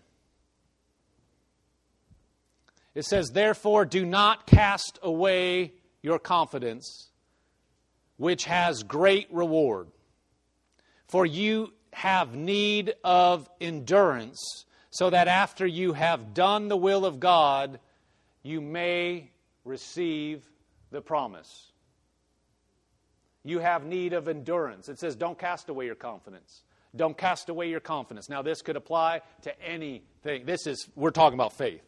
It 2.93 3.05
says 3.05 3.29
therefore 3.29 3.85
do 3.85 4.05
not 4.05 4.45
cast 4.45 4.99
away 5.01 5.73
your 6.01 6.19
confidence 6.19 7.11
which 8.17 8.45
has 8.45 8.83
great 8.83 9.27
reward. 9.31 9.87
For 11.07 11.25
you 11.25 11.73
have 11.93 12.35
need 12.35 12.93
of 13.03 13.49
endurance 13.59 14.65
so 14.91 15.09
that 15.09 15.27
after 15.27 15.65
you 15.65 15.93
have 15.93 16.33
done 16.33 16.67
the 16.67 16.77
will 16.77 17.05
of 17.05 17.19
God, 17.19 17.79
you 18.43 18.61
may 18.61 19.31
receive 19.63 20.47
the 20.91 21.01
promise. 21.01 21.71
You 23.43 23.59
have 23.59 23.85
need 23.85 24.13
of 24.13 24.27
endurance. 24.27 24.89
It 24.89 24.99
says, 24.99 25.15
don't 25.15 25.39
cast 25.39 25.69
away 25.69 25.85
your 25.85 25.95
confidence. 25.95 26.61
Don't 26.95 27.17
cast 27.17 27.49
away 27.49 27.69
your 27.69 27.79
confidence. 27.79 28.29
Now, 28.29 28.41
this 28.41 28.61
could 28.61 28.75
apply 28.75 29.21
to 29.43 29.61
anything. 29.61 30.45
This 30.45 30.67
is, 30.67 30.87
we're 30.95 31.11
talking 31.11 31.35
about 31.35 31.53
faith. 31.53 31.81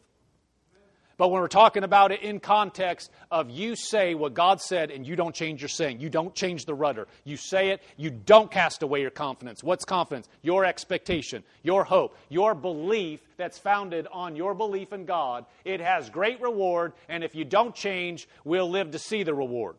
But 1.16 1.28
when 1.28 1.40
we're 1.40 1.48
talking 1.48 1.84
about 1.84 2.10
it 2.10 2.22
in 2.22 2.40
context 2.40 3.10
of 3.30 3.50
you 3.50 3.76
say 3.76 4.14
what 4.14 4.34
God 4.34 4.60
said 4.60 4.90
and 4.90 5.06
you 5.06 5.14
don't 5.14 5.34
change 5.34 5.62
your 5.62 5.68
saying, 5.68 6.00
you 6.00 6.10
don't 6.10 6.34
change 6.34 6.64
the 6.64 6.74
rudder. 6.74 7.06
You 7.24 7.36
say 7.36 7.70
it, 7.70 7.82
you 7.96 8.10
don't 8.10 8.50
cast 8.50 8.82
away 8.82 9.00
your 9.00 9.10
confidence. 9.10 9.62
What's 9.62 9.84
confidence? 9.84 10.28
Your 10.42 10.64
expectation, 10.64 11.44
your 11.62 11.84
hope, 11.84 12.16
your 12.28 12.54
belief 12.54 13.20
that's 13.36 13.58
founded 13.58 14.08
on 14.12 14.34
your 14.34 14.54
belief 14.54 14.92
in 14.92 15.04
God. 15.04 15.46
It 15.64 15.80
has 15.80 16.10
great 16.10 16.40
reward, 16.40 16.92
and 17.08 17.22
if 17.22 17.34
you 17.34 17.44
don't 17.44 17.74
change, 17.74 18.28
we'll 18.44 18.68
live 18.68 18.90
to 18.90 18.98
see 18.98 19.22
the 19.22 19.34
reward. 19.34 19.76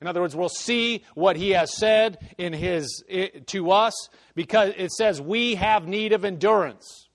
In 0.00 0.08
other 0.08 0.20
words, 0.20 0.34
we'll 0.34 0.48
see 0.48 1.04
what 1.14 1.36
he 1.36 1.50
has 1.50 1.76
said 1.76 2.18
in 2.36 2.52
his 2.52 3.04
to 3.46 3.70
us 3.70 4.08
because 4.34 4.74
it 4.76 4.90
says 4.90 5.20
we 5.20 5.54
have 5.54 5.86
need 5.86 6.12
of 6.12 6.24
endurance. 6.24 7.08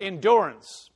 Endurance 0.00 0.90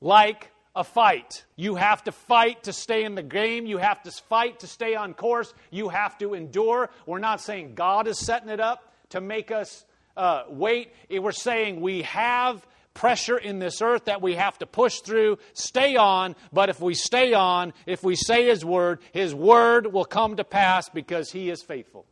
like 0.00 0.50
a 0.74 0.84
fight. 0.84 1.44
You 1.56 1.76
have 1.76 2.04
to 2.04 2.12
fight 2.12 2.64
to 2.64 2.72
stay 2.72 3.04
in 3.04 3.14
the 3.14 3.22
game. 3.22 3.66
You 3.66 3.78
have 3.78 4.02
to 4.02 4.10
fight 4.10 4.60
to 4.60 4.66
stay 4.66 4.94
on 4.94 5.14
course. 5.14 5.54
You 5.70 5.88
have 5.88 6.18
to 6.18 6.34
endure. 6.34 6.90
We're 7.06 7.18
not 7.18 7.40
saying 7.40 7.74
God 7.74 8.06
is 8.06 8.18
setting 8.18 8.50
it 8.50 8.60
up 8.60 8.92
to 9.10 9.20
make 9.20 9.50
us 9.50 9.84
uh, 10.16 10.44
wait. 10.48 10.92
We're 11.10 11.32
saying 11.32 11.80
we 11.80 12.02
have 12.02 12.66
pressure 12.92 13.36
in 13.36 13.58
this 13.58 13.82
earth 13.82 14.06
that 14.06 14.22
we 14.22 14.34
have 14.34 14.58
to 14.58 14.66
push 14.66 15.00
through, 15.00 15.38
stay 15.52 15.96
on, 15.96 16.34
but 16.52 16.70
if 16.70 16.80
we 16.80 16.94
stay 16.94 17.34
on, 17.34 17.72
if 17.84 18.02
we 18.02 18.16
say 18.16 18.46
His 18.46 18.64
word, 18.64 19.00
His 19.12 19.34
word 19.34 19.92
will 19.92 20.04
come 20.04 20.36
to 20.36 20.44
pass 20.44 20.88
because 20.88 21.30
He 21.30 21.50
is 21.50 21.62
faithful. 21.62 22.06